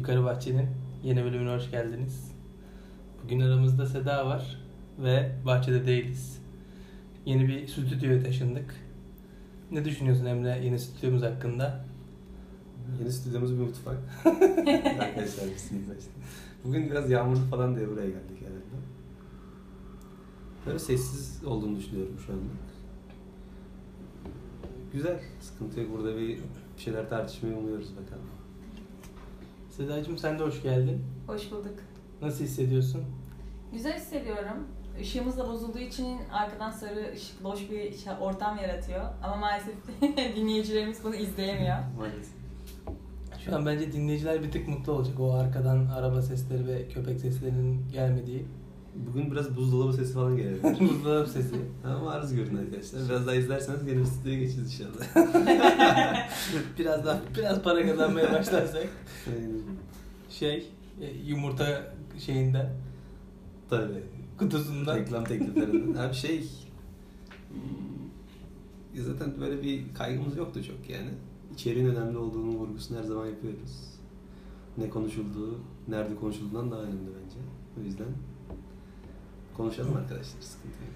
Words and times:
Yukarı 0.00 0.24
Bahçe'nin 0.24 0.66
yeni 1.02 1.24
bölümüne 1.24 1.54
hoş 1.54 1.70
geldiniz. 1.70 2.32
Bugün 3.24 3.40
aramızda 3.40 3.86
Seda 3.86 4.26
var 4.26 4.58
ve 4.98 5.32
bahçede 5.46 5.86
değiliz. 5.86 6.42
Yeni 7.26 7.48
bir 7.48 7.66
stüdyoya 7.66 8.22
taşındık. 8.22 8.74
Ne 9.70 9.84
düşünüyorsun 9.84 10.24
Emre 10.24 10.60
yeni 10.64 10.78
stüdyomuz 10.78 11.22
hakkında? 11.22 11.84
Yeni 13.00 13.12
stüdyomuz 13.12 13.52
bir 13.52 13.62
mutfak. 13.62 13.98
Arkadaşlar 15.00 15.50
bismillah. 15.54 15.94
Bugün 16.64 16.90
biraz 16.90 17.10
yağmurlu 17.10 17.40
falan 17.40 17.76
diye 17.76 17.88
buraya 17.88 18.06
geldik 18.06 18.40
herhalde. 18.40 18.84
Böyle 20.66 20.78
sessiz 20.78 21.44
olduğunu 21.44 21.76
düşünüyorum 21.76 22.18
şu 22.26 22.32
anda. 22.32 22.52
Güzel. 24.92 25.20
Sıkıntı 25.40 25.80
yok. 25.80 25.90
Burada 25.92 26.16
bir 26.16 26.38
şeyler 26.76 27.08
tartışmayı 27.08 27.56
umuyoruz 27.56 27.90
bakalım. 27.96 28.39
Sedacığım 29.70 30.18
sen 30.18 30.38
de 30.38 30.42
hoş 30.42 30.62
geldin. 30.62 31.04
Hoş 31.26 31.50
bulduk. 31.52 31.74
Nasıl 32.22 32.44
hissediyorsun? 32.44 33.04
Güzel 33.72 33.96
hissediyorum. 33.96 34.66
Işığımız 35.00 35.38
da 35.38 35.48
bozulduğu 35.48 35.78
için 35.78 36.18
arkadan 36.32 36.70
sarı 36.70 37.12
ışık 37.14 37.44
boş 37.44 37.70
bir 37.70 37.92
şey- 37.96 38.12
ortam 38.20 38.56
yaratıyor. 38.56 39.04
Ama 39.22 39.36
maalesef 39.36 39.74
dinleyicilerimiz 40.36 41.04
bunu 41.04 41.14
izleyemiyor. 41.14 41.76
Maalesef. 41.98 42.34
Şu 43.44 43.56
an 43.56 43.66
bence 43.66 43.92
dinleyiciler 43.92 44.42
bir 44.42 44.50
tık 44.50 44.68
mutlu 44.68 44.92
olacak. 44.92 45.20
O 45.20 45.32
arkadan 45.34 45.86
araba 45.86 46.22
sesleri 46.22 46.66
ve 46.66 46.88
köpek 46.88 47.20
seslerinin 47.20 47.88
gelmediği. 47.92 48.46
Bugün 48.94 49.30
biraz 49.30 49.56
buzdolabı 49.56 49.92
sesi 49.92 50.14
falan 50.14 50.36
gelebilir. 50.36 50.80
Buzdolabı 50.88 51.30
sesi. 51.30 51.56
Ama 51.84 52.10
arız 52.10 52.34
görün 52.34 52.56
arkadaşlar. 52.56 53.08
Biraz 53.08 53.26
daha 53.26 53.34
izlerseniz 53.34 53.86
bir 53.86 54.04
stüdyoya 54.04 54.38
geçeceğiz 54.38 54.72
inşallah. 54.72 55.16
biraz 56.78 57.06
daha 57.06 57.20
biraz 57.36 57.62
para 57.62 57.86
kazanmaya 57.86 58.32
başlarsak 58.32 58.88
şey 60.30 60.68
e, 61.00 61.10
yumurta 61.26 61.92
şeyinden 62.18 62.70
Tabii. 63.70 64.02
kutusundan 64.38 64.96
Reklam 64.96 65.24
tekliflerinden. 65.24 66.00
Abi 66.00 66.14
şey 66.14 66.44
hmm, 67.48 69.02
zaten 69.04 69.40
böyle 69.40 69.62
bir 69.62 69.94
kaygımız 69.94 70.36
yoktu 70.36 70.64
çok 70.64 70.90
yani. 70.90 71.10
İçeriğin 71.54 71.86
önemli 71.86 72.18
olduğunu 72.18 72.58
vurgusunu 72.58 72.98
her 72.98 73.02
zaman 73.02 73.26
yapıyoruz. 73.26 73.90
Ne 74.78 74.90
konuşulduğu, 74.90 75.58
nerede 75.88 76.16
konuşulduğundan 76.16 76.70
daha 76.70 76.80
önemli 76.80 77.08
bence. 77.24 77.38
O 77.80 77.84
yüzden 77.84 78.06
konuşalım 79.60 79.96
arkadaşlar 79.96 80.40
sıkıntı 80.40 80.68
yok. 80.84 80.94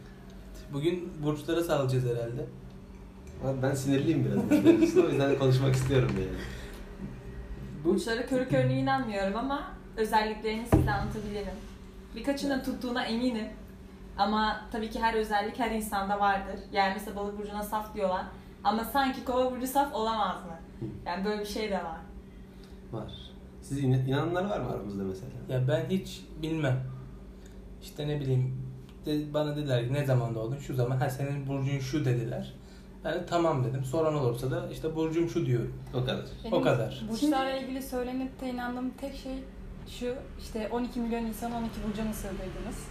Bugün 0.72 1.12
burçlara 1.22 1.62
salacağız 1.64 2.04
herhalde. 2.04 2.46
Abi 3.44 3.62
ben 3.62 3.74
sinirliyim 3.74 4.24
biraz 4.24 4.66
üstüne, 4.82 5.04
o 5.04 5.08
yüzden 5.08 5.38
konuşmak 5.38 5.74
istiyorum 5.74 6.10
yani. 6.18 6.38
Burçlara 7.84 8.26
körü 8.26 8.48
körüne 8.48 8.78
inanmıyorum 8.78 9.36
ama 9.36 9.72
özelliklerini 9.96 10.66
size 10.66 10.90
anlatabilirim. 10.92 11.54
Birkaçının 12.16 12.62
tuttuğuna 12.62 13.04
eminim. 13.04 13.46
Ama 14.18 14.60
tabii 14.72 14.90
ki 14.90 15.00
her 15.00 15.14
özellik 15.14 15.58
her 15.58 15.70
insanda 15.70 16.20
vardır. 16.20 16.60
Yani 16.72 16.92
mesela 16.94 17.16
balık 17.16 17.38
burcuna 17.38 17.62
saf 17.62 17.94
diyorlar. 17.94 18.24
Ama 18.64 18.84
sanki 18.84 19.24
kova 19.24 19.52
burcu 19.52 19.66
saf 19.66 19.94
olamaz 19.94 20.36
mı? 20.44 20.88
Yani 21.06 21.24
böyle 21.24 21.40
bir 21.40 21.46
şey 21.46 21.70
de 21.70 21.76
var. 21.84 21.98
Var. 22.92 23.12
Siz 23.62 23.78
in- 23.78 23.92
inananlar 23.92 24.44
var 24.50 24.60
mı 24.60 24.70
aramızda 24.70 25.04
mesela? 25.04 25.30
Ya 25.48 25.68
ben 25.68 25.84
hiç 25.90 26.24
bilmem. 26.42 26.93
İşte 27.84 28.08
ne 28.08 28.20
bileyim 28.20 28.56
de, 29.06 29.34
bana 29.34 29.56
dediler 29.56 29.86
ki 29.88 29.92
ne 29.92 30.04
zaman 30.04 30.34
doğdun 30.34 30.58
şu 30.58 30.74
zaman 30.74 30.96
ha 30.96 31.10
senin 31.10 31.46
burcun 31.48 31.78
şu 31.78 32.04
dediler. 32.04 32.52
Ben 33.04 33.14
de 33.14 33.26
tamam 33.26 33.64
dedim. 33.64 33.84
Soran 33.84 34.14
olursa 34.14 34.50
da 34.50 34.68
işte 34.72 34.96
burcum 34.96 35.28
şu 35.28 35.46
diyorum. 35.46 35.74
O 35.94 36.04
kadar. 36.04 36.24
O 36.52 36.62
kadar. 36.62 37.04
Burçlarla 37.10 37.56
ilgili 37.56 37.82
söylenip 37.82 38.40
de 38.40 38.50
inandığım 38.50 38.90
tek 38.90 39.14
şey 39.14 39.32
şu, 39.88 40.14
işte 40.40 40.68
12 40.72 41.00
milyon 41.00 41.24
insan 41.24 41.52
12 41.52 41.70
burca 41.88 42.04
mı 42.04 42.14
sığdırdınız? 42.14 42.86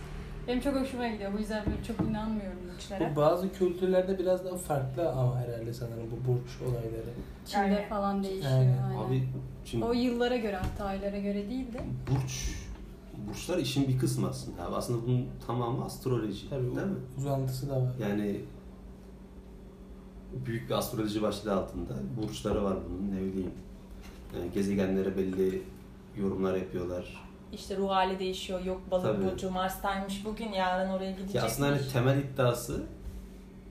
Benim 0.47 0.61
çok 0.61 0.75
hoşuma 0.75 1.07
gidiyor. 1.07 1.33
Bu 1.33 1.39
yüzden 1.39 1.65
böyle 1.65 1.83
çok 1.83 2.01
inanmıyorum 2.09 2.59
burçlara. 2.73 3.11
Bu 3.11 3.15
bazı 3.15 3.53
kültürlerde 3.53 4.19
biraz 4.19 4.45
daha 4.45 4.57
farklı 4.57 5.09
ama 5.09 5.39
herhalde 5.39 5.73
sanırım 5.73 6.11
bu 6.11 6.31
burç 6.31 6.49
olayları. 6.61 7.13
Çin'de 7.45 7.85
falan 7.89 8.23
değişiyor. 8.23 8.51
Aynen. 8.53 8.83
Aynen. 8.83 8.97
Abi 9.07 9.23
şimdi 9.65 9.85
O 9.85 9.93
yıllara 9.93 10.35
göre 10.37 10.55
hatta 10.55 10.85
aylara 10.85 11.17
göre 11.17 11.49
değil 11.49 11.73
de. 11.73 11.81
burç 12.11 12.62
burçlar 13.27 13.57
işin 13.57 13.87
bir 13.87 13.97
kısmı 13.99 14.27
aslında. 14.29 14.67
Abi 14.67 14.75
aslında 14.75 15.07
bunun 15.07 15.25
tamamı 15.47 15.85
astroloji. 15.85 16.49
Tabii 16.49 16.75
değil 16.75 16.87
mi? 16.87 16.95
uzantısı 17.17 17.69
da 17.69 17.81
var. 17.81 17.91
Yani 18.01 18.41
büyük 20.45 20.69
bir 20.69 20.73
astroloji 20.73 21.21
başlığı 21.21 21.53
altında 21.53 21.93
burçları 22.21 22.63
var 22.63 22.77
bunun 22.89 23.11
ne 23.11 23.21
bileyim. 23.21 23.51
Yani 24.37 24.51
gezegenlere 24.53 25.17
belli 25.17 25.61
yorumlar 26.17 26.55
yapıyorlar. 26.55 27.23
İşte 27.53 27.77
ruh 27.77 27.89
hali 27.89 28.19
değişiyor. 28.19 28.65
Yok 28.65 28.81
balık 28.91 29.05
Tabii. 29.05 29.25
burcu 29.31 29.51
Mars'taymış 29.51 30.25
bugün 30.25 30.51
yarın 30.51 30.89
oraya 30.89 31.11
gidecekmiş. 31.11 31.43
aslında 31.43 31.69
hani 31.69 31.87
temel 31.93 32.17
iddiası 32.17 32.83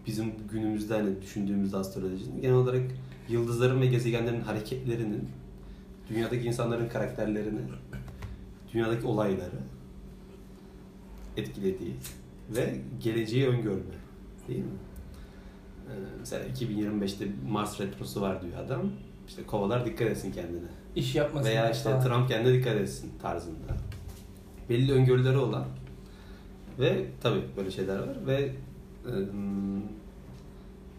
bizim 0.06 0.32
günümüzde 0.52 0.94
hani 0.94 1.22
düşündüğümüzde 1.22 1.76
astrolojinin 1.76 2.40
genel 2.42 2.54
olarak 2.54 2.82
yıldızların 3.28 3.80
ve 3.80 3.86
gezegenlerin 3.86 4.40
hareketlerinin 4.40 5.28
dünyadaki 6.08 6.46
insanların 6.46 6.88
karakterlerini 6.88 7.60
dünyadaki 8.72 9.06
olayları 9.06 9.58
etkilediği 11.36 11.94
ve 12.50 12.80
geleceği 13.00 13.48
öngörme. 13.48 13.94
Değil 14.48 14.60
mi? 14.60 14.78
Ee, 15.88 15.92
mesela 16.18 16.44
2025'te 16.44 17.28
Mars 17.48 17.80
retrosu 17.80 18.20
var 18.20 18.42
diyor 18.42 18.58
adam. 18.58 18.90
İşte 19.28 19.42
kovalar 19.46 19.86
dikkat 19.86 20.08
etsin 20.08 20.32
kendine. 20.32 20.68
İş 20.96 21.14
yapmasın. 21.14 21.48
Veya 21.48 21.70
işte 21.70 21.90
falan. 21.90 22.00
Trump 22.00 22.28
kendine 22.28 22.52
dikkat 22.54 22.76
etsin 22.76 23.12
tarzında. 23.22 23.76
Belli 24.68 24.92
öngörüleri 24.92 25.38
olan 25.38 25.64
ve 26.78 27.06
tabii 27.20 27.44
böyle 27.56 27.70
şeyler 27.70 27.98
var 27.98 28.26
ve 28.26 28.54
ım, 29.06 29.82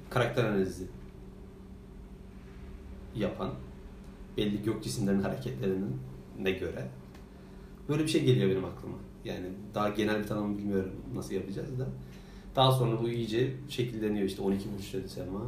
karakter 0.10 0.46
analizi 0.46 0.88
yapan 3.16 3.50
belli 4.38 4.64
gök 4.64 4.84
cisimlerinin 4.84 5.24
hareketlerinin 5.24 6.00
ne 6.40 6.52
göre 6.52 6.88
böyle 7.90 8.04
bir 8.04 8.08
şey 8.08 8.24
geliyor 8.24 8.50
benim 8.50 8.66
aklıma. 8.66 8.96
Yani 9.26 9.46
daha 9.76 9.90
genel 9.90 10.20
bir 10.20 10.28
tanım 10.28 10.58
bilmiyorum 10.58 10.92
nasıl 11.16 11.36
yapacağız 11.36 11.80
da. 11.80 11.88
Daha 12.56 12.72
sonra 12.72 13.02
bu 13.02 13.10
iyice 13.10 13.54
şekilleniyor 13.70 14.26
işte 14.26 14.42
12 14.42 14.66
burç 14.74 14.94
dedi 14.94 15.10
Sema. 15.10 15.42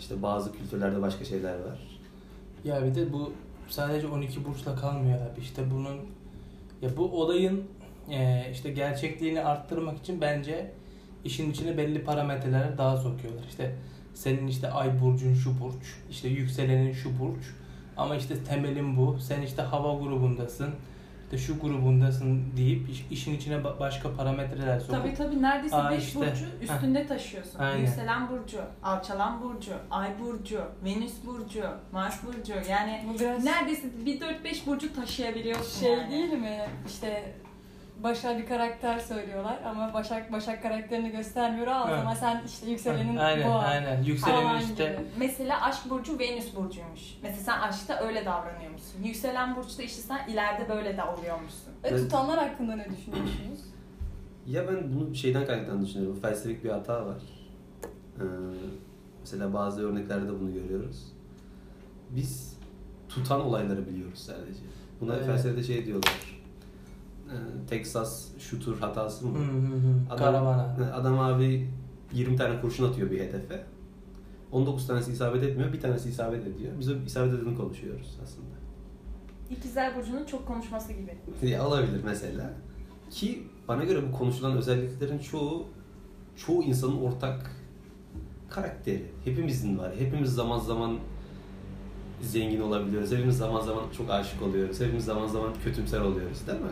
İşte 0.00 0.22
bazı 0.22 0.52
kültürlerde 0.52 1.02
başka 1.02 1.24
şeyler 1.24 1.54
var. 1.54 1.78
Ya 2.64 2.84
bir 2.84 2.94
de 2.94 3.12
bu 3.12 3.32
sadece 3.68 4.06
12 4.06 4.44
burçla 4.44 4.76
kalmıyor 4.76 5.18
abi. 5.20 5.40
İşte 5.40 5.62
bunun 5.70 5.96
ya 6.82 6.96
bu 6.96 7.22
olayın 7.22 7.64
e, 8.10 8.46
işte 8.52 8.70
gerçekliğini 8.70 9.44
arttırmak 9.44 9.98
için 9.98 10.20
bence 10.20 10.72
işin 11.24 11.50
içine 11.50 11.78
belli 11.78 12.04
parametreleri 12.04 12.78
daha 12.78 12.96
sokuyorlar. 12.96 13.44
İşte 13.48 13.76
senin 14.14 14.46
işte 14.46 14.70
ay 14.70 15.00
burcun 15.00 15.34
şu 15.34 15.60
burç, 15.60 15.94
işte 16.10 16.28
yükselenin 16.28 16.92
şu 16.92 17.18
burç 17.20 17.44
ama 17.96 18.16
işte 18.16 18.44
temelin 18.44 18.96
bu. 18.96 19.18
Sen 19.20 19.42
işte 19.42 19.62
hava 19.62 20.04
grubundasın. 20.04 20.70
İşte 21.32 21.46
şu 21.46 21.60
grubundasın 21.60 22.42
deyip 22.56 22.90
iş- 22.90 23.06
işin 23.10 23.34
içine 23.34 23.54
ba- 23.54 23.80
başka 23.80 24.14
parametreler 24.14 24.80
sokup 24.80 25.02
Tabii 25.02 25.14
tabii 25.14 25.42
neredeyse 25.42 25.76
Aa, 25.76 25.90
5 25.90 26.04
işte. 26.04 26.18
burcu 26.18 26.44
üstünde 26.62 27.06
taşıyorsun. 27.06 27.58
Aynen. 27.58 27.78
Yükselen 27.86 28.28
burcu, 28.30 28.58
alçalan 28.82 29.42
burcu, 29.42 29.72
ay 29.90 30.08
burcu, 30.20 30.60
venüs 30.84 31.12
burcu, 31.26 31.64
mars 31.92 32.24
burcu. 32.26 32.52
Yani 32.70 33.04
Bu 33.14 33.18
biraz 33.20 33.44
neredeyse 33.44 33.88
bir 34.06 34.20
4-5 34.20 34.66
burcu 34.66 34.94
taşıyabiliyorsun 34.94 35.80
şey 35.80 35.92
yani. 35.92 36.10
değil 36.10 36.32
mi? 36.32 36.58
İşte 36.86 37.34
Başak 38.02 38.38
bir 38.38 38.46
karakter 38.46 38.98
söylüyorlar 38.98 39.58
ama 39.64 39.94
Başak 39.94 40.32
Başak 40.32 40.62
karakterini 40.62 41.10
göstermiyor. 41.10 41.66
O 41.66 41.70
Ha. 41.70 41.96
zaman 41.96 42.14
sen 42.14 42.42
işte 42.46 42.70
yükselenin 42.70 43.16
aynen 43.16 43.48
boğa 43.48 43.58
aynen 43.58 44.02
yükselenin 44.02 44.60
işte 44.60 44.84
gibi. 44.92 44.96
Mesela 45.18 45.60
aşk 45.62 45.90
burcu 45.90 46.18
Venüs 46.18 46.56
burcuymuş. 46.56 47.00
Mesela 47.22 47.42
sen 47.42 47.60
aşkta 47.60 48.00
öyle 48.00 48.24
davranıyormuşsun. 48.24 49.02
Yükselen 49.02 49.56
burçta 49.56 49.82
işte 49.82 50.02
sen 50.02 50.28
ileride 50.28 50.68
böyle 50.68 50.96
davranıyormuşsun. 50.96 51.72
E, 51.84 51.96
tutanlar 51.96 52.38
hakkında 52.48 52.76
ne 52.76 52.84
düşünüyorsunuz? 52.90 53.60
Ya 54.46 54.68
ben 54.68 54.94
bunu 54.94 55.14
şeyden 55.14 55.46
kaynaklandığını 55.46 55.86
düşünüyorum. 55.86 56.20
Felsefik 56.22 56.64
bir 56.64 56.70
hata 56.70 57.06
var. 57.06 57.22
Ee, 58.18 58.22
mesela 59.20 59.54
bazı 59.54 59.88
örneklerde 59.88 60.40
bunu 60.40 60.52
görüyoruz. 60.54 61.12
Biz 62.10 62.56
tutan 63.08 63.40
olayları 63.40 63.86
biliyoruz 63.86 64.18
sadece. 64.18 64.60
Buna 65.00 65.14
Evet. 65.14 65.26
felsefede 65.26 65.62
şey 65.62 65.86
diyorlar. 65.86 66.39
Ee, 67.30 67.66
Texas 67.66 68.38
shooter 68.38 68.72
hatası 68.72 69.26
mı? 69.26 69.38
Hı 69.38 69.42
hı 69.42 69.76
hı. 69.76 69.94
Adam, 70.10 70.18
Karavana. 70.18 70.76
Adam 70.94 71.18
abi 71.18 71.70
20 72.12 72.36
tane 72.36 72.60
kurşun 72.60 72.90
atıyor 72.90 73.10
bir 73.10 73.20
hedefe. 73.20 73.64
19 74.52 74.86
tanesi 74.86 75.12
isabet 75.12 75.42
etmiyor, 75.42 75.72
bir 75.72 75.80
tanesi 75.80 76.08
isabet 76.08 76.46
ediyor. 76.46 76.72
Biz 76.78 76.88
o 76.90 76.94
isabet 77.06 77.34
edeni 77.34 77.56
konuşuyoruz 77.56 78.18
aslında. 78.22 78.48
İkizler 79.50 79.96
burcunun 79.96 80.24
çok 80.24 80.46
konuşması 80.46 80.92
gibi. 80.92 81.18
Ya 81.42 81.66
olabilir 81.66 82.00
mesela. 82.04 82.52
Ki 83.10 83.42
bana 83.68 83.84
göre 83.84 84.08
bu 84.08 84.16
konuşulan 84.16 84.56
özelliklerin 84.56 85.18
çoğu 85.18 85.66
çoğu 86.36 86.62
insanın 86.62 86.96
ortak 86.96 87.56
karakteri. 88.50 89.06
Hepimizin 89.24 89.78
var. 89.78 89.92
Hepimiz 89.98 90.30
zaman 90.34 90.58
zaman 90.58 90.98
zengin 92.22 92.60
olabiliyoruz. 92.60 93.12
Hepimiz 93.12 93.38
zaman 93.38 93.60
zaman 93.60 93.84
çok 93.96 94.10
aşık 94.10 94.42
oluyoruz. 94.42 94.80
Hepimiz 94.80 95.04
zaman 95.04 95.26
zaman 95.26 95.52
kötümser 95.64 96.00
oluyoruz 96.00 96.46
değil 96.46 96.60
mi? 96.60 96.70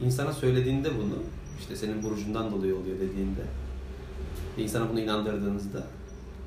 İnsana 0.00 0.32
söylediğinde 0.32 0.88
bunu, 0.98 1.14
işte 1.60 1.76
senin 1.76 2.02
burcundan 2.02 2.50
dolayı 2.52 2.76
oluyor 2.76 2.96
dediğinde, 2.96 3.40
insana 4.58 4.90
bunu 4.90 5.00
inandırdığınızda 5.00 5.82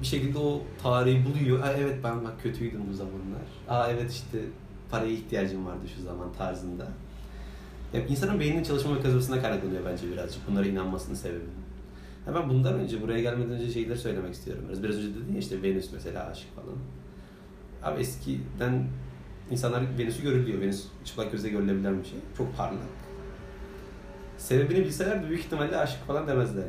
bir 0.01 0.06
şekilde 0.06 0.38
o 0.38 0.62
tarihi 0.84 1.25
buluyor. 1.25 1.63
Aa, 1.63 1.74
evet 1.74 1.98
ben 2.04 2.25
bak 2.25 2.44
kötüydüm 2.44 2.81
bu 2.92 2.94
zamanlar. 2.94 3.42
Aa 3.68 3.90
evet 3.90 4.12
işte 4.12 4.40
paraya 4.92 5.12
ihtiyacım 5.12 5.66
vardı 5.66 5.86
şu 5.96 6.01
zaman 6.04 6.34
tarzında. 6.38 6.88
Yani 7.94 8.06
insanın 8.10 8.40
beyninin 8.40 8.63
çalışma 8.63 8.94
mekanizmasına 8.94 9.42
kaynaklanıyor 9.42 9.86
bence 9.86 10.12
birazcık 10.12 10.50
bunlara 10.50 10.68
inanmasının 10.68 11.16
sebebi. 11.16 11.44
Hemen 12.25 12.50
bundan 12.50 12.74
önce 12.74 13.01
buraya 13.01 13.22
gelmeden 13.22 13.51
önce 13.51 13.72
şeyleri 13.72 13.98
söylemek 13.98 14.34
istiyorum. 14.34 14.63
Biraz, 14.68 14.84
biraz 14.84 14.96
önce 14.96 15.07
dedin 15.07 15.34
ya 15.34 15.40
işte 15.40 15.63
Venüs 15.63 15.94
mesela 15.94 16.25
aşık 16.25 16.56
falan. 16.56 16.75
Abi 17.84 18.01
eskiden 18.01 18.88
insanlar 19.51 19.98
Venüs'ü 19.98 20.24
görülüyor. 20.24 20.62
Venüs 20.62 20.86
çıplak 21.06 21.31
gözle 21.31 21.50
görülebilen 21.50 22.00
bir 22.00 22.07
şey. 22.07 22.19
Çok 22.38 22.57
parlak. 22.57 23.08
Sebebini 24.39 24.86
bilseler 24.86 25.30
büyük 25.30 25.39
ihtimalle 25.45 25.77
aşık 25.77 26.07
falan 26.07 26.27
demezler. 26.27 26.63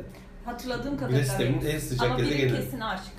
Hatırladığım 0.45 0.83
Güneş 0.83 0.99
kadarıyla. 0.99 1.23
sisteminin 1.25 1.65
en 1.65 1.79
sıcak 1.79 2.09
Ama 2.09 2.17
biri 2.19 2.27
gezegeni. 2.29 2.51
kesin 2.55 2.79
aşık. 2.79 3.13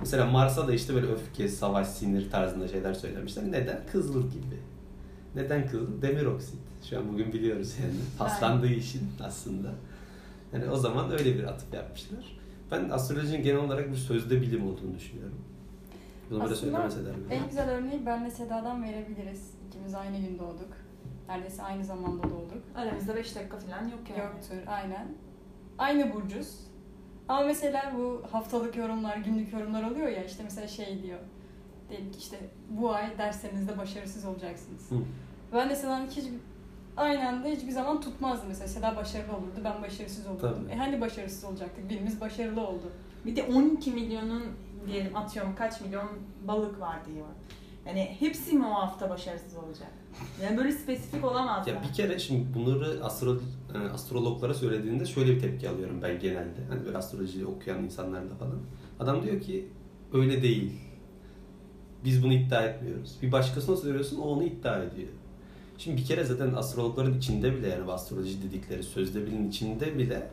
Mesela 0.00 0.26
Mars'a 0.26 0.68
da 0.68 0.74
işte 0.74 0.94
böyle 0.94 1.06
öfke, 1.06 1.48
savaş, 1.48 1.88
sinir 1.88 2.30
tarzında 2.30 2.68
şeyler 2.68 2.94
söylemişler. 2.94 3.44
Neden? 3.52 3.80
Kızıl 3.92 4.30
gibi. 4.30 4.56
Neden 5.34 5.68
kızıl? 5.68 6.02
Demir 6.02 6.26
oksit. 6.26 6.58
Şu 6.90 6.98
an 6.98 7.12
bugün 7.12 7.32
biliyoruz 7.32 7.74
yani. 7.82 7.94
Paslandığı 8.18 8.66
işin 8.72 9.08
aslında. 9.24 9.68
Yani 10.52 10.70
o 10.70 10.76
zaman 10.76 11.10
öyle 11.12 11.38
bir 11.38 11.44
atıf 11.44 11.74
yapmışlar. 11.74 12.38
Ben 12.70 12.88
astrolojinin 12.90 13.42
genel 13.42 13.60
olarak 13.60 13.90
bir 13.90 13.96
sözde 13.96 14.40
bilim 14.42 14.66
olduğunu 14.66 14.94
düşünüyorum. 14.94 15.38
Bunu 16.30 16.40
böyle 16.40 16.52
Aslında 16.54 16.72
söylemeseler 16.72 17.16
bile. 17.26 17.34
En 17.34 17.48
güzel 17.48 17.70
örneği 17.70 18.06
benle 18.06 18.30
Seda'dan 18.30 18.82
verebiliriz. 18.82 19.50
İkimiz 19.68 19.94
aynı 19.94 20.18
gün 20.18 20.38
doğduk. 20.38 20.68
Neredeyse 21.28 21.62
aynı 21.62 21.84
zamanda 21.84 22.22
doğduk. 22.22 22.62
Aramızda 22.74 23.16
5 23.16 23.36
dakika 23.36 23.56
falan 23.58 23.82
yok 23.82 24.00
yani. 24.10 24.20
Yoktur 24.20 24.56
aynen. 24.66 25.08
Aynı 25.78 26.14
burcuz. 26.14 26.68
Ama 27.28 27.42
mesela 27.42 27.92
bu 27.98 28.22
haftalık 28.32 28.76
yorumlar, 28.76 29.16
günlük 29.16 29.52
yorumlar 29.52 29.90
oluyor 29.90 30.08
ya 30.08 30.24
işte 30.24 30.42
mesela 30.42 30.68
şey 30.68 31.02
diyor. 31.02 31.18
Ki 31.90 32.18
işte 32.18 32.38
bu 32.70 32.90
ay 32.94 33.18
derslerinizde 33.18 33.78
başarısız 33.78 34.24
olacaksınız. 34.24 34.90
Hı. 34.90 34.94
Ben 35.52 35.70
de 35.70 35.76
Seda'nın 35.76 36.06
hiç 36.06 36.24
aynı 36.96 37.28
anda 37.28 37.48
hiçbir 37.48 37.70
zaman 37.70 38.00
tutmazdı 38.00 38.46
mesela. 38.48 38.68
Seda 38.68 38.96
başarılı 38.96 39.32
olurdu, 39.32 39.60
ben 39.64 39.82
başarısız 39.82 40.26
olurdum. 40.26 40.58
Tabii. 40.62 40.72
E 40.72 40.76
hani 40.76 41.00
başarısız 41.00 41.44
olacaktık? 41.44 41.90
Birimiz 41.90 42.20
başarılı 42.20 42.66
oldu. 42.66 42.92
Bir 43.26 43.36
de 43.36 43.42
12 43.42 43.90
milyonun 43.90 44.44
diyelim 44.86 45.16
atıyorum 45.16 45.54
kaç 45.54 45.80
milyon 45.80 46.08
balık 46.44 46.80
var 46.80 47.04
diyor. 47.06 47.26
Yani 47.86 48.16
hepsi 48.18 48.56
mi 48.56 48.66
o 48.66 48.70
hafta 48.70 49.10
başarısız 49.10 49.56
olacak? 49.56 49.90
Yani 50.42 50.56
böyle 50.58 50.72
spesifik 50.72 51.24
olamaz 51.24 51.66
Ya 51.68 51.74
mı? 51.74 51.80
bir 51.88 51.94
kere 51.94 52.18
şimdi 52.18 52.54
bunları 52.54 53.04
astro, 53.04 53.40
e, 53.74 53.78
astrologlara 53.92 54.54
söylediğinde 54.54 55.06
şöyle 55.06 55.34
bir 55.36 55.40
tepki 55.40 55.68
alıyorum 55.68 56.02
ben 56.02 56.18
genelde. 56.20 56.64
Hani 56.68 56.84
böyle 56.84 56.98
astroloji 56.98 57.46
okuyan 57.46 57.84
insanlarla 57.84 58.34
falan. 58.34 58.58
Adam 59.00 59.22
diyor 59.22 59.40
ki 59.40 59.68
öyle 60.12 60.42
değil. 60.42 60.72
Biz 62.04 62.24
bunu 62.24 62.32
iddia 62.32 62.62
etmiyoruz. 62.62 63.16
Bir 63.22 63.32
başkasına 63.32 63.76
söylüyorsun 63.76 64.18
o 64.18 64.22
onu 64.22 64.42
iddia 64.42 64.82
ediyor. 64.82 65.08
Şimdi 65.78 65.96
bir 65.96 66.04
kere 66.06 66.24
zaten 66.24 66.52
astrologların 66.54 67.18
içinde 67.18 67.56
bile 67.56 67.68
yani 67.68 67.92
astroloji 67.92 68.42
dedikleri 68.42 68.82
sözde 68.82 69.26
bilin 69.26 69.48
içinde 69.48 69.98
bile 69.98 70.30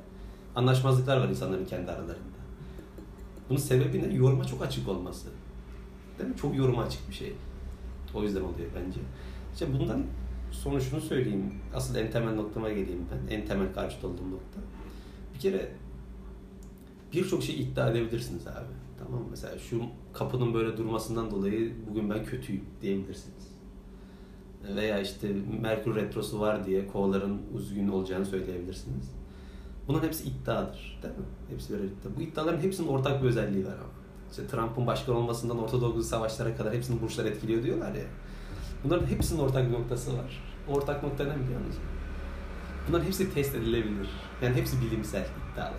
anlaşmazlıklar 0.56 1.18
var 1.18 1.30
insanların 1.30 1.66
kendi 1.66 1.92
aralarında. 1.92 2.36
Bunun 3.50 3.60
sebebi 3.60 4.10
ne? 4.10 4.13
Yoruma 4.13 4.45
çok 4.45 4.62
açık 4.63 4.89
olması. 4.89 5.27
Değil 6.19 6.30
mi? 6.30 6.36
Çok 6.38 6.56
yoruma 6.56 6.81
açık 6.83 7.10
bir 7.10 7.13
şey. 7.13 7.33
O 8.13 8.24
yüzden 8.24 8.42
oluyor 8.42 8.69
bence. 8.75 9.00
İşte 9.55 9.73
bundan 9.73 10.03
sonra 10.51 10.79
şunu 10.79 11.01
söyleyeyim. 11.01 11.53
Asıl 11.75 11.95
en 11.95 12.11
temel 12.11 12.33
noktama 12.33 12.69
geleyim 12.69 13.05
ben. 13.11 13.35
En 13.35 13.45
temel 13.45 13.73
karşıt 13.73 14.03
olduğum 14.03 14.31
nokta. 14.31 14.59
Bir 15.33 15.39
kere 15.39 15.71
birçok 17.13 17.43
şey 17.43 17.61
iddia 17.61 17.91
edebilirsiniz 17.91 18.47
abi. 18.47 18.73
Tamam 18.99 19.21
mı? 19.21 19.27
Mesela 19.29 19.57
şu 19.57 19.81
kapının 20.13 20.53
böyle 20.53 20.77
durmasından 20.77 21.31
dolayı 21.31 21.73
bugün 21.89 22.09
ben 22.09 22.25
kötüyüm 22.25 22.63
diyebilirsiniz. 22.81 23.51
Veya 24.75 24.99
işte 25.01 25.27
Merkür 25.61 25.95
Retrosu 25.95 26.39
var 26.39 26.65
diye 26.65 26.87
kovaların 26.87 27.37
üzgün 27.57 27.87
olacağını 27.87 28.25
söyleyebilirsiniz. 28.25 29.11
Bunların 29.87 30.07
hepsi 30.07 30.23
iddiadır. 30.23 30.99
Değil 31.03 31.13
mi? 31.13 31.25
Hepsi 31.49 31.73
birer 31.73 31.83
iddia. 31.83 32.17
Bu 32.17 32.21
iddiaların 32.21 32.61
hepsinin 32.61 32.87
ortak 32.87 33.23
bir 33.23 33.27
özelliği 33.27 33.65
var 33.65 33.73
ama. 33.73 33.89
İşte 34.31 34.47
Trump'ın 34.47 34.87
başkan 34.87 35.15
olmasından 35.15 35.57
Orta 35.59 35.81
Doğu 35.81 36.03
savaşlara 36.03 36.55
kadar 36.55 36.73
hepsini 36.73 37.01
burçlar 37.01 37.25
etkiliyor 37.25 37.63
diyorlar 37.63 37.95
ya. 37.95 38.05
Bunların 38.85 39.07
hepsinin 39.07 39.39
ortak 39.39 39.69
noktası 39.69 40.17
var. 40.17 40.43
Ortak 40.67 41.03
nokta 41.03 41.23
ne 41.23 41.39
biliyor 41.39 41.59
musun? 41.59 41.83
Bunların 42.87 43.05
hepsi 43.05 43.33
test 43.33 43.55
edilebilir. 43.55 44.09
Yani 44.41 44.55
hepsi 44.55 44.81
bilimsel 44.81 45.25
iddialar. 45.53 45.73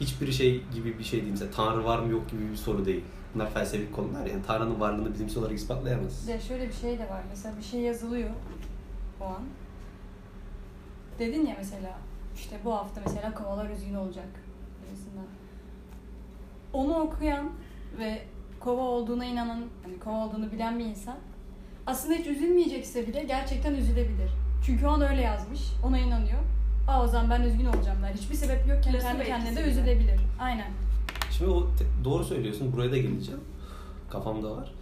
Hiçbir 0.00 0.32
şey 0.32 0.64
gibi 0.74 0.98
bir 0.98 1.04
şey 1.04 1.20
değil. 1.20 1.30
Mesela 1.30 1.50
Tanrı 1.50 1.84
var 1.84 1.98
mı 1.98 2.12
yok 2.12 2.30
gibi 2.30 2.50
bir 2.50 2.56
soru 2.56 2.84
değil. 2.84 3.04
Bunlar 3.34 3.50
felsefik 3.50 3.94
konular 3.94 4.26
yani 4.26 4.42
Tanrı'nın 4.46 4.80
varlığını 4.80 5.14
bilimsel 5.14 5.38
olarak 5.38 5.56
ispatlayamaz. 5.56 6.28
Ya 6.28 6.40
şöyle 6.40 6.68
bir 6.68 6.72
şey 6.72 6.98
de 6.98 7.08
var. 7.08 7.22
Mesela 7.30 7.56
bir 7.56 7.62
şey 7.62 7.80
yazılıyor 7.80 8.30
o 9.20 9.24
an. 9.24 9.42
Dedin 11.18 11.46
ya 11.46 11.54
mesela 11.58 11.98
işte 12.34 12.60
bu 12.64 12.74
hafta 12.74 13.00
mesela 13.06 13.34
kovalar 13.34 13.70
üzgün 13.70 13.94
olacak 13.94 14.28
birisinden. 14.82 15.26
Onu 16.72 16.94
okuyan 16.94 17.50
ve 17.98 18.22
kova 18.60 18.82
olduğuna 18.82 19.24
inanan, 19.24 19.64
hani 19.84 19.98
kova 19.98 20.26
olduğunu 20.26 20.52
bilen 20.52 20.78
bir 20.78 20.84
insan 20.84 21.16
aslında 21.86 22.14
hiç 22.14 22.26
üzülmeyecekse 22.26 23.06
bile 23.06 23.24
gerçekten 23.24 23.74
üzülebilir. 23.74 24.30
Çünkü 24.66 24.86
o 24.86 24.90
an 24.90 25.00
öyle 25.00 25.20
yazmış, 25.22 25.60
ona 25.84 25.98
inanıyor. 25.98 26.38
Aa 26.88 27.02
o 27.04 27.06
zaman 27.06 27.30
ben 27.30 27.42
üzgün 27.42 27.66
olacağım 27.66 28.02
der. 28.02 28.14
Hiçbir 28.14 28.34
sebep 28.34 28.66
yokken 28.68 28.92
Plasebo 28.92 29.08
kendi 29.10 29.24
kendine 29.24 29.56
de 29.56 29.70
üzülebilir. 29.70 30.20
Aynen. 30.40 30.70
Şimdi 31.30 31.50
o 31.50 31.60
te- 31.76 32.04
doğru 32.04 32.24
söylüyorsun. 32.24 32.72
Buraya 32.72 32.92
da 32.92 32.96
geleceğim. 32.96 33.40
Kafamda 34.10 34.50
var. 34.56 34.72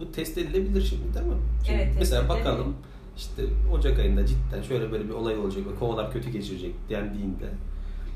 Bu 0.00 0.12
test 0.12 0.38
edilebilir 0.38 0.82
şimdi 0.82 1.14
değil 1.14 1.26
mi? 1.26 1.34
Şimdi 1.66 1.82
Evet, 1.82 1.94
Mesela 1.98 2.28
bakalım 2.28 2.76
işte 3.16 3.42
Ocak 3.72 3.98
ayında 3.98 4.26
cidden 4.26 4.62
şöyle 4.62 4.92
böyle 4.92 5.04
bir 5.04 5.10
olay 5.14 5.38
olacak 5.38 5.62
ve 5.66 5.78
kovalar 5.78 6.12
kötü 6.12 6.30
geçirecek 6.30 6.74
dendiğinde 6.90 7.50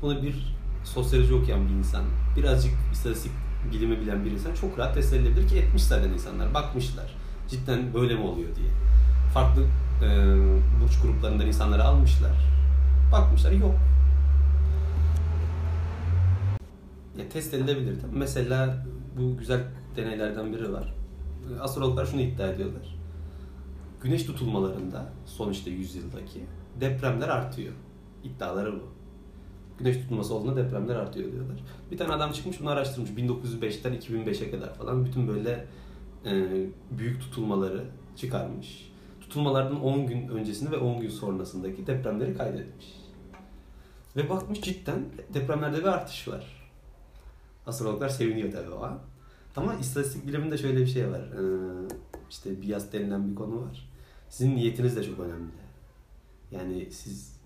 bunu 0.01 0.21
bir 0.23 0.55
sosyoloji 0.83 1.33
okuyan 1.33 1.69
bir 1.69 1.73
insan, 1.73 2.03
birazcık 2.37 2.73
istatistik 2.93 3.31
bilimi 3.71 4.01
bilen 4.01 4.25
bir 4.25 4.31
insan 4.31 4.53
çok 4.53 4.79
rahat 4.79 4.93
test 4.93 5.13
edilebilir 5.13 5.47
ki 5.47 5.55
etmiş 5.57 5.83
zaten 5.83 6.09
insanlar. 6.09 6.53
Bakmışlar. 6.53 7.15
Cidden 7.47 7.93
böyle 7.93 8.15
mi 8.15 8.21
oluyor 8.21 8.55
diye. 8.55 8.67
Farklı 9.33 9.61
e, 10.03 10.07
burç 10.81 11.01
gruplarından 11.01 11.47
insanları 11.47 11.83
almışlar. 11.83 12.31
Bakmışlar 13.11 13.51
yok. 13.51 13.75
Ya, 17.17 17.29
test 17.29 17.53
edilebilir. 17.53 17.97
Mesela 18.13 18.85
bu 19.17 19.37
güzel 19.37 19.63
deneylerden 19.95 20.53
biri 20.53 20.73
var. 20.73 20.93
Astrologlar 21.61 22.05
şunu 22.05 22.21
iddia 22.21 22.47
ediyorlar. 22.47 22.97
Güneş 24.01 24.23
tutulmalarında 24.23 25.09
son 25.25 25.51
işte 25.51 25.71
100 25.71 25.95
yıldaki 25.95 26.43
depremler 26.81 27.29
artıyor. 27.29 27.73
İddiaları 28.23 28.73
bu. 28.73 28.83
Güneş 29.79 29.97
tutulması 29.97 30.33
olduğunda 30.33 30.55
depremler 30.55 30.95
artıyor 30.95 31.31
diyorlar. 31.31 31.57
Bir 31.91 31.97
tane 31.97 32.13
adam 32.13 32.31
çıkmış 32.31 32.61
bunu 32.61 32.69
araştırmış. 32.69 33.09
1905'ten 33.09 33.93
2005'e 33.93 34.51
kadar 34.51 34.73
falan 34.73 35.05
bütün 35.05 35.27
böyle 35.27 35.51
e, 35.51 35.65
büyük 36.91 37.21
tutulmaları 37.21 37.85
çıkarmış. 38.15 38.91
Tutulmalardan 39.21 39.83
10 39.83 40.07
gün 40.07 40.27
öncesini 40.27 40.71
ve 40.71 40.77
10 40.77 41.01
gün 41.01 41.09
sonrasındaki 41.09 41.87
depremleri 41.87 42.37
kaydetmiş. 42.37 42.85
Ve 44.15 44.29
bakmış 44.29 44.61
cidden 44.61 45.05
depremlerde 45.33 45.77
bir 45.77 45.83
artış 45.83 46.27
var. 46.27 46.69
Astrologlar 47.65 48.09
seviniyor 48.09 48.51
tabii 48.51 48.71
o 48.71 48.83
an. 48.83 48.99
Ama 49.55 49.75
istatistik 49.75 50.27
biliminde 50.27 50.57
şöyle 50.57 50.79
bir 50.79 50.87
şey 50.87 51.11
var. 51.11 51.19
Ee, 51.21 51.87
işte 52.29 52.49
denilen 52.93 53.31
bir 53.31 53.35
konu 53.35 53.61
var. 53.61 53.89
Sizin 54.29 54.55
niyetiniz 54.55 54.95
de 54.95 55.03
çok 55.03 55.19
önemli. 55.19 55.51
Yani 56.51 56.91
siz 56.91 57.37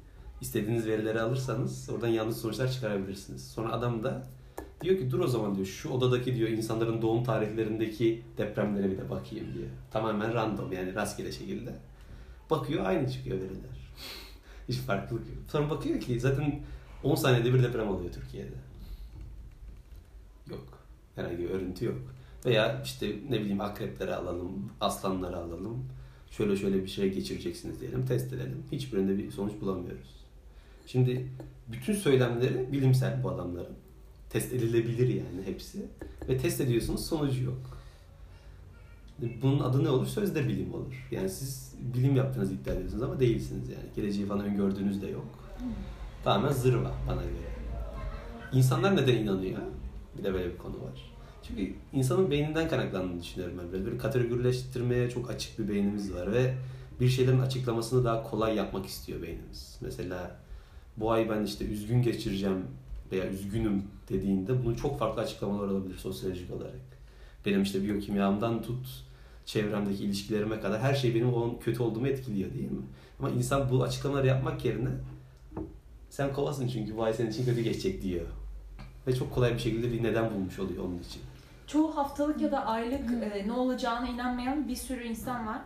istediğiniz 0.41 0.85
verileri 0.87 1.21
alırsanız 1.21 1.89
oradan 1.89 2.07
yanlış 2.07 2.37
sonuçlar 2.37 2.71
çıkarabilirsiniz. 2.71 3.47
Sonra 3.47 3.71
adam 3.71 4.03
da 4.03 4.27
diyor 4.83 4.97
ki 4.97 5.11
dur 5.11 5.19
o 5.19 5.27
zaman 5.27 5.55
diyor 5.55 5.67
şu 5.67 5.89
odadaki 5.89 6.35
diyor 6.35 6.49
insanların 6.49 7.01
doğum 7.01 7.23
tarihlerindeki 7.23 8.23
depremlere 8.37 8.91
bir 8.91 8.97
de 8.97 9.09
bakayım 9.09 9.53
diyor. 9.53 9.67
Tamamen 9.91 10.33
random 10.33 10.71
yani 10.71 10.95
rastgele 10.95 11.31
şekilde. 11.31 11.75
Bakıyor 12.49 12.85
aynı 12.85 13.11
çıkıyor 13.11 13.37
veriler. 13.37 13.91
Hiç 14.69 14.77
farklılık 14.77 15.27
yok. 15.27 15.37
Sonra 15.51 15.69
bakıyor 15.69 15.99
ki 15.99 16.19
zaten 16.19 16.59
10 17.03 17.15
saniyede 17.15 17.53
bir 17.53 17.63
deprem 17.63 17.87
oluyor 17.87 18.11
Türkiye'de. 18.11 18.55
Yok. 20.49 20.79
Herhangi 21.15 21.39
bir 21.39 21.49
örüntü 21.49 21.85
yok. 21.85 21.97
Veya 22.45 22.81
işte 22.85 23.15
ne 23.29 23.39
bileyim 23.39 23.61
akrepleri 23.61 24.15
alalım, 24.15 24.71
aslanları 24.81 25.37
alalım. 25.37 25.85
Şöyle 26.31 26.55
şöyle 26.55 26.83
bir 26.83 26.87
şey 26.87 27.13
geçireceksiniz 27.13 27.81
diyelim, 27.81 28.05
test 28.05 28.33
edelim. 28.33 28.63
Hiçbirinde 28.71 29.17
bir 29.17 29.31
sonuç 29.31 29.53
bulamıyoruz. 29.61 30.21
Şimdi 30.87 31.27
bütün 31.67 31.93
söylemleri 31.93 32.71
bilimsel 32.71 33.23
bu 33.23 33.29
adamların. 33.29 33.75
Test 34.33 34.53
edilebilir 34.53 35.07
yani 35.07 35.45
hepsi. 35.45 35.85
Ve 36.29 36.37
test 36.37 36.61
ediyorsunuz 36.61 37.05
sonucu 37.05 37.43
yok. 37.43 37.77
Bunun 39.41 39.59
adı 39.59 39.83
ne 39.83 39.89
olur? 39.89 40.05
Sözde 40.07 40.47
bilim 40.47 40.73
olur. 40.73 41.07
Yani 41.11 41.29
siz 41.29 41.75
bilim 41.95 42.15
yaptığınızı 42.15 42.53
iddia 42.53 42.73
ediyorsunuz 42.73 43.03
ama 43.03 43.19
değilsiniz 43.19 43.69
yani. 43.69 43.85
Geleceği 43.95 44.25
falan 44.25 44.45
öngördüğünüz 44.45 45.01
de 45.01 45.07
yok. 45.07 45.27
Tamamen 46.23 46.51
zırva 46.51 46.91
bana 47.07 47.21
göre. 47.21 47.51
İnsanlar 48.53 48.95
neden 48.95 49.15
inanıyor? 49.15 49.59
Bir 50.17 50.23
de 50.23 50.33
böyle 50.33 50.53
bir 50.53 50.57
konu 50.57 50.73
var. 50.73 51.11
Çünkü 51.43 51.73
insanın 51.93 52.31
beyninden 52.31 52.69
kaynaklandığını 52.69 53.21
düşünüyorum 53.21 53.57
ben. 53.63 53.71
Böyle 53.71 53.91
bir 53.91 53.99
kategorileştirmeye 53.99 55.09
çok 55.09 55.29
açık 55.29 55.59
bir 55.59 55.69
beynimiz 55.69 56.13
var 56.13 56.31
ve 56.33 56.53
bir 56.99 57.09
şeylerin 57.09 57.39
açıklamasını 57.39 58.05
daha 58.05 58.23
kolay 58.23 58.55
yapmak 58.55 58.85
istiyor 58.85 59.21
beynimiz. 59.21 59.77
Mesela 59.81 60.39
bu 60.97 61.11
ay 61.11 61.29
ben 61.29 61.43
işte 61.43 61.65
üzgün 61.65 62.01
geçireceğim 62.01 62.65
veya 63.11 63.29
üzgünüm 63.29 63.83
dediğinde 64.13 64.63
bunun 64.65 64.75
çok 64.75 64.99
farklı 64.99 65.21
açıklamalar 65.21 65.67
olabilir 65.67 65.97
sosyolojik 65.97 66.53
olarak. 66.53 66.73
Benim 67.45 67.63
işte 67.63 67.83
biyokimyamdan 67.83 68.61
tut 68.61 68.87
çevremdeki 69.45 70.03
ilişkilerime 70.03 70.59
kadar 70.59 70.81
her 70.81 70.93
şey 70.93 71.15
benim 71.15 71.33
onun 71.33 71.59
kötü 71.59 71.83
olduğumu 71.83 72.07
etkiliyor 72.07 72.53
değil 72.53 72.71
mi? 72.71 72.81
Ama 73.19 73.29
insan 73.29 73.71
bu 73.71 73.83
açıklamaları 73.83 74.27
yapmak 74.27 74.65
yerine 74.65 74.89
sen 76.09 76.33
kovasın 76.33 76.67
çünkü 76.67 76.97
bu 76.97 77.03
ay 77.03 77.13
senin 77.13 77.29
için 77.29 77.45
kötü 77.45 77.61
geçecek 77.61 78.01
diyor. 78.01 78.25
Ve 79.07 79.15
çok 79.15 79.33
kolay 79.33 79.53
bir 79.53 79.59
şekilde 79.59 79.91
bir 79.91 80.03
neden 80.03 80.31
bulmuş 80.33 80.59
oluyor 80.59 80.83
onun 80.85 80.99
için. 80.99 81.21
Çoğu 81.67 81.97
haftalık 81.97 82.41
ya 82.41 82.51
da 82.51 82.65
aylık 82.65 83.11
e, 83.23 83.47
ne 83.47 83.53
olacağına 83.53 84.07
inanmayan 84.07 84.67
bir 84.67 84.75
sürü 84.75 85.03
insan 85.03 85.47
var. 85.47 85.61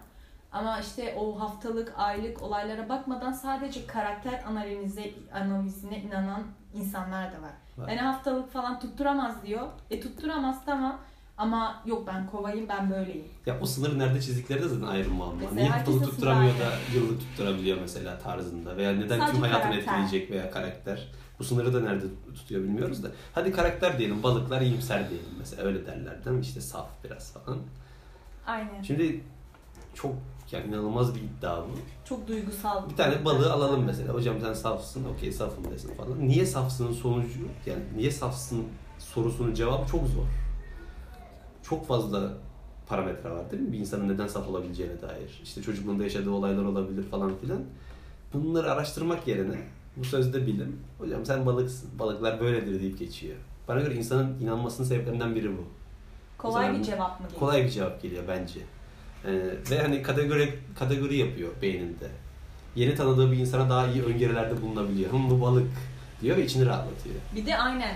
Ama 0.52 0.80
işte 0.80 1.16
o 1.20 1.40
haftalık, 1.40 1.94
aylık 1.98 2.42
olaylara 2.42 2.90
bakmadan 2.90 3.32
sadece 3.32 3.88
karakter 3.88 4.44
analize, 4.48 5.12
analizine 5.34 6.02
inanan 6.02 6.44
insanlar 6.76 7.32
da 7.32 7.42
var. 7.42 7.52
Var. 7.78 7.90
Yani 7.90 8.00
haftalık 8.02 8.54
falan 8.54 8.80
tutturamaz 8.80 9.44
diyor. 9.46 9.68
E 9.92 10.00
tutturamaz 10.02 10.66
tamam. 10.66 10.98
Ama 11.38 11.82
yok 11.86 12.08
ben 12.08 12.28
kovayım 12.28 12.70
ben 12.70 12.90
böyleyim. 12.92 13.26
Ya 13.46 13.60
o 13.62 13.66
sınırı 13.66 14.00
nerede 14.00 14.22
çizdikleri 14.22 14.64
de 14.64 14.68
zaten 14.68 14.88
ayrı 14.88 15.10
muamma. 15.10 15.36
Mesela 15.36 15.56
Niye 15.56 15.70
haftalık 15.70 15.98
herkesin 16.00 16.16
tutturamıyor 16.16 16.60
da 16.60 16.72
yıllık 16.94 17.20
tutturabiliyor 17.20 17.78
mesela 17.82 18.20
tarzında. 18.20 18.78
Veya 18.78 18.92
neden 18.92 19.20
Sadece 19.20 19.32
tüm 19.32 19.42
hayatını 19.42 19.72
karakter. 19.72 19.94
etkileyecek 19.94 20.32
veya 20.32 20.52
karakter. 20.52 21.08
Bu 21.40 21.44
sınırı 21.44 21.74
da 21.74 21.80
nerede 21.80 22.06
tutuyor 22.36 22.64
bilmiyoruz 22.64 23.04
da. 23.04 23.08
Hadi 23.34 23.52
karakter 23.52 23.98
diyelim, 24.00 24.24
balıklar 24.24 24.62
iyimser 24.62 25.10
diyelim 25.10 25.30
mesela. 25.40 25.64
Öyle 25.64 25.86
derler 25.86 26.26
değil 26.26 26.36
mi? 26.38 26.42
İşte 26.42 26.62
saf 26.62 26.88
biraz 27.04 27.34
falan. 27.34 27.60
Aynen. 28.48 28.82
Şimdi 28.82 29.24
çok 29.94 30.16
yani 30.52 30.68
inanılmaz 30.68 31.16
bir 31.16 31.22
iddia 31.22 31.62
bu. 31.62 31.70
Çok 32.06 32.28
duygusal. 32.28 32.90
Bir 32.90 32.96
tane 32.96 33.26
balığı 33.26 33.54
alalım 33.54 33.84
mesela. 33.86 34.14
Hocam 34.14 34.36
sen 34.42 34.54
safsın, 34.54 35.06
okey 35.06 35.32
safım 35.32 35.72
desin 35.72 35.96
falan. 35.96 36.28
Niye 36.28 36.46
safsının 36.46 36.94
sonucu, 36.94 37.40
yani 37.66 37.84
niye 37.96 38.12
safsın 38.12 38.64
sorusunun 39.00 39.54
cevabı 39.54 39.88
çok 39.88 40.08
zor. 40.08 40.26
Çok 41.64 41.88
fazla 41.88 42.34
parametre 42.88 43.32
var 43.32 43.52
değil 43.52 43.64
mi? 43.64 43.72
Bir 43.72 43.80
insanın 43.80 44.10
neden 44.10 44.28
saf 44.28 44.48
olabileceğine 44.48 45.02
dair. 45.02 45.42
İşte 45.44 45.62
çocukluğunda 45.62 46.04
yaşadığı 46.04 46.32
olaylar 46.32 46.64
olabilir 46.64 47.04
falan 47.04 47.32
filan. 47.42 47.62
Bunları 48.34 48.72
araştırmak 48.72 49.28
yerine 49.28 49.58
bu 49.98 50.06
sözde 50.06 50.48
bilim. 50.48 50.80
Hocam 50.98 51.26
sen 51.26 51.46
balıksın, 51.46 51.90
balıklar 52.00 52.40
böyledir 52.40 52.82
deyip 52.82 53.00
geçiyor. 53.00 53.36
Bana 53.68 53.80
göre 53.80 53.96
insanın 53.96 54.40
inanmasının 54.40 54.88
sebeplerinden 54.88 55.36
biri 55.36 55.58
bu. 55.58 55.62
Kolay 56.38 56.74
bir 56.74 56.84
cevap 56.84 57.20
mı 57.20 57.26
geliyor? 57.26 57.40
Kolay 57.40 57.64
bir 57.64 57.70
cevap 57.70 58.02
geliyor 58.02 58.24
bence. 58.28 58.60
Ee, 59.28 59.72
ve 59.72 59.82
hani 59.82 60.02
kategori 60.02 60.60
kategori 60.80 61.18
yapıyor 61.18 61.50
beyninde. 61.62 62.08
Yeni 62.76 62.96
tanıdığı 62.96 63.32
bir 63.32 63.38
insana 63.38 63.70
daha 63.70 63.88
iyi 63.88 64.04
öngörülerde 64.04 64.62
bulunabiliyor. 64.62 65.12
Hım 65.12 65.30
bu 65.30 65.42
balık 65.42 65.68
diyor 66.22 66.38
ve 66.38 66.46
içini 66.46 66.66
rahatlatıyor. 66.66 67.16
Bir 67.36 67.46
de 67.46 67.58
aynen. 67.58 67.96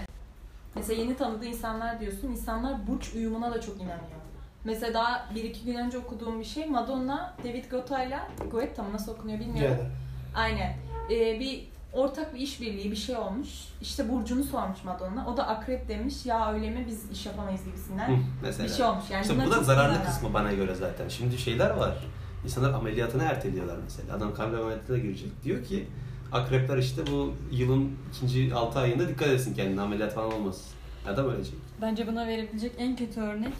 Mesela 0.75 1.01
yeni 1.01 1.17
tanıdığı 1.17 1.45
insanlar 1.45 1.99
diyorsun. 1.99 2.27
İnsanlar 2.27 2.87
burç 2.87 3.13
uyumuna 3.15 3.53
da 3.53 3.61
çok 3.61 3.75
inanıyor. 3.75 4.19
Mesela 4.63 4.93
daha 4.93 5.29
bir 5.35 5.43
iki 5.43 5.65
gün 5.65 5.75
önce 5.75 5.97
okuduğum 5.97 6.39
bir 6.39 6.45
şey 6.45 6.65
Madonna, 6.65 7.35
David 7.43 7.71
Guetta'yla 7.71 8.27
Guetta 8.51 8.83
mı 8.83 8.93
nasıl 8.93 9.11
okunuyor 9.11 9.39
bilmiyorum. 9.39 9.77
Ceyda. 9.77 9.89
Aynen. 10.35 10.77
Ee, 11.11 11.39
bir 11.39 11.68
ortak 11.93 12.33
bir 12.33 12.39
işbirliği 12.39 12.91
bir 12.91 12.95
şey 12.95 13.15
olmuş. 13.15 13.49
İşte 13.81 14.09
burcunu 14.09 14.43
sormuş 14.43 14.83
Madonna. 14.83 15.27
O 15.27 15.37
da 15.37 15.47
akrep 15.47 15.87
demiş. 15.87 16.25
Ya 16.25 16.53
öyle 16.53 16.69
mi 16.69 16.85
biz 16.87 17.11
iş 17.11 17.25
yapamayız 17.25 17.61
Hı, 17.61 17.65
gibisinden. 17.65 18.23
mesela. 18.41 18.69
bir 18.69 18.73
şey 18.73 18.85
olmuş. 18.85 19.03
Yani 19.11 19.21
işte 19.21 19.33
bunlar 19.35 19.47
bu 19.47 19.51
da 19.51 19.55
çok 19.55 19.63
zararlı 19.65 19.93
zararlı. 19.93 20.11
kısmı 20.11 20.33
bana 20.33 20.53
göre 20.53 20.75
zaten. 20.75 21.07
Şimdi 21.09 21.37
şeyler 21.37 21.69
var. 21.69 21.97
İnsanlar 22.43 22.73
ameliyatını 22.73 23.23
erteliyorlar 23.23 23.77
mesela. 23.83 24.15
Adam 24.17 24.33
kalp 24.33 24.53
ameliyatına 24.59 24.97
girecek. 24.97 25.43
Diyor 25.43 25.63
ki 25.63 25.87
akrepler 26.31 26.77
işte 26.77 27.01
bu 27.11 27.33
yılın 27.51 27.91
ikinci 28.13 28.53
6 28.55 28.79
ayında 28.79 29.07
dikkat 29.07 29.27
etsin 29.27 29.53
kendine 29.53 29.81
ameliyat 29.81 30.13
falan 30.13 30.33
olmasın. 30.33 30.65
Adam 31.07 31.25
ölecek. 31.29 31.55
Bence 31.81 32.07
buna 32.07 32.27
verebilecek 32.27 32.71
en 32.77 32.95
kötü 32.95 33.21
örnek 33.21 33.53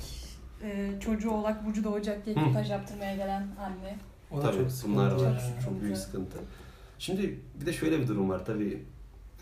e, 0.64 0.90
çocuğu 1.00 1.32
oğlak 1.32 1.66
burcu 1.66 1.84
doğacak 1.84 2.26
diye 2.26 2.36
Hı. 2.36 2.40
kürtaj 2.46 2.72
yaptırmaya 2.72 3.16
gelen 3.16 3.48
anne. 3.60 3.98
O 4.32 4.38
da 4.38 4.42
Tabii 4.42 4.58
çok 4.58 4.68
bunlar 4.86 5.12
var. 5.12 5.26
yani. 5.26 5.40
Çok 5.66 5.82
büyük 5.82 5.98
sıkıntı. 5.98 6.38
Şimdi 7.00 7.40
bir 7.62 7.66
de 7.66 7.74
şöyle 7.74 8.00
bir 8.00 8.08
durum 8.08 8.30
var 8.30 8.46
tabii. 8.46 8.84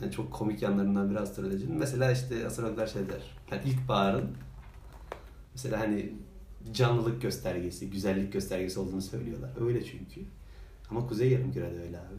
Yani 0.02 0.12
çok 0.12 0.32
komik 0.34 0.62
yanlarından 0.62 1.10
biri 1.10 1.20
astrolojinin. 1.20 1.78
Mesela 1.78 2.12
işte 2.12 2.48
astrologlar 2.48 2.88
şey 2.88 3.02
der. 3.10 3.22
Yani 3.52 3.62
ilkbaharın 3.66 4.30
mesela 5.54 5.80
hani 5.80 6.14
canlılık 6.74 7.22
göstergesi, 7.22 7.90
güzellik 7.90 8.34
göstergesi 8.34 8.80
olduğunu 8.80 9.02
söylüyorlar. 9.02 9.50
Öyle 9.62 9.84
çünkü. 9.84 10.22
Ama 10.90 11.08
kuzey 11.08 11.32
yarımkürede 11.32 11.82
öyle 11.82 12.00
abi. 12.00 12.16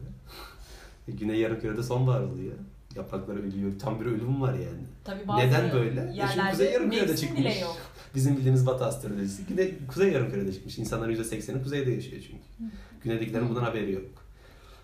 Güney 1.17 1.39
yarımkürede 1.39 1.83
sonbahar 1.83 2.21
oluyor. 2.21 2.53
Yapraklar 2.95 3.35
ölüyor. 3.35 3.71
Tam 3.79 3.99
bir 3.99 4.05
ölüm 4.05 4.41
var 4.41 4.53
yani. 4.53 4.83
Tabii 5.03 5.27
bazı 5.27 5.47
Neden 5.47 5.71
böyle? 5.71 6.01
E 6.01 6.05
çünkü 6.05 6.17
Yerlerde 6.17 6.51
Kuzey 6.51 6.71
Yarımküre'de 6.71 7.17
çıkmış. 7.17 7.39
bile 7.39 7.59
yok. 7.59 7.77
Bizim 8.15 8.37
bildiğimiz 8.37 8.65
Batı 8.65 8.85
astrolojisi. 8.85 9.45
Güney, 9.45 9.73
Kuzey 9.87 10.11
Yarımküre'de 10.11 10.53
çıkmış. 10.53 10.77
İnsanların 10.77 11.15
%80'i 11.15 11.63
kuzeyde 11.63 11.91
yaşıyor 11.91 12.21
çünkü. 12.21 12.73
Güneydekilerin 13.03 13.49
bundan 13.49 13.63
haberi 13.63 13.91
yok. 13.91 14.05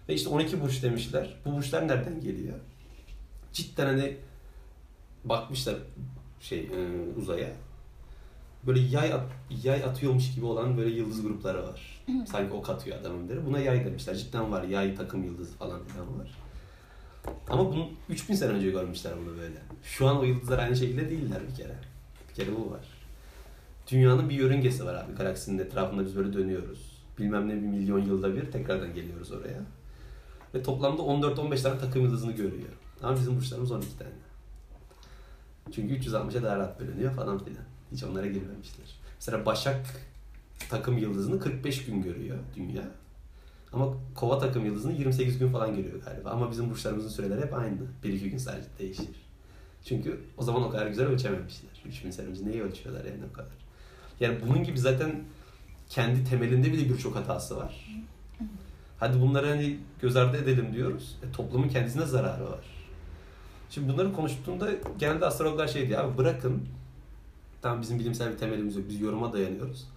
Ve 0.10 0.14
işte 0.14 0.30
12 0.30 0.62
burç 0.62 0.84
demişler. 0.84 1.36
Bu 1.46 1.54
burçlar 1.54 1.88
nereden 1.88 2.22
geliyor? 2.22 2.60
Cidden 3.54 3.86
hani 3.86 4.18
bakmışlar 5.24 5.76
şey 6.40 6.60
e, 6.60 6.70
uzaya. 7.18 7.50
Böyle 8.68 8.80
yay 8.80 9.14
at, 9.14 9.24
yay 9.64 9.84
atıyormuş 9.84 10.36
gibi 10.36 10.46
olan 10.46 10.78
böyle 10.78 10.96
yıldız 10.96 11.22
grupları 11.22 11.64
var. 11.64 12.04
Sanki 12.28 12.54
ok 12.54 12.70
atıyor 12.70 13.00
adamın 13.00 13.30
biri. 13.30 13.46
Buna 13.46 13.60
yay 13.60 13.86
demişler. 13.86 14.16
Cidden 14.16 14.52
var 14.52 14.64
yay 14.64 14.96
takım 14.96 15.24
yıldızı 15.24 15.58
falan 15.58 15.86
filan 15.86 16.20
var. 16.20 16.38
Ama 17.50 17.72
bunu 17.72 17.90
3000 18.10 18.36
sene 18.36 18.52
önce 18.52 18.72
görmüşler 18.72 19.14
bunu 19.18 19.38
böyle. 19.38 19.58
Şu 19.84 20.08
an 20.08 20.20
o 20.20 20.24
yıldızlar 20.24 20.60
aynı 20.60 20.76
şekilde 20.76 21.10
değiller 21.10 21.42
bir 21.50 21.56
kere. 21.56 21.76
Bir 22.30 22.34
kere 22.36 22.56
bu 22.56 22.72
var. 22.72 22.86
Dünyanın 23.92 24.30
bir 24.30 24.36
yörüngesi 24.36 24.86
var 24.86 24.96
abi. 24.96 25.16
Galaksinin 25.16 25.60
etrafında 25.60 26.06
biz 26.06 26.16
böyle 26.16 26.34
dönüyoruz. 26.34 26.96
Bilmem 27.20 27.50
ne 27.50 27.54
bir 27.54 27.60
milyon 27.60 28.00
yılda 28.00 28.36
bir 28.36 28.52
tekrardan 28.52 28.94
geliyoruz 28.94 29.32
oraya. 29.32 29.62
Ve 30.56 30.64
toplamda 30.64 31.02
14-15 31.02 31.62
tane 31.62 31.80
takım 31.80 32.02
yıldızını 32.02 32.32
görüyor. 32.32 32.70
Ama 33.04 33.16
bizim 33.16 33.38
burçlarımız 33.38 33.72
12 33.72 33.98
tane. 33.98 34.12
Çünkü 35.72 36.00
360'a 36.00 36.44
daha 36.44 36.58
rahat 36.58 36.80
bölünüyor 36.80 37.14
falan 37.14 37.44
filan. 37.44 37.64
Hiç 37.92 38.04
onlara 38.04 38.28
girmemişler. 38.28 39.00
Mesela 39.16 39.46
Başak 39.46 39.86
takım 40.70 40.98
yıldızını 40.98 41.40
45 41.40 41.86
gün 41.86 42.02
görüyor 42.02 42.38
dünya. 42.56 42.84
Ama 43.74 43.94
Kova 44.16 44.40
takım 44.40 44.66
yıldızını 44.66 44.94
28 44.94 45.40
gün 45.40 45.52
falan 45.52 45.76
görüyor 45.76 46.02
galiba. 46.06 46.30
Ama 46.30 46.52
bizim 46.52 46.70
burçlarımızın 46.70 47.10
süreleri 47.10 47.42
hep 47.42 47.54
aynı. 47.54 47.78
1-2 48.04 48.30
gün 48.30 48.38
sadece 48.38 48.68
değişir. 48.80 49.10
Çünkü 49.86 50.22
o 50.38 50.44
zaman 50.44 50.64
o 50.64 50.70
kadar 50.70 50.88
güzel 50.88 51.08
ölçememişler. 51.08 51.70
3000 51.86 52.12
sene 52.12 52.28
neyi 52.46 52.64
ölçüyorlar 52.64 53.06
yani 53.06 53.24
o 53.32 53.34
kadar. 53.34 53.58
Yani 54.20 54.38
bunun 54.48 54.64
gibi 54.64 54.80
zaten 54.80 55.24
kendi 55.90 56.30
temelinde 56.30 56.74
bile 56.74 56.90
birçok 56.90 57.16
hatası 57.16 57.58
var. 57.58 58.06
Hadi 59.08 59.22
bunları 59.22 59.48
hani 59.48 59.78
göz 60.02 60.16
ardı 60.16 60.38
edelim 60.38 60.74
diyoruz. 60.74 61.18
E, 61.24 61.32
toplumun 61.32 61.70
kendisine 61.70 62.06
zararı 62.06 62.44
var. 62.44 62.66
Şimdi 63.70 63.94
bunları 63.94 64.14
konuştuğunda 64.14 64.70
genelde 65.00 65.26
astrologlar 65.26 65.68
şey 65.68 65.90
diyor 65.90 66.04
abi 66.04 66.18
bırakın. 66.18 66.62
Tamam 67.62 67.82
bizim 67.82 68.00
bilimsel 68.00 68.34
bir 68.34 68.38
temelimiz 68.38 68.76
yok. 68.76 68.86
Biz 68.90 69.02
yoruma 69.02 69.34
dayanıyoruz. 69.34 69.88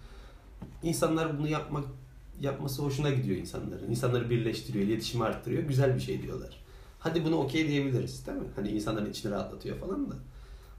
İnsanlar 0.83 1.39
bunu 1.39 1.47
yapmak 1.47 1.83
yapması 2.41 2.81
hoşuna 2.81 3.09
gidiyor 3.09 3.37
insanların. 3.37 3.89
İnsanları 3.89 4.29
birleştiriyor, 4.29 4.85
iletişimi 4.85 5.23
arttırıyor. 5.23 5.63
Güzel 5.63 5.95
bir 5.95 6.01
şey 6.01 6.21
diyorlar. 6.21 6.57
Hadi 6.99 7.25
bunu 7.25 7.35
okey 7.35 7.67
diyebiliriz 7.67 8.27
değil 8.27 8.37
mi? 8.37 8.47
Hani 8.55 8.69
insanların 8.69 9.09
içini 9.09 9.31
rahatlatıyor 9.31 9.77
falan 9.77 10.11
da. 10.11 10.15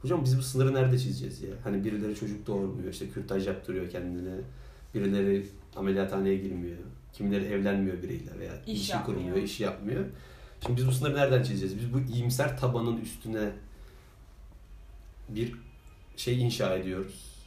Hocam 0.03 0.25
biz 0.25 0.39
bu 0.39 0.43
sınırı 0.43 0.75
nerede 0.75 0.99
çizeceğiz 0.99 1.43
ya? 1.43 1.51
Hani 1.65 1.85
birileri 1.85 2.15
çocuk 2.15 2.47
doğurmuyor, 2.47 2.93
işte 2.93 3.09
kürtaj 3.09 3.47
yaptırıyor 3.47 3.91
kendine. 3.91 4.35
Birileri 4.95 5.47
ameliyathaneye 5.77 6.37
girmiyor. 6.37 6.79
Kimileri 7.13 7.45
evlenmiyor 7.45 8.03
biriyle 8.03 8.39
veya 8.39 8.53
İş 8.67 8.81
işi 8.81 8.93
yapmıyor. 8.93 9.19
kurmuyor, 9.21 9.45
iş 9.45 9.61
yapmıyor. 9.61 10.05
Şimdi 10.67 10.81
biz 10.81 10.87
bu 10.87 10.93
sınırı 10.93 11.15
nereden 11.17 11.43
çizeceğiz? 11.43 11.79
Biz 11.79 11.93
bu 11.95 12.01
iyimser 12.13 12.59
tabanın 12.59 13.01
üstüne 13.01 13.51
bir 15.29 15.55
şey 16.17 16.43
inşa 16.43 16.77
ediyoruz. 16.77 17.47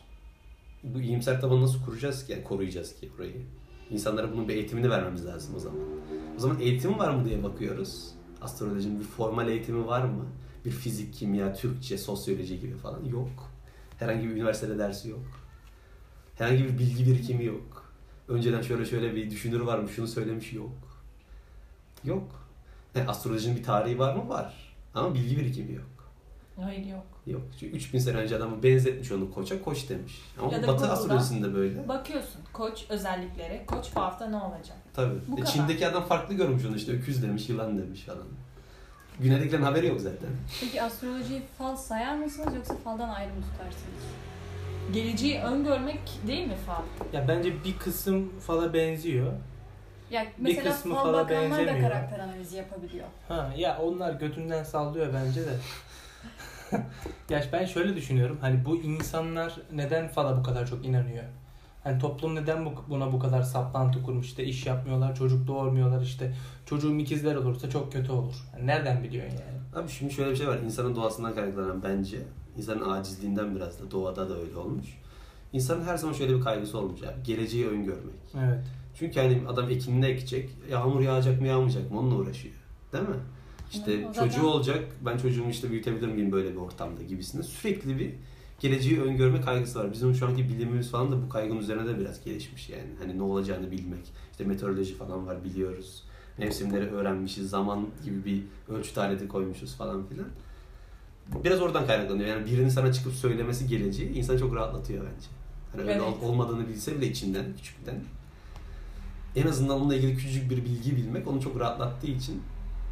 Bu 0.84 1.02
iyimser 1.02 1.42
tabanı 1.42 1.62
nasıl 1.62 1.84
kuracağız 1.86 2.26
ki? 2.26 2.32
Yani 2.32 2.44
koruyacağız 2.44 2.96
ki 2.96 3.10
burayı. 3.18 3.42
İnsanlara 3.90 4.32
bunun 4.34 4.48
bir 4.48 4.54
eğitimini 4.54 4.90
vermemiz 4.90 5.26
lazım 5.26 5.56
o 5.56 5.60
zaman. 5.60 5.80
O 6.38 6.40
zaman 6.40 6.60
eğitim 6.60 7.00
var 7.00 7.10
mı 7.16 7.26
diye 7.26 7.44
bakıyoruz. 7.44 8.10
Astrolojinin 8.42 9.00
bir 9.00 9.06
formal 9.06 9.48
eğitimi 9.48 9.88
var 9.88 10.02
mı? 10.06 10.26
Bir 10.66 10.72
fizik, 10.72 11.14
kimya, 11.14 11.54
Türkçe, 11.54 11.98
sosyoloji 11.98 12.60
gibi 12.60 12.78
falan 12.78 13.06
yok. 13.06 13.52
Herhangi 14.00 14.28
bir 14.30 14.34
üniversitede 14.34 14.78
dersi 14.78 15.10
yok. 15.10 15.26
Herhangi 16.38 16.64
bir 16.64 16.78
bilgi 16.80 17.06
birikimi 17.08 17.46
yok. 17.46 17.83
Önceden 18.28 18.62
şöyle 18.62 18.86
şöyle 18.86 19.16
bir 19.16 19.32
düşünür 19.32 19.60
varmış, 19.60 19.92
şunu 19.96 20.08
söylemiş 20.08 20.54
yok. 20.54 20.72
Yok. 22.04 22.24
He, 22.94 23.08
astrolojinin 23.08 23.56
bir 23.58 23.64
tarihi 23.64 24.00
var 24.00 24.16
mı? 24.16 24.30
Var. 24.30 24.76
Ama 24.96 25.14
bilgi 25.14 25.38
birikimi 25.38 25.74
yok. 25.74 25.86
Hayır 26.62 26.86
yok. 26.86 27.04
Yok. 27.28 27.42
Çünkü 27.60 27.76
3000 27.78 28.00
sene 28.00 28.18
önce 28.18 28.36
adamı 28.36 28.64
benzetmiş 28.64 29.12
onu 29.12 29.32
koça, 29.34 29.62
koç 29.62 29.90
demiş. 29.90 30.22
Ama 30.42 30.54
Ya 30.54 30.68
Batı 30.68 30.92
astrolojisinde 30.92 31.54
böyle. 31.54 31.88
Bakıyorsun 31.88 32.42
koç 32.54 32.86
özellikleri. 32.90 33.62
Koç 33.68 33.90
bu 33.96 34.02
hafta 34.02 34.26
ne 34.30 34.36
olacak? 34.38 34.78
Tabii. 34.94 35.16
Bu 35.28 35.34
E, 35.38 35.40
kadar. 35.40 35.52
Çin'deki 35.52 35.88
adam 35.88 36.04
farklı 36.06 36.34
görmüş 36.36 36.66
onu 36.66 36.76
işte. 36.76 36.92
Öküz 36.92 37.24
demiş, 37.24 37.50
yılan 37.50 37.78
demiş 37.78 38.02
falan. 38.02 38.24
Güneydekilerin 39.20 39.64
haberi 39.64 39.88
yok 39.88 40.02
zaten. 40.02 40.30
Peki 40.62 40.82
astrolojiyi 40.82 41.42
fal 41.58 41.76
sayar 41.76 42.16
mısınız 42.16 42.56
yoksa 42.56 42.76
faldan 42.84 43.10
ayrı 43.10 43.30
mı 43.34 43.42
tutarsınız? 43.42 44.04
Geleceği 44.92 45.40
öngörmek 45.40 46.00
değil 46.28 46.48
mi 46.48 46.56
fal? 46.66 46.84
Ya 47.14 47.28
bence 47.28 47.64
bir 47.64 47.78
kısım 47.78 48.40
fala 48.40 48.74
benziyor. 48.74 49.34
Ya 50.12 50.26
mesela 50.38 50.72
kısmı 50.72 50.94
fal 50.96 51.04
falan 51.04 51.24
bakanlar 51.24 51.52
da 51.52 51.58
benzemiyor. 51.58 51.90
karakter 51.90 52.20
analizi 52.20 52.58
yapabiliyor. 52.58 53.06
Ha 53.28 53.54
ya 53.58 53.80
onlar 53.82 54.14
götünden 54.14 54.64
sallıyor 54.64 55.14
bence 55.14 55.42
de. 55.42 55.56
ya 57.30 57.44
ben 57.54 57.66
şöyle 57.66 57.96
düşünüyorum. 57.96 58.38
Hani 58.42 58.66
bu 58.66 58.76
insanlar 58.76 59.56
neden 59.72 60.08
fala 60.08 60.38
bu 60.38 60.44
kadar 60.44 60.68
çok 60.68 60.86
inanıyor? 60.86 61.24
Hani 61.84 62.00
toplum 62.00 62.36
neden 62.36 62.66
bu, 62.66 62.74
buna 62.90 63.12
bu 63.14 63.20
kadar 63.20 63.42
saplantı 63.42 64.04
kurmuş? 64.04 64.26
İşte 64.26 64.44
iş 64.44 64.66
yapmıyorlar, 64.66 65.16
çocuk 65.16 65.48
doğurmuyorlar 65.48 66.02
işte. 66.02 66.36
Çocuğum 66.66 66.98
ikizler 67.00 67.36
olursa 67.36 67.70
çok 67.70 67.94
kötü 67.94 68.12
olur. 68.12 68.36
Yani 68.54 68.68
nereden 68.68 69.04
biliyorsun 69.04 69.38
yani? 69.38 69.84
Abi 69.84 69.92
şimdi 69.92 70.14
şöyle 70.14 70.32
bir 70.32 70.36
şey 70.36 70.48
var. 70.48 70.58
İnsanın 70.58 70.96
doğasından 70.96 71.36
kaynaklanan 71.36 71.84
bence. 71.84 72.18
İnsanın 72.58 72.90
acizliğinden 72.90 73.56
biraz 73.56 73.80
da 73.82 73.92
doğada 73.92 74.30
da 74.30 74.40
öyle 74.42 74.58
olmuş. 74.58 74.88
İnsanın 75.54 75.84
her 75.84 75.98
zaman 75.98 76.14
şöyle 76.14 76.36
bir 76.36 76.42
kaygısı 76.42 76.78
olmuş 76.78 77.04
abi. 77.04 77.24
Geleceği 77.24 77.68
öngörmek. 77.68 78.16
Evet. 78.36 78.64
Çünkü 78.96 79.20
hani 79.20 79.42
adam 79.48 79.70
ekinini 79.70 80.06
ekecek. 80.06 80.50
Yağmur 80.72 81.02
yağacak 81.02 81.42
mı 81.42 81.48
yağmayacak 81.48 81.92
mı 81.92 82.00
onunla 82.00 82.16
uğraşıyor. 82.16 82.56
Değil 82.94 83.04
mi? 83.04 83.16
İşte 83.72 84.08
o 84.10 84.14
zaten- 84.14 84.30
çocuğu 84.30 84.48
olacak. 84.48 84.84
Ben 85.06 85.18
çocuğumu 85.18 85.50
işte 85.50 85.70
büyütebilir 85.72 86.08
miyim 86.08 86.32
böyle 86.32 86.52
bir 86.52 86.58
ortamda 86.58 87.04
gibisinde. 87.04 87.44
Sürekli 87.44 88.00
bir 88.00 88.14
geleceği 88.60 89.02
öngörme 89.02 89.42
kaygısı 89.42 89.80
var. 89.80 89.92
Bizim 89.94 90.16
şu 90.16 90.28
anki 90.28 90.50
bilimimiz 90.50 90.92
falan 90.92 91.12
da 91.12 91.22
bu 91.22 91.30
kaygının 91.30 91.60
üzerine 91.60 91.88
de 91.88 92.00
biraz 92.00 92.24
gelişmiş 92.24 92.70
yani. 92.70 92.90
Hani 93.00 93.18
ne 93.18 93.22
olacağını 93.24 93.72
bilmek. 93.72 94.12
İşte 94.32 94.44
meteoroloji 94.44 94.96
falan 94.96 95.28
var 95.28 95.44
biliyoruz. 95.44 96.04
Mevsimleri 96.38 96.86
öğrenmişiz. 96.92 97.50
Zaman 97.50 97.88
gibi 98.04 98.26
bir 98.26 98.44
ölçüt 98.74 98.98
aleti 98.98 99.28
koymuşuz 99.28 99.76
falan 99.76 100.06
filan. 100.08 100.28
Biraz 101.44 101.62
oradan 101.62 101.88
kaynaklanıyor. 101.88 102.28
Yani 102.30 102.46
birinin 102.46 102.70
sana 102.70 102.94
çıkıp 102.94 103.14
söylemesi 103.14 103.68
geleceği 103.68 104.14
insanı 104.14 104.40
çok 104.40 104.56
rahatlatıyor 104.56 105.06
bence. 105.06 105.28
Hani 105.72 105.82
öyle 105.82 105.92
Evet. 105.92 106.24
olmadığını 106.24 106.68
bilse 106.68 106.98
bile 106.98 107.08
içinden, 107.08 107.46
küçükten. 107.58 107.96
En 109.36 109.48
azından 109.48 109.82
onunla 109.82 109.96
ilgili 109.96 110.16
küçücük 110.18 110.52
bir 110.52 110.66
bilgi 110.66 110.96
bilmek 110.96 111.28
onu 111.28 111.42
çok 111.42 111.60
rahatlattığı 111.60 112.08
için 112.08 112.42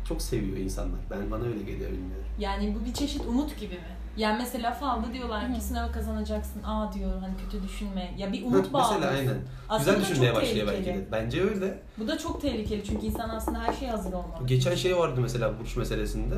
çok 0.07 0.21
seviyor 0.21 0.57
insanlar. 0.57 0.99
Ben 1.09 1.31
bana 1.31 1.43
öyle 1.43 1.59
geliyor 1.63 1.91
bilmiyorum. 1.91 2.25
Yani 2.39 2.75
bu 2.79 2.85
bir 2.85 2.93
çeşit 2.93 3.21
umut 3.25 3.59
gibi 3.59 3.73
mi? 3.73 3.95
Yani 4.17 4.37
mesela 4.37 4.73
falda 4.73 5.13
diyorlar 5.13 5.47
ki 5.53 5.57
Hı. 5.57 5.61
sınavı 5.61 5.91
kazanacaksın. 5.91 6.63
Aa 6.63 6.93
diyor 6.93 7.11
hani 7.21 7.33
kötü 7.37 7.63
düşünme. 7.63 8.13
Ya 8.17 8.33
bir 8.33 8.43
umut 8.43 8.73
bağlı. 8.73 8.93
Mesela 8.93 9.11
aynen. 9.11 9.37
Aslında 9.69 9.97
Güzel 9.97 10.09
düşünmeye 10.09 10.35
başlıyor 10.35 10.67
belki 10.67 10.85
de. 10.85 11.05
Bence 11.11 11.43
öyle. 11.43 11.79
Bu 11.97 12.07
da 12.07 12.17
çok 12.17 12.41
tehlikeli 12.41 12.83
çünkü 12.83 13.05
insan 13.05 13.29
aslında 13.29 13.59
her 13.63 13.73
şeye 13.73 13.91
hazır 13.91 14.13
olmalı. 14.13 14.47
Geçen 14.47 14.75
şey 14.75 14.97
vardı 14.97 15.21
mesela 15.21 15.59
burç 15.59 15.75
meselesinde. 15.75 16.35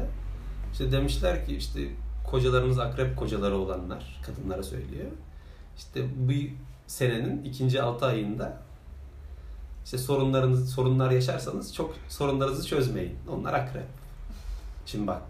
İşte 0.74 0.92
demişler 0.92 1.46
ki 1.46 1.56
işte 1.56 1.82
kocalarınız 2.32 2.80
akrep 2.80 3.18
kocaları 3.18 3.58
olanlar 3.58 4.22
kadınlara 4.26 4.64
söylüyor. 4.64 5.12
İşte 5.78 6.06
bu 6.18 6.32
senenin 6.88 7.44
ikinci 7.44 7.82
altı 7.82 8.06
ayında 8.06 8.62
işte 9.86 9.98
sorunlarınız 9.98 10.70
sorunlar 10.72 11.12
yaşarsanız 11.12 11.74
çok 11.76 11.96
sorunlarınızı 12.10 12.68
çözmeyin. 12.68 13.16
Onlar 13.30 13.54
akrep. 13.54 13.86
Şimdi 14.86 15.08
bak. 15.08 15.22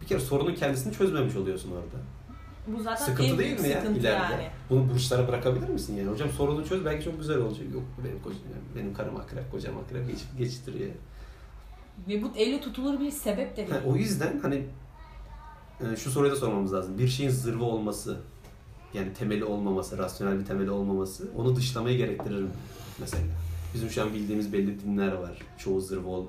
Bir 0.00 0.06
kere 0.06 0.20
sorunun 0.20 0.54
kendisini 0.54 0.92
çözmemiş 0.92 1.36
oluyorsun 1.36 1.70
orada. 1.70 2.02
Bu 2.66 2.82
zaten 2.82 3.04
Sıkıntı 3.04 3.38
değil 3.38 3.60
mi 3.60 3.68
ya 3.68 3.82
ileride? 3.84 4.08
yani. 4.08 4.48
Bunu 4.70 4.90
burçlara 4.90 5.28
bırakabilir 5.28 5.68
misin 5.68 5.96
yani? 5.96 6.10
Hocam 6.10 6.30
sorunu 6.30 6.66
çöz 6.68 6.84
belki 6.84 7.04
çok 7.04 7.18
güzel 7.18 7.38
olacak. 7.38 7.66
Yok 7.74 7.82
benim 8.04 8.22
kocam, 8.22 8.40
benim 8.76 8.94
karım 8.94 9.16
akrep, 9.16 9.52
kocam 9.52 9.74
akrep 9.78 10.08
geç, 10.08 10.18
geçiştiriyor. 10.38 10.90
Ve 12.08 12.22
bu 12.22 12.30
elle 12.36 12.60
tutulur 12.60 13.00
bir 13.00 13.10
sebep 13.10 13.56
de 13.56 13.64
Ha, 13.66 13.70
değil. 13.70 13.82
o 13.86 13.96
yüzden 13.96 14.38
hani 14.42 14.62
e, 15.80 15.96
şu 15.96 16.10
soruyu 16.10 16.32
da 16.32 16.36
sormamız 16.36 16.72
lazım. 16.74 16.98
Bir 16.98 17.08
şeyin 17.08 17.30
zırva 17.30 17.64
olması, 17.64 18.16
yani 18.94 19.12
temeli 19.12 19.44
olmaması, 19.44 19.98
rasyonel 19.98 20.38
bir 20.40 20.44
temeli 20.44 20.70
olmaması 20.70 21.28
onu 21.36 21.56
dışlamayı 21.56 21.96
gerektirir 21.98 22.42
mi? 22.42 22.50
Mesela. 23.00 23.22
Bizim 23.74 23.90
şu 23.90 24.02
an 24.02 24.12
bildiğimiz 24.14 24.52
belli 24.52 24.80
dinler 24.80 25.12
var. 25.12 25.38
Çoğu 25.58 25.80
zırva 25.80 26.08
ol, 26.08 26.26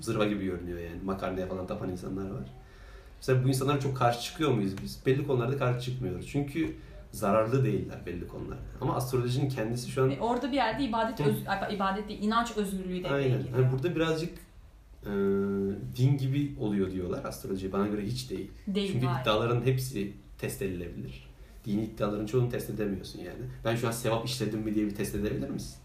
zırva 0.00 0.24
gibi 0.26 0.44
görünüyor 0.44 0.78
yani. 0.78 1.00
Makarnaya 1.04 1.46
falan 1.46 1.66
tapan 1.66 1.90
insanlar 1.90 2.30
var. 2.30 2.44
Mesela 3.16 3.44
bu 3.44 3.48
insanlara 3.48 3.80
çok 3.80 3.96
karşı 3.96 4.22
çıkıyor 4.22 4.50
muyuz 4.50 4.72
biz? 4.82 5.06
Belli 5.06 5.26
konularda 5.26 5.58
karşı 5.58 5.80
çıkmıyoruz. 5.80 6.28
Çünkü 6.28 6.76
zararlı 7.12 7.64
değiller 7.64 8.06
belli 8.06 8.28
konularda. 8.28 8.62
Ama 8.80 8.96
astrolojinin 8.96 9.48
kendisi 9.48 9.90
şu 9.90 10.02
an 10.02 10.10
Ve 10.10 10.20
orada 10.20 10.50
bir 10.52 10.56
yerde 10.56 10.84
ibadet 10.84 11.20
öz, 11.20 11.36
ibadet 11.74 12.08
değil, 12.08 12.22
inanç 12.22 12.56
özgürlüğü 12.56 13.04
devreye 13.04 13.14
Aynen. 13.14 13.38
giriyor. 13.42 13.58
Hani 13.58 13.72
burada 13.72 13.96
birazcık 13.96 14.45
e, 15.06 15.10
din 15.96 16.18
gibi 16.18 16.54
oluyor 16.60 16.90
diyorlar 16.92 17.24
astroloji. 17.24 17.72
Bana 17.72 17.86
göre 17.86 18.06
hiç 18.06 18.30
değil. 18.30 18.50
Değil, 18.66 18.92
Çünkü 18.92 19.06
hayır. 19.06 19.22
iddiaların 19.22 19.62
hepsi 19.62 20.12
test 20.38 20.62
edilebilir. 20.62 21.26
Dini 21.64 21.84
iddiaların 21.84 22.26
çoğunu 22.26 22.48
test 22.50 22.70
edemiyorsun 22.70 23.18
yani. 23.18 23.38
Ben 23.64 23.76
şu 23.76 23.88
an 23.88 23.92
sevap 23.92 24.26
işledim 24.26 24.60
mi 24.60 24.74
diye 24.74 24.86
bir 24.86 24.94
test 24.94 25.14
edebilir 25.14 25.48
misin? 25.48 25.76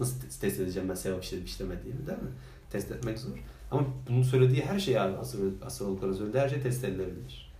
Nasıl 0.00 0.20
te- 0.20 0.28
test 0.40 0.60
edeceğim 0.60 0.88
ben 0.88 0.94
sevap 0.94 1.24
işledim 1.24 1.44
işlemediğimi 1.44 2.06
değil 2.06 2.18
mi? 2.18 2.30
Test 2.70 2.90
etmek 2.90 3.18
zor. 3.18 3.30
Ama 3.70 3.86
bunun 4.08 4.22
söylediği 4.22 4.62
her 4.64 4.78
şey 4.78 5.00
abi 5.00 5.16
astrolog, 5.16 5.52
astrologların 5.66 6.12
söylediği 6.12 6.42
her 6.42 6.48
şey 6.48 6.60
test 6.62 6.84
edilebilir. 6.84 7.50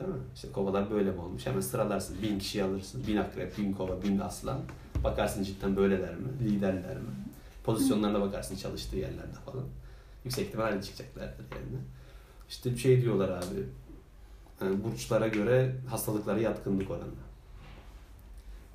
Değil 0.00 0.10
mi? 0.10 0.16
İşte 0.34 0.48
kovalar 0.52 0.90
böyle 0.90 1.10
mi 1.12 1.20
olmuş? 1.20 1.46
Hemen 1.46 1.60
sıralarsın. 1.60 2.16
Bin 2.22 2.38
kişi 2.38 2.64
alırsın. 2.64 3.02
Bin 3.06 3.16
akrep, 3.16 3.58
bin 3.58 3.72
kova, 3.72 4.02
bin 4.02 4.18
aslan. 4.18 4.60
Bakarsın 5.04 5.42
cidden 5.42 5.76
böyleler 5.76 6.14
mi? 6.14 6.28
Liderler 6.44 6.96
mi? 6.96 7.08
Pozisyonlarına 7.74 8.20
bakarsın 8.20 8.56
çalıştığı 8.56 8.96
yerlerde 8.96 9.38
falan. 9.46 9.64
Yüksek 10.24 10.46
ihtimalle 10.46 10.82
çıkacaklardır 10.82 11.44
yani. 11.52 11.82
İşte 12.48 12.70
bir 12.70 12.76
şey 12.76 13.02
diyorlar 13.02 13.28
abi. 13.28 13.66
Yani 14.60 14.84
burçlara 14.84 15.28
göre 15.28 15.76
hastalıklara 15.88 16.40
yatkınlık 16.40 16.90
oranı. 16.90 17.04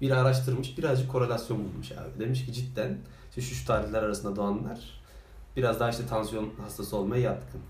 Biri 0.02 0.16
araştırmış, 0.16 0.78
birazcık 0.78 1.12
korelasyon 1.12 1.60
bulmuş 1.64 1.92
abi. 1.92 2.20
Demiş 2.20 2.46
ki 2.46 2.54
cidden 2.54 2.98
işte 3.30 3.42
şu, 3.42 3.56
şu 3.56 3.68
tarihler 3.68 4.04
arasında 4.04 4.36
doğanlar 4.36 5.02
biraz 5.58 5.80
daha 5.80 5.90
işte 5.90 6.08
tansiyon 6.08 6.50
hastası 6.62 6.98
olmaya 6.98 7.22
yatkın. 7.22 7.62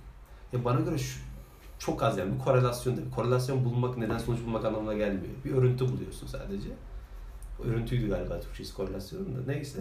Ya 0.53 0.65
bana 0.65 0.79
göre 0.79 0.97
şu 0.97 1.19
çok 1.79 2.03
az 2.03 2.17
yani 2.17 2.33
bir 2.33 2.39
korelasyon 2.39 2.97
değil. 2.97 3.11
Korelasyon 3.11 3.65
bulmak, 3.65 3.97
neden 3.97 4.17
sonuç 4.17 4.39
bulmak 4.45 4.65
anlamına 4.65 4.93
gelmiyor. 4.93 5.33
Bir 5.45 5.51
örüntü 5.51 5.89
buluyorsun 5.89 6.27
sadece. 6.27 6.69
Örüntüydü 7.63 8.09
galiba 8.09 8.39
Türkçesi 8.39 8.73
korelasyonun 8.73 9.35
da. 9.35 9.51
Neyse. 9.51 9.79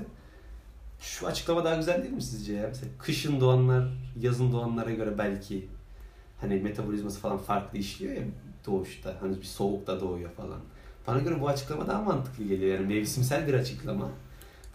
Şu 1.05 1.27
açıklama 1.27 1.65
daha 1.65 1.77
güzel 1.77 2.03
değil 2.03 2.15
mi 2.15 2.23
sizce 2.23 2.53
ya? 2.53 2.69
Mesela 2.69 2.93
kışın 2.99 3.41
doğanlar, 3.41 3.89
yazın 4.21 4.53
doğanlara 4.53 4.91
göre 4.91 5.19
belki 5.19 5.69
hani 6.41 6.55
metabolizması 6.55 7.21
falan 7.21 7.39
farklı 7.39 7.79
işliyor 7.79 8.15
ya 8.15 8.23
doğuşta. 8.67 9.15
Hani 9.21 9.37
bir 9.37 9.45
soğukta 9.45 10.01
doğuyor 10.01 10.31
falan. 10.31 10.61
Bana 11.07 11.19
göre 11.19 11.41
bu 11.41 11.49
açıklama 11.49 11.87
daha 11.87 12.03
mantıklı 12.03 12.45
geliyor. 12.45 12.79
Yani 12.79 12.95
mevsimsel 12.95 13.49
bir 13.49 13.55
açıklama. 13.55 14.09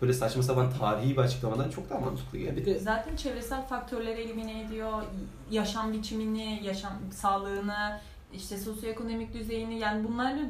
Böyle 0.01 0.13
saçma 0.13 0.43
sapan 0.43 0.71
tarihi 0.79 1.11
bir 1.11 1.21
açıklamadan 1.21 1.69
çok 1.69 1.89
daha 1.89 1.99
mantıklı 1.99 2.37
geliyor. 2.37 2.57
bir 2.57 2.65
de 2.65 2.79
Zaten 2.79 3.15
çevresel 3.15 3.67
faktörleri 3.67 4.21
elimine 4.21 4.61
ediyor. 4.61 5.03
Yaşam 5.51 5.93
biçimini, 5.93 6.61
yaşam 6.63 6.93
sağlığını, 7.11 7.99
işte 8.33 8.57
sosyoekonomik 8.57 9.33
düzeyini 9.33 9.79
yani 9.79 10.07
bunlarla 10.07 10.41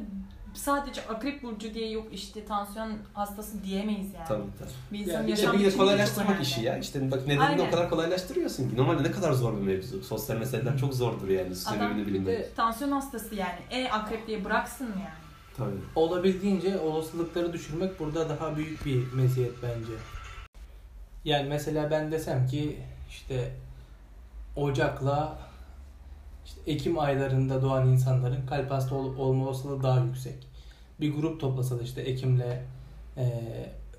sadece 0.54 1.06
akrep 1.06 1.42
burcu 1.42 1.74
diye 1.74 1.90
yok 1.90 2.06
işte 2.12 2.44
tansiyon 2.44 2.92
hastası 3.14 3.64
diyemeyiz 3.64 4.14
yani. 4.14 4.28
Tabii 4.28 4.42
tabii. 4.58 4.70
Bir 4.92 4.98
insanın 4.98 5.26
bir 5.26 5.36
de 5.36 5.70
çok 5.70 5.78
kolaylaştırmak 5.78 6.42
işi 6.42 6.62
ya. 6.62 6.78
İşte 6.78 7.10
bak 7.10 7.26
nedenini 7.26 7.44
Aynen. 7.44 7.66
o 7.66 7.70
kadar 7.70 7.90
kolaylaştırıyorsun 7.90 8.70
ki. 8.70 8.76
Normalde 8.76 9.02
ne 9.02 9.10
kadar 9.10 9.32
zor 9.32 9.56
bir 9.56 9.62
mevzu. 9.62 10.02
Sosyal 10.02 10.36
meseleler 10.36 10.78
çok 10.78 10.94
zordur 10.94 11.28
yani 11.28 11.52
Adam 11.66 11.92
sebebini 11.94 12.26
de 12.26 12.48
tansiyon 12.56 12.92
hastası 12.92 13.34
yani. 13.34 13.58
E 13.70 13.88
akrep 13.88 14.26
diye 14.26 14.44
bıraksın 14.44 14.88
mı 14.88 14.94
yani? 14.96 15.20
Tabii. 15.56 15.80
olabildiğince 15.94 16.78
olasılıkları 16.78 17.52
düşürmek 17.52 18.00
burada 18.00 18.28
daha 18.28 18.56
büyük 18.56 18.86
bir 18.86 19.12
meziyet 19.12 19.52
bence. 19.62 19.92
Yani 21.24 21.48
mesela 21.48 21.90
ben 21.90 22.12
desem 22.12 22.46
ki 22.46 22.78
işte 23.10 23.50
Ocak'la 24.56 25.38
işte 26.46 26.60
Ekim 26.66 26.98
aylarında 26.98 27.62
doğan 27.62 27.88
insanların 27.88 28.46
kalp 28.46 28.70
hasta 28.70 28.94
ol- 28.94 29.16
olma 29.18 29.46
olasılığı 29.46 29.82
daha 29.82 30.00
yüksek. 30.00 30.46
Bir 31.00 31.14
grup 31.14 31.40
toplasa 31.40 31.78
da 31.78 31.82
işte 31.82 32.00
Ekim'le 32.00 32.52
e, 33.16 33.32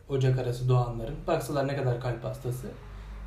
Ocak 0.10 0.40
arası 0.40 0.70
doğanların 0.70 1.16
baksalar 1.28 1.68
ne 1.68 1.76
kadar 1.76 2.02
kalp 2.02 2.24
hastası. 2.24 2.68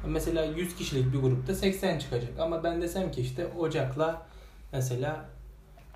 Mesela 0.06 0.44
100 0.44 0.76
kişilik 0.76 1.12
bir 1.12 1.18
grupta 1.18 1.54
80 1.54 1.98
çıkacak 1.98 2.40
ama 2.40 2.64
ben 2.64 2.82
desem 2.82 3.10
ki 3.10 3.20
işte 3.20 3.46
Ocak'la 3.46 4.22
mesela 4.72 5.24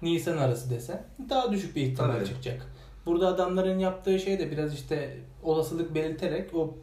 Nisan 0.02 0.36
arası 0.36 0.70
desem 0.70 1.06
daha 1.30 1.52
düşük 1.52 1.76
bir 1.76 1.82
ihtimal 1.82 2.12
Tabii. 2.12 2.26
çıkacak. 2.26 2.66
Burada 3.06 3.26
adamların 3.28 3.78
yaptığı 3.78 4.18
şey 4.18 4.38
de 4.38 4.50
biraz 4.50 4.74
işte 4.74 5.18
olasılık 5.42 5.94
belirterek 5.94 6.54
o 6.54 6.74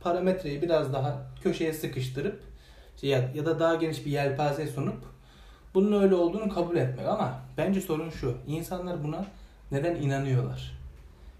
parametreyi 0.00 0.62
biraz 0.62 0.92
daha 0.92 1.22
köşeye 1.42 1.72
sıkıştırıp 1.72 2.40
ya, 3.02 3.30
ya 3.34 3.46
da 3.46 3.60
daha 3.60 3.74
geniş 3.74 4.06
bir 4.06 4.10
yelpaze 4.10 4.66
sunup 4.66 5.13
bunun 5.74 6.02
öyle 6.02 6.14
olduğunu 6.14 6.48
kabul 6.54 6.76
etmek 6.76 7.06
ama 7.06 7.40
bence 7.56 7.80
sorun 7.80 8.10
şu. 8.10 8.34
insanlar 8.46 9.04
buna 9.04 9.26
neden 9.72 9.94
inanıyorlar? 9.94 10.74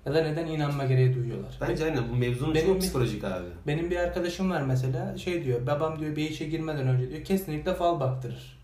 Ya 0.07 0.15
da 0.15 0.23
neden 0.23 0.47
inanma 0.47 0.85
gereği 0.85 1.15
duyuyorlar? 1.15 1.59
Bence 1.61 1.85
aynen 1.85 2.09
bu 2.13 2.17
mevzunun 2.17 2.55
Benim 2.55 2.67
çok 2.67 2.77
bir- 2.77 2.81
psikolojik 2.81 3.25
abi. 3.25 3.47
Benim 3.67 3.91
bir 3.91 3.97
arkadaşım 3.97 4.51
var 4.51 4.63
mesela 4.63 5.19
şey 5.19 5.45
diyor 5.45 5.67
babam 5.67 5.99
diyor 5.99 6.17
bir 6.17 6.31
işe 6.31 6.45
girmeden 6.45 6.89
önce 6.89 7.11
diyor 7.11 7.25
kesinlikle 7.25 7.75
fal 7.75 8.01
baktırır. 8.01 8.59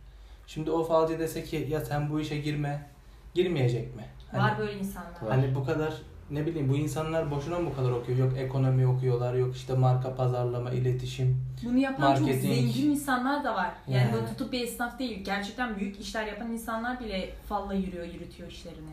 Şimdi 0.47 0.71
o 0.71 0.85
falcı 0.85 1.19
dese 1.19 1.45
ki 1.45 1.67
ya 1.71 1.81
sen 1.81 2.11
bu 2.11 2.21
işe 2.21 2.39
girme 2.39 2.87
girmeyecek 3.35 3.97
mi? 3.97 4.03
Hani, 4.31 4.43
Var 4.43 4.59
böyle 4.59 4.79
insanlar. 4.79 5.13
Hani 5.29 5.55
bu 5.55 5.65
kadar 5.65 5.95
ne 6.31 6.47
bileyim 6.47 6.69
bu 6.69 6.77
insanlar 6.77 7.31
boşuna 7.31 7.59
mı 7.59 7.71
bu 7.71 7.77
kadar 7.77 7.91
okuyor? 7.91 8.19
Yok 8.19 8.33
ekonomi 8.39 8.87
okuyorlar 8.87 9.35
yok 9.35 9.57
işte 9.57 9.75
marka 9.75 10.15
pazarlama 10.15 10.71
iletişim. 10.71 11.37
Bunu 11.65 11.79
yapan 11.79 12.15
çok 12.15 12.27
Marketing. 12.27 12.55
zengin 12.55 12.91
insanlar 12.91 13.45
da 13.45 13.55
var. 13.55 13.73
Yani, 13.89 14.03
Yani. 14.03 14.13
böyle 14.13 14.27
tutup 14.27 14.53
bir 14.53 14.61
esnaf 14.61 14.99
değil. 14.99 15.25
Gerçekten 15.25 15.77
büyük 15.79 16.01
işler 16.01 16.27
yapan 16.27 16.53
insanlar 16.53 17.01
bile 17.01 17.35
falla 17.49 17.75
yürüyor, 17.75 18.05
yürütüyor 18.07 18.51
işlerini. 18.51 18.91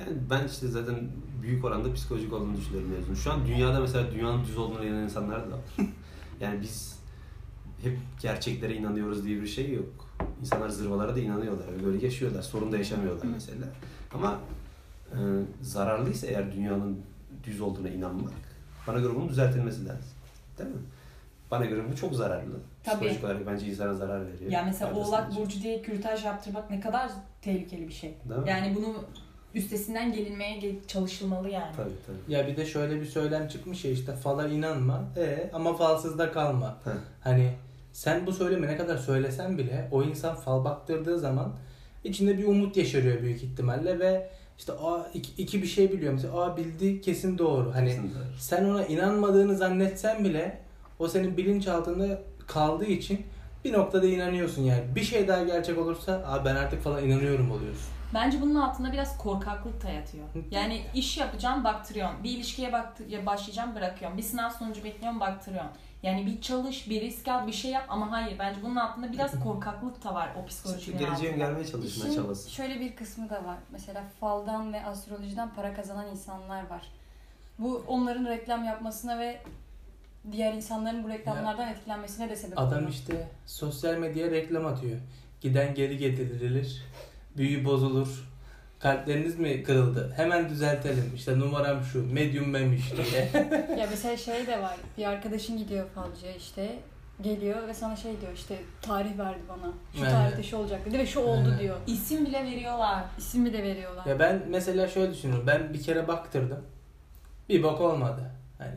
Yani 0.00 0.12
ben 0.30 0.46
işte 0.46 0.68
zaten 0.68 0.96
büyük 1.42 1.64
oranda 1.64 1.92
psikolojik 1.94 2.32
olduğunu 2.32 2.56
düşünüyorum 2.56 2.90
mevzunun. 2.90 3.14
Şu 3.14 3.32
an 3.32 3.46
dünyada 3.46 3.80
mesela 3.80 4.12
dünyanın 4.12 4.44
düz 4.44 4.58
olduğuna 4.58 4.84
inanan 4.84 5.02
insanlar 5.04 5.46
da 5.46 5.50
var. 5.52 5.60
yani 6.40 6.60
biz 6.60 6.98
hep 7.82 7.98
gerçeklere 8.22 8.74
inanıyoruz 8.76 9.24
diye 9.24 9.42
bir 9.42 9.46
şey 9.46 9.72
yok. 9.74 10.06
İnsanlar 10.40 10.68
zırvalara 10.68 11.16
da 11.16 11.20
inanıyorlar. 11.20 11.66
ve 11.78 11.84
Böyle 11.86 12.04
yaşıyorlar. 12.04 12.42
Sorun 12.42 12.72
da 12.72 12.76
yaşamıyorlar 12.78 13.26
mesela. 13.34 13.66
Ama 14.14 14.38
e, 15.12 15.18
zararlıysa 15.62 16.26
eğer 16.26 16.52
dünyanın 16.52 17.00
düz 17.44 17.60
olduğuna 17.60 17.88
inanmak 17.88 18.32
bana 18.86 18.98
göre 18.98 19.14
bunun 19.14 19.28
düzeltilmesi 19.28 19.84
lazım. 19.88 20.04
Değil 20.58 20.70
mi? 20.70 20.76
Bana 21.50 21.64
göre 21.64 21.82
bu 21.92 21.96
çok 21.96 22.14
zararlı. 22.14 22.54
Tabii. 22.84 22.94
Psikolojik 22.96 23.24
olarak 23.24 23.46
bence 23.46 23.66
insana 23.66 23.94
zarar 23.94 24.26
veriyor. 24.26 24.50
Ya 24.50 24.62
mesela 24.62 24.94
Oğlak. 24.94 25.36
Burcu 25.36 25.62
diye 25.62 25.82
kürtaj 25.82 26.24
yaptırmak 26.24 26.70
ne 26.70 26.80
kadar 26.80 27.10
tehlikeli 27.42 27.88
bir 27.88 27.92
şey. 27.92 28.14
Değil 28.28 28.40
mi? 28.40 28.48
Yani 28.48 28.76
bunu 28.76 28.94
üstesinden 29.54 30.12
gelinmeye 30.12 30.58
ge- 30.58 30.86
çalışılmalı 30.86 31.48
yani. 31.48 31.76
Tabii 31.76 31.90
tabii. 32.06 32.32
Ya 32.34 32.46
bir 32.46 32.56
de 32.56 32.66
şöyle 32.66 33.00
bir 33.00 33.06
söylem 33.06 33.48
çıkmış 33.48 33.84
ya 33.84 33.90
işte 33.90 34.12
fala 34.12 34.48
inanma 34.48 35.04
e 35.16 35.50
ama 35.52 35.76
falsızda 35.76 36.32
kalma. 36.32 36.78
Heh. 36.84 36.90
Hani 37.20 37.52
sen 37.92 38.26
bu 38.26 38.32
söylemi 38.32 38.66
ne 38.66 38.76
kadar 38.76 38.96
söylesen 38.96 39.58
bile 39.58 39.88
o 39.92 40.02
insan 40.02 40.34
fal 40.34 40.64
baktırdığı 40.64 41.18
zaman 41.18 41.52
içinde 42.04 42.38
bir 42.38 42.44
umut 42.44 42.76
yaşarıyor 42.76 43.22
büyük 43.22 43.42
ihtimalle 43.42 43.98
ve 43.98 44.30
işte 44.60 44.72
aa 44.72 45.06
iki, 45.14 45.42
iki 45.42 45.62
bir 45.62 45.66
şey 45.66 45.92
biliyor 45.92 46.12
mesela 46.12 46.40
aa 46.42 46.56
bildi 46.56 47.00
kesin 47.00 47.38
doğru. 47.38 47.74
Hani 47.74 47.88
Kesin 47.88 48.02
doğru. 48.14 48.24
sen 48.38 48.64
ona 48.64 48.84
inanmadığını 48.84 49.56
zannetsen 49.56 50.24
bile 50.24 50.58
o 50.98 51.08
senin 51.08 51.36
bilinçaltında 51.36 52.22
kaldığı 52.46 52.84
için 52.86 53.26
bir 53.64 53.72
noktada 53.72 54.06
inanıyorsun 54.06 54.62
yani. 54.62 54.82
Bir 54.94 55.02
şey 55.02 55.28
daha 55.28 55.42
gerçek 55.42 55.78
olursa 55.78 56.12
aa 56.12 56.44
ben 56.44 56.56
artık 56.56 56.82
falan 56.82 57.04
inanıyorum 57.04 57.50
oluyorsun. 57.50 57.84
Bence 58.14 58.40
bunun 58.40 58.54
altında 58.54 58.92
biraz 58.92 59.18
korkaklık 59.18 59.84
da 59.84 59.90
yatıyor. 59.90 60.24
Yani 60.50 60.82
iş 60.94 61.18
yapacağım 61.18 61.64
baktırıyorsun. 61.64 62.24
Bir 62.24 62.30
ilişkiye 62.30 62.72
baktı 62.72 63.04
ya 63.08 63.26
başlayacağım 63.26 63.74
bırakıyorum. 63.74 64.16
Bir 64.16 64.22
sınav 64.22 64.50
sonucu 64.50 64.84
bekliyorum 64.84 65.20
baktırıyorsun. 65.20 65.70
Yani 66.02 66.26
bir 66.26 66.40
çalış, 66.40 66.90
bir 66.90 67.00
risk 67.00 67.28
al, 67.28 67.46
bir 67.46 67.52
şey 67.52 67.70
yap 67.70 67.84
ama 67.88 68.10
hayır 68.10 68.38
bence 68.38 68.62
bunun 68.62 68.76
altında 68.76 69.12
biraz 69.12 69.40
korkaklık 69.44 70.04
da 70.04 70.14
var 70.14 70.30
o 70.42 70.46
psikolojinin 70.46 70.98
Geleceğe 70.98 71.30
altında. 71.30 71.44
gelmeye 71.46 71.66
çalışmaya 71.66 72.08
İşin 72.10 72.22
çabası. 72.22 72.50
şöyle 72.50 72.80
bir 72.80 72.96
kısmı 72.96 73.30
da 73.30 73.44
var. 73.44 73.56
Mesela 73.72 74.04
faldan 74.20 74.72
ve 74.72 74.84
astrolojiden 74.84 75.54
para 75.54 75.74
kazanan 75.74 76.08
insanlar 76.08 76.66
var. 76.70 76.82
Bu 77.58 77.84
onların 77.86 78.24
reklam 78.26 78.64
yapmasına 78.64 79.18
ve 79.18 79.40
diğer 80.32 80.52
insanların 80.54 81.04
bu 81.04 81.08
reklamlardan 81.08 81.68
etkilenmesine 81.68 82.28
de 82.30 82.36
sebep 82.36 82.58
Adam 82.58 82.74
oluyor. 82.78 82.90
işte 82.90 83.28
sosyal 83.46 83.94
medyaya 83.96 84.30
reklam 84.30 84.66
atıyor. 84.66 84.98
Giden 85.40 85.74
geri 85.74 85.98
getirilir. 85.98 86.82
Büyü 87.36 87.64
bozulur. 87.64 88.29
Kalpleriniz 88.80 89.38
mi 89.38 89.62
kırıldı? 89.62 90.12
Hemen 90.16 90.48
düzeltelim. 90.48 91.12
İşte 91.14 91.38
numaram 91.38 91.84
şu. 91.84 92.12
Medium 92.12 92.54
benmiş 92.54 92.92
diye. 92.92 93.28
Ya 93.78 93.86
mesela 93.90 94.16
şey 94.16 94.46
de 94.46 94.62
var. 94.62 94.76
Bir 94.98 95.04
arkadaşın 95.06 95.58
gidiyor 95.58 95.86
falcıya 95.94 96.32
işte 96.36 96.78
geliyor 97.20 97.68
ve 97.68 97.74
sana 97.74 97.96
şey 97.96 98.20
diyor 98.20 98.32
işte 98.34 98.56
tarih 98.82 99.18
verdi 99.18 99.38
bana. 99.48 99.72
Şu 99.92 100.00
Evet. 100.00 100.10
tarihte 100.10 100.42
şu 100.42 100.56
olacak 100.56 100.86
dedi 100.86 100.98
ve 100.98 101.06
şu 101.06 101.20
oldu 101.20 101.48
Evet. 101.48 101.60
diyor. 101.60 101.76
İsim 101.86 102.26
bile 102.26 102.44
veriyorlar. 102.44 103.04
İsmi 103.18 103.52
de 103.52 103.62
veriyorlar. 103.62 104.06
ya 104.06 104.18
ben 104.18 104.42
mesela 104.48 104.88
şöyle 104.88 105.12
düşünüyorum. 105.12 105.46
Ben 105.46 105.74
bir 105.74 105.82
kere 105.82 106.08
baktırdım. 106.08 106.64
Bir 107.48 107.62
bak 107.62 107.80
olmadı. 107.80 108.30
Hani 108.58 108.74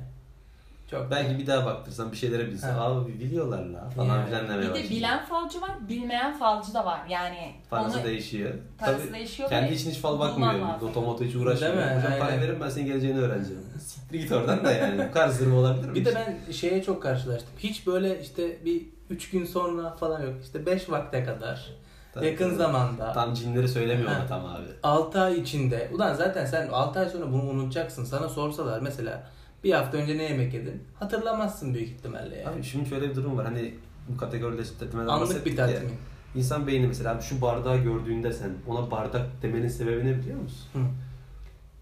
çok 0.94 1.12
Belki 1.12 1.38
bir 1.40 1.48
daha 1.48 1.66
baktırsam 1.66 2.12
bir 2.12 2.18
şeylere 2.18 2.48
bilse. 2.48 2.68
Ha. 2.68 2.82
Abi 2.86 3.20
biliyorlar 3.20 3.66
la 3.66 3.90
falan 3.90 4.08
Yani. 4.18 4.26
filan 4.26 4.44
demeye 4.48 4.58
Bir 4.58 4.64
de 4.66 4.70
başlayacak. 4.70 4.92
bilen 4.92 5.26
falcı 5.26 5.62
var, 5.62 5.72
bilmeyen 5.90 6.38
falcı 6.40 6.74
da 6.74 6.86
var. 6.86 7.00
Yani 7.10 7.52
Parası 7.70 7.98
onu 7.98 8.06
değişiyor. 8.06 8.52
parası 8.78 9.04
Tabii 9.06 9.14
değişiyor 9.14 9.50
kendi 9.50 9.72
ve 9.72 9.76
için 9.76 9.92
hiç 9.92 9.98
fal 9.98 10.14
bulman 10.14 10.30
bakmıyor. 10.32 10.54
lazım. 10.70 10.90
Otomoto 10.90 11.24
hiç 11.24 11.36
uğraşmıyor. 11.36 11.76
Değil 11.78 11.86
mi? 11.86 11.96
Hocam 11.98 12.20
para 12.20 12.30
Aynen. 12.30 12.42
verin 12.42 12.60
ben 12.62 12.70
senin 12.70 12.86
geleceğini 12.86 13.20
öğreneceğim. 13.20 13.64
Siktir 13.80 14.20
git 14.20 14.32
oradan 14.32 14.66
da 14.66 14.72
yani. 14.72 15.08
Bu 15.10 15.12
kadar 15.14 15.28
zırva 15.30 15.56
olabilir 15.56 15.88
mi? 15.90 15.96
Bir 15.96 16.06
de 16.06 16.16
ben 16.16 16.52
şeye 16.54 16.84
çok 16.84 17.04
karşılaştım. 17.04 17.50
Hiç 17.60 17.88
böyle 17.88 18.22
işte 18.22 18.66
bir 18.66 18.82
üç 19.10 19.30
gün 19.30 19.46
sonra 19.46 19.90
falan 19.96 20.22
yok. 20.22 20.34
İşte 20.44 20.66
beş 20.66 20.90
vakte 20.90 21.24
kadar. 21.24 21.70
Tabii, 22.14 22.26
yakın 22.26 22.46
tabii. 22.46 22.56
zamanda. 22.56 23.14
Tam 23.14 23.34
cinleri 23.34 23.68
söylemiyor 23.68 24.10
Ha. 24.10 24.16
ama 24.18 24.28
tam 24.28 24.46
abi. 24.46 24.66
6 24.84 25.22
ay 25.22 25.40
içinde. 25.40 25.90
Ulan 25.94 26.14
zaten 26.14 26.46
sen 26.46 26.68
6 26.68 27.00
ay 27.00 27.10
sonra 27.10 27.32
bunu 27.32 27.42
unutacaksın. 27.44 28.04
Sana 28.06 28.30
sorsalar 28.30 28.80
mesela 28.80 29.24
bir 29.64 29.72
hafta 29.74 29.98
önce 29.98 30.18
ne 30.18 30.24
yemek 30.24 30.54
yedin? 30.54 30.84
Hatırlamazsın 31.00 31.74
büyük 31.74 31.90
ihtimalle 31.90 32.36
yani. 32.38 32.56
Abi 32.56 32.64
şimdi 32.64 32.90
şöyle 32.90 33.10
bir 33.10 33.16
durum 33.16 33.38
var. 33.38 33.46
Hani 33.46 33.74
bu 34.10 34.18
kategorileştirmeden 34.18 35.08
Anlık 35.08 35.22
bahsettik 35.30 35.46
bir 35.54 35.58
ya. 35.58 35.68
tatmin. 35.68 35.92
İnsan 36.36 36.68
beyni 36.68 36.88
mesela 36.88 37.12
abi 37.16 37.22
şu 37.22 37.42
bardağı 37.42 37.78
gördüğünde 37.84 38.34
sen 38.34 38.50
ona 38.68 38.92
bardak 38.92 39.28
demenin 39.42 39.68
sebebi 39.68 40.06
ne 40.08 40.18
biliyor 40.18 40.40
musun? 40.40 40.68
Hı. 40.74 40.80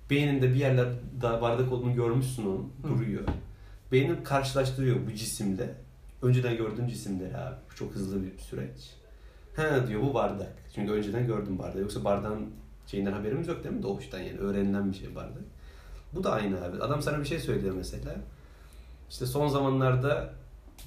Beyninde 0.09 0.49
bir 0.49 0.55
yerler 0.55 0.87
daha 1.21 1.41
bardak 1.41 1.71
olduğunu 1.71 1.95
görmüşsün 1.95 2.45
onun 2.45 2.71
Hı. 2.83 2.87
duruyor. 2.99 3.23
Beynin 3.91 4.23
karşılaştırıyor 4.23 4.97
bu 5.07 5.13
cisimle. 5.15 5.73
Önceden 6.21 6.57
gördüğün 6.57 6.87
cisimleri 6.87 7.37
abi. 7.37 7.55
Bu 7.71 7.75
çok 7.75 7.95
hızlı 7.95 8.23
bir 8.23 8.37
süreç. 8.39 8.89
He 9.55 9.87
diyor 9.87 10.01
bu 10.01 10.13
bardak. 10.13 10.53
Çünkü 10.75 10.91
önceden 10.91 11.27
gördüm 11.27 11.59
bardağı. 11.59 11.81
Yoksa 11.81 12.03
bardağın 12.03 12.49
şeyinden 12.87 13.11
haberimiz 13.13 13.47
yok 13.47 13.63
değil 13.63 13.75
mi? 13.75 13.83
Doğuştan 13.83 14.19
yani 14.19 14.37
öğrenilen 14.37 14.91
bir 14.91 14.97
şey 14.97 15.15
bardak. 15.15 15.43
Bu 16.13 16.23
da 16.23 16.31
aynı 16.31 16.65
abi. 16.65 16.83
Adam 16.83 17.01
sana 17.01 17.19
bir 17.19 17.25
şey 17.25 17.39
söylüyor 17.39 17.75
mesela. 17.77 18.15
İşte 19.09 19.25
son 19.25 19.47
zamanlarda 19.47 20.33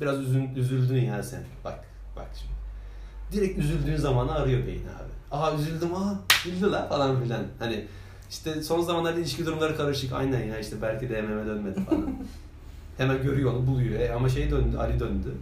biraz 0.00 0.20
üzün, 0.20 0.54
üzüldün 0.54 1.04
ya 1.04 1.22
sen. 1.22 1.42
Bak 1.64 1.84
bak 2.16 2.28
şimdi. 2.34 2.54
Direkt 3.32 3.58
üzüldüğün 3.58 3.96
zamanı 3.96 4.32
arıyor 4.32 4.66
beyin 4.66 4.84
abi. 4.84 5.36
Aha 5.36 5.54
üzüldüm 5.54 5.94
aha 5.94 6.18
güldü 6.44 6.72
la 6.72 6.88
falan 6.88 7.22
filan. 7.22 7.42
Hani 7.58 7.86
işte 8.30 8.62
son 8.62 8.80
zamanlarda 8.80 9.20
ilişki 9.20 9.46
durumları 9.46 9.76
karışık. 9.76 10.12
Aynen 10.12 10.44
ya 10.44 10.58
işte 10.58 10.76
belki 10.82 11.08
de 11.10 11.22
MM'e 11.22 11.46
dönmedi 11.46 11.84
falan. 11.84 12.14
Hemen 12.98 13.22
görüyor 13.22 13.52
onu 13.52 13.66
buluyor. 13.66 14.00
E, 14.00 14.12
ama 14.12 14.28
şey 14.28 14.50
döndü 14.50 14.76
Ali 14.76 15.00
döndü. 15.00 15.34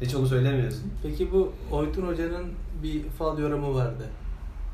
Hiç 0.00 0.14
onu 0.14 0.26
söylemiyorsun. 0.26 0.92
Peki 1.02 1.32
bu 1.32 1.52
Oytun 1.70 2.06
Hoca'nın 2.06 2.46
bir 2.82 3.08
fal 3.08 3.38
yorumu 3.38 3.74
vardı. 3.74 4.04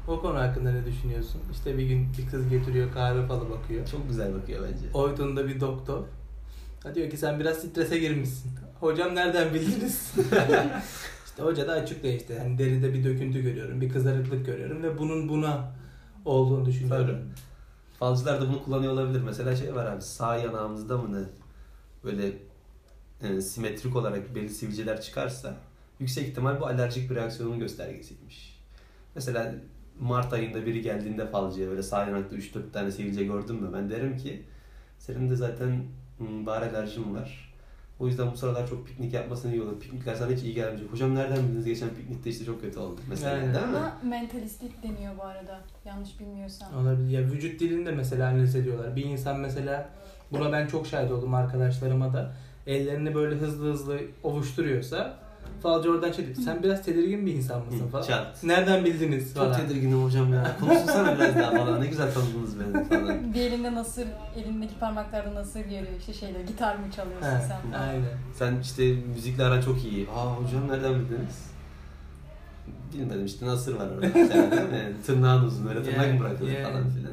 O 0.08 0.20
konu 0.20 0.38
hakkında 0.38 0.72
ne 0.72 0.86
düşünüyorsun? 0.86 1.40
İşte 1.52 1.78
bir 1.78 1.86
gün 1.86 2.08
bir 2.18 2.30
kız 2.30 2.48
getiriyor 2.48 2.92
kahve 2.92 3.26
falı 3.26 3.50
bakıyor. 3.50 3.86
Çok 3.86 4.08
güzel 4.08 4.34
bakıyor 4.34 4.64
bence. 4.68 4.84
Oytun 4.94 5.36
da 5.36 5.48
bir 5.48 5.60
doktor. 5.60 6.04
Diyor 6.94 7.10
ki 7.10 7.16
sen 7.16 7.40
biraz 7.40 7.56
strese 7.56 7.98
girmişsin. 7.98 8.50
Hocam 8.80 9.14
nereden 9.14 9.54
bildiniz? 9.54 10.12
işte 11.26 11.42
hoca 11.42 11.68
da 11.68 11.72
açıklıyor 11.72 12.14
işte. 12.14 12.38
Hani 12.38 12.58
deride 12.58 12.94
bir 12.94 13.04
döküntü 13.04 13.42
görüyorum, 13.42 13.80
bir 13.80 13.88
kızarıklık 13.88 14.46
görüyorum 14.46 14.82
ve 14.82 14.98
bunun 14.98 15.28
buna 15.28 15.72
olduğunu 16.24 16.66
düşünüyorum. 16.66 17.18
Falcılar 17.98 18.40
da 18.40 18.48
bunu 18.48 18.64
kullanıyor 18.64 18.92
olabilir. 18.92 19.20
Mesela 19.20 19.56
şey 19.56 19.74
var 19.74 19.86
abi 19.86 20.02
sağ 20.02 20.36
yanağımızda 20.36 20.98
mı 20.98 21.22
ne 21.22 21.26
böyle 22.04 22.32
e, 23.22 23.40
simetrik 23.40 23.96
olarak 23.96 24.34
belli 24.34 24.48
sivilceler 24.48 25.00
çıkarsa 25.00 25.56
yüksek 26.00 26.28
ihtimal 26.28 26.60
bu 26.60 26.66
alerjik 26.66 27.10
bir 27.10 27.14
reaksiyonun 27.14 27.58
göstergesiymiş. 27.58 28.60
Mesela 29.14 29.54
Mart 30.00 30.33
ayında 30.33 30.66
biri 30.66 30.83
geldiğinde 30.83 31.26
falcıya 31.26 31.68
böyle 31.70 31.83
sağ 31.83 32.07
yanakta 32.07 32.37
3-4 32.37 32.70
tane 32.72 32.90
sivilce 32.90 33.24
gördün 33.24 33.62
mü 33.62 33.70
ben 33.72 33.90
derim 33.90 34.16
ki 34.16 34.42
senin 34.98 35.30
de 35.30 35.37
zaten 35.37 35.85
bahar 36.20 36.62
alerjin 36.62 37.14
var. 37.14 37.54
O 38.00 38.07
yüzden 38.07 38.33
bu 38.33 38.37
sıralar 38.37 38.68
çok 38.68 38.87
piknik 38.87 39.12
yapmasın 39.12 39.52
iyi 39.52 39.62
olur. 39.62 39.80
Piknikler 39.80 40.14
sana 40.14 40.30
hiç 40.30 40.42
iyi 40.42 40.54
gelmeyecek. 40.54 40.92
Hocam 40.92 41.14
nereden 41.14 41.37
bildiniz 41.48 41.64
geçen 41.64 41.88
piknikte 41.88 42.30
işte 42.30 42.44
çok 42.44 42.61
kötü 42.61 42.78
oldu. 42.78 43.00
Mesela 43.09 43.35
Aynen. 43.35 43.54
değil 43.54 43.66
mi? 43.66 43.72
Buna 43.72 43.98
mentalistlik 44.11 44.83
deniyor 44.83 45.12
bu 45.18 45.22
arada. 45.22 45.61
Yanlış 45.85 46.20
bilmiyorsam. 46.20 46.78
Olabilir. 46.78 47.09
Ya 47.09 47.20
vücut 47.20 47.61
dilini 47.61 47.87
de 47.87 47.90
mesela 47.90 48.28
analiz 48.28 48.57
ediyorlar. 48.57 48.96
Bir 48.96 49.04
insan 49.04 49.40
mesela 49.40 49.90
buna 50.33 50.52
ben 50.52 50.66
çok 50.66 50.87
şahit 50.87 51.11
oldum 51.11 51.35
arkadaşlarıma 51.35 52.12
da. 52.12 52.33
Ellerini 52.66 53.14
böyle 53.14 53.35
hızlı 53.35 53.72
hızlı 53.72 54.00
ovuşturuyorsa 54.22 55.18
Falcı 55.62 55.90
oradan 55.90 56.12
şey 56.12 56.26
diyor. 56.26 56.37
Sen 56.44 56.62
biraz 56.62 56.83
tedirgin 56.83 57.26
bir 57.26 57.35
insan 57.35 57.64
mısın 57.66 57.88
falan. 57.92 58.02
çat. 58.02 58.44
Nereden 58.44 58.85
bildiniz 58.85 59.35
Çok 59.35 59.44
falan. 59.44 59.57
tedirginim 59.61 60.04
hocam 60.04 60.35
ya. 60.35 60.57
Konuşsana 60.61 61.14
biraz 61.18 61.35
daha 61.37 61.50
falan. 61.50 61.80
Ne 61.80 61.87
güzel 61.87 62.14
tanıdınız 62.14 62.61
beni 62.61 62.85
falan. 62.88 63.35
Bir 63.35 63.40
elinde 63.40 63.74
nasır, 63.74 64.07
elindeki 64.37 64.74
parmaklarda 64.74 65.35
nasır 65.35 65.61
görüyor. 65.61 65.98
İşte 65.98 66.12
şeyde 66.12 66.42
gitar 66.42 66.76
mı 66.76 66.90
çalıyorsun 66.96 67.26
He, 67.26 67.40
sen 67.48 67.72
falan. 67.72 67.88
aynen. 67.88 68.04
Sen 68.35 68.61
işte 68.62 68.92
müzikle 69.14 69.44
aran 69.44 69.61
çok 69.61 69.85
iyi. 69.85 70.09
Aa 70.11 70.26
hocam 70.37 70.68
nereden 70.68 70.94
bildiniz? 70.94 71.50
Bilmedim 72.94 73.24
işte 73.26 73.46
nasır 73.46 73.74
var 73.74 73.87
orada. 73.94 74.18
Yani 74.18 74.92
tırnağın 75.07 75.44
uzun 75.44 75.66
öyle 75.66 75.83
tırnak 75.83 76.07
Yeah, 76.07 76.14
mı 76.14 76.20
bırakılır 76.20 76.50
yeah. 76.50 76.70
falan 76.70 76.90
filan. 76.90 77.12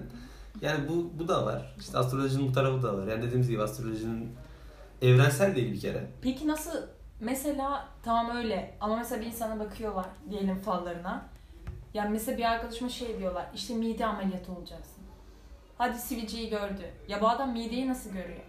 Yani 0.62 0.80
bu, 0.90 1.12
bu 1.20 1.28
da 1.28 1.46
var. 1.46 1.76
İşte 1.80 1.98
astrolojinin 1.98 2.48
bu 2.50 2.52
tarafı 2.54 2.84
da 2.84 2.98
var. 2.98 3.08
Yani 3.08 3.24
dediğimiz 3.24 3.50
gibi 3.50 3.62
astrolojinin 3.62 4.30
evrensel 5.02 5.56
değil 5.56 5.74
bir 5.74 5.80
kere. 5.80 6.08
Peki 6.22 6.48
nasıl 6.48 6.72
mesela 7.22 7.88
tamam 8.04 8.36
öyle 8.38 8.74
ama 8.82 8.96
mesela 8.98 9.22
bir 9.22 9.26
insana 9.26 9.60
bakıyorlar 9.60 10.06
diyelim 10.30 10.62
fallarına. 10.62 11.26
Yani 11.94 12.10
mesela 12.10 12.38
bir 12.38 12.44
arkadaşıma 12.44 12.90
şey 12.90 13.20
diyorlar 13.20 13.46
işte 13.56 13.74
mide 13.76 14.06
ameliyatı 14.06 14.52
olacaksın. 14.52 15.04
Hadi 15.78 15.98
sivilceyi 16.00 16.50
gördü. 16.50 16.82
Ya 17.08 17.22
bu 17.22 17.30
adam 17.30 17.52
mideyi 17.52 17.90
nasıl 17.90 18.10
görüyor? 18.10 18.42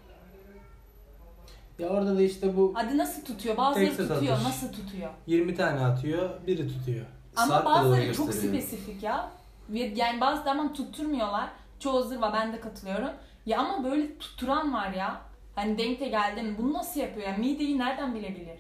Ya 1.78 1.88
orada 1.88 2.16
da 2.16 2.22
işte 2.22 2.56
bu 2.56 2.72
Hadi 2.76 2.98
nasıl 2.98 3.24
tutuyor? 3.24 3.56
Bazıları 3.56 3.90
tutuyor. 3.96 4.32
atış. 4.32 4.44
Nasıl 4.46 4.72
tutuyor? 4.72 5.10
20 5.26 5.54
tane 5.54 5.84
atıyor, 5.84 6.30
biri 6.46 6.68
tutuyor. 6.68 7.06
Ama 7.36 7.46
Saat 7.48 7.62
de 7.62 7.66
doğru 7.66 7.74
bazıları 7.74 8.14
çok 8.14 8.26
gösteriyor. 8.26 8.62
spesifik 8.62 9.02
ya. 9.02 9.30
Ve 9.68 9.78
Yani 9.78 10.20
bazı 10.20 10.42
zaman 10.44 10.72
tutturmuyorlar. 10.74 11.48
Çoğu 11.78 12.02
zırva 12.02 12.32
ben 12.32 12.52
de 12.52 12.60
katılıyorum. 12.60 13.10
Ya 13.46 13.58
ama 13.60 13.84
böyle 13.84 14.18
tutturan 14.18 14.72
var 14.72 14.90
ya. 14.92 15.20
Hani 15.54 15.78
denk 15.78 16.00
de 16.00 16.08
geldi 16.08 16.42
mi? 16.42 16.54
Bunu 16.58 16.72
nasıl 16.72 17.00
yapıyor? 17.00 17.26
Yani 17.28 17.38
mideyi 17.38 17.78
nereden 17.78 18.14
bilebilir? 18.14 18.58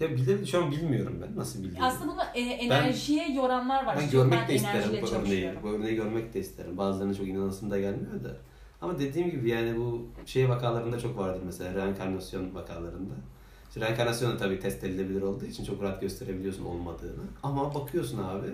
Ya 0.00 0.10
bile, 0.10 0.46
şu 0.46 0.64
an 0.64 0.70
bilmiyorum 0.70 1.18
ben 1.22 1.36
nasıl 1.36 1.58
bildiğimi. 1.64 1.84
Aslında 1.86 2.12
bunu 2.12 2.20
e, 2.34 2.40
enerjiye 2.40 3.32
yoranlar 3.32 3.86
var. 3.86 3.96
Ben 4.00 4.10
görmek 4.10 4.38
ben 4.40 4.48
de 4.48 4.54
isterim 4.54 4.90
bu 5.02 5.06
örneği. 5.14 5.50
Bu 5.62 5.68
örneği 5.68 5.94
görmek 5.96 6.34
de 6.34 6.40
isterim. 6.40 6.78
Bazılarına 6.78 7.14
çok 7.14 7.28
inanasım 7.28 7.70
da 7.70 7.78
gelmiyor 7.80 8.24
da. 8.24 8.36
Ama 8.80 8.98
dediğim 8.98 9.30
gibi 9.30 9.50
yani 9.50 9.76
bu 9.76 10.08
şey 10.26 10.48
vakalarında 10.48 10.98
çok 10.98 11.18
vardır 11.18 11.40
mesela 11.46 11.74
reenkarnasyon 11.74 12.54
vakalarında. 12.54 13.14
İşte 13.68 13.80
reenkarnasyon 13.80 14.32
da 14.32 14.36
tabii 14.36 14.60
test 14.60 14.84
edilebilir 14.84 15.22
olduğu 15.22 15.44
için 15.44 15.64
çok 15.64 15.82
rahat 15.82 16.00
gösterebiliyorsun 16.00 16.64
olmadığını. 16.64 17.22
Ama 17.42 17.74
bakıyorsun 17.74 18.18
abi 18.18 18.46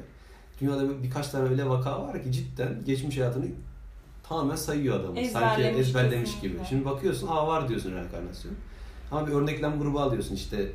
dünyada 0.61 0.88
bir- 0.90 1.03
birkaç 1.03 1.29
tane 1.29 1.49
öyle 1.49 1.69
vaka 1.69 2.03
var 2.03 2.23
ki 2.23 2.33
cidden 2.33 2.85
geçmiş 2.85 3.19
hayatını 3.19 3.47
tamamen 4.31 4.57
sayıyor 4.57 5.01
adamı. 5.01 5.27
Sanki 5.27 5.62
Ezberlemiş 5.62 6.31
kesinlikle. 6.31 6.49
gibi. 6.49 6.69
Şimdi 6.69 6.85
bakıyorsun 6.85 7.27
aa 7.27 7.47
var 7.49 7.69
diyorsun 7.69 7.93
reenkarnasyon. 7.95 8.53
Ama 9.11 9.27
bir 9.27 9.33
örneklem 9.33 9.79
grubu 9.79 10.01
alıyorsun 10.01 10.35
işte 10.35 10.73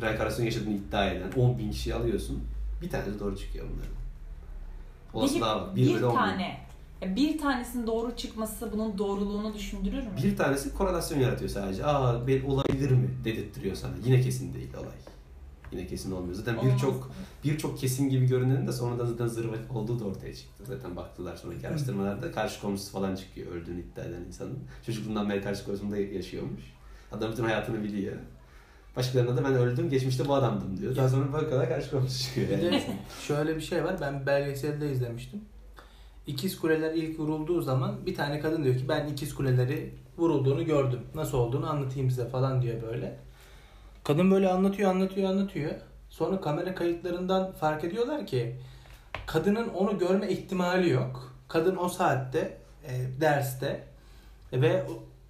reenkarnasyon 0.00 0.44
yaşadığını 0.46 0.74
iddia 0.74 1.10
eden 1.10 1.32
10 1.36 1.58
bin 1.58 1.70
kişiyi 1.70 1.94
alıyorsun. 1.94 2.42
Bir 2.82 2.90
tanesi 2.90 3.20
doğru 3.20 3.38
çıkıyor 3.38 3.66
bunların. 3.72 3.94
Olası 5.14 5.32
Peki 5.32 5.44
daha 5.44 5.56
var. 5.60 5.76
bir, 5.76 5.86
bin. 5.94 6.00
tane. 6.00 6.60
bir 7.02 7.38
tanesinin 7.38 7.86
doğru 7.86 8.16
çıkması 8.16 8.72
bunun 8.72 8.98
doğruluğunu 8.98 9.54
düşündürür 9.54 10.02
mü? 10.02 10.10
Bir 10.22 10.36
tanesi 10.36 10.74
korelasyon 10.74 11.18
yaratıyor 11.20 11.50
sadece. 11.50 11.86
Aa 11.86 12.26
ben 12.26 12.44
olabilir 12.44 12.90
mi 12.90 13.10
dedirttiriyor 13.24 13.76
sana. 13.76 13.92
Yine 14.04 14.20
kesin 14.20 14.54
değil 14.54 14.74
olay. 14.74 15.13
Yine 15.74 15.86
kesin 15.86 16.12
olmuyor. 16.12 16.34
Zaten 16.34 16.56
birçok 16.62 17.10
birçok 17.44 17.78
kesin 17.78 18.08
gibi 18.08 18.26
görünenin 18.26 18.66
de 18.66 18.72
sonradan 18.72 19.06
zaten 19.06 19.26
zırva 19.26 19.54
olduğu 19.74 20.00
da 20.00 20.04
ortaya 20.04 20.34
çıktı. 20.34 20.64
Zaten 20.66 20.96
baktılar 20.96 21.36
sonraki 21.36 21.68
araştırmalarda 21.68 22.32
karşı 22.32 22.60
komşusu 22.60 22.92
falan 22.92 23.16
çıkıyor 23.16 23.52
öldüğünü 23.52 23.80
iddia 23.80 24.04
eden 24.04 24.20
insanın. 24.28 24.58
Çocukluğundan 24.86 25.30
beri 25.30 25.42
karşı 25.42 25.64
komşusunda 25.64 25.96
yaşıyormuş. 25.96 26.62
Adam 27.12 27.32
bütün 27.32 27.44
hayatını 27.44 27.82
biliyor. 27.84 28.16
Başkalarına 28.96 29.36
da 29.36 29.44
ben 29.44 29.54
öldüm, 29.54 29.90
geçmişte 29.90 30.28
bu 30.28 30.34
adamdım 30.34 30.76
diyor. 30.76 30.96
Daha 30.96 31.08
sonra 31.08 31.32
bakıyorlar 31.32 31.68
karşı 31.68 31.90
komşusu 31.90 32.24
çıkıyor. 32.24 32.48
Bir 32.48 32.62
de 32.62 32.82
şöyle 33.26 33.56
bir 33.56 33.60
şey 33.60 33.84
var. 33.84 33.96
Ben 34.00 34.26
belgeselde 34.26 34.92
izlemiştim. 34.92 35.40
İkiz 36.26 36.58
kuleler 36.58 36.94
ilk 36.94 37.18
vurulduğu 37.20 37.62
zaman 37.62 38.06
bir 38.06 38.14
tane 38.14 38.40
kadın 38.40 38.64
diyor 38.64 38.76
ki 38.76 38.88
ben 38.88 39.08
ikiz 39.08 39.34
kuleleri 39.34 39.94
vurulduğunu 40.18 40.64
gördüm. 40.64 41.00
Nasıl 41.14 41.38
olduğunu 41.38 41.70
anlatayım 41.70 42.10
size 42.10 42.28
falan 42.28 42.62
diyor 42.62 42.82
böyle. 42.82 43.23
Kadın 44.04 44.30
böyle 44.30 44.48
anlatıyor 44.48 44.90
anlatıyor 44.90 45.30
anlatıyor. 45.30 45.70
Sonra 46.10 46.40
kamera 46.40 46.74
kayıtlarından 46.74 47.52
fark 47.52 47.84
ediyorlar 47.84 48.26
ki 48.26 48.56
kadının 49.26 49.68
onu 49.68 49.98
görme 49.98 50.28
ihtimali 50.28 50.90
yok. 50.90 51.34
Kadın 51.48 51.76
o 51.76 51.88
saatte 51.88 52.58
e, 52.88 53.20
derste 53.20 53.84
ve 54.52 54.84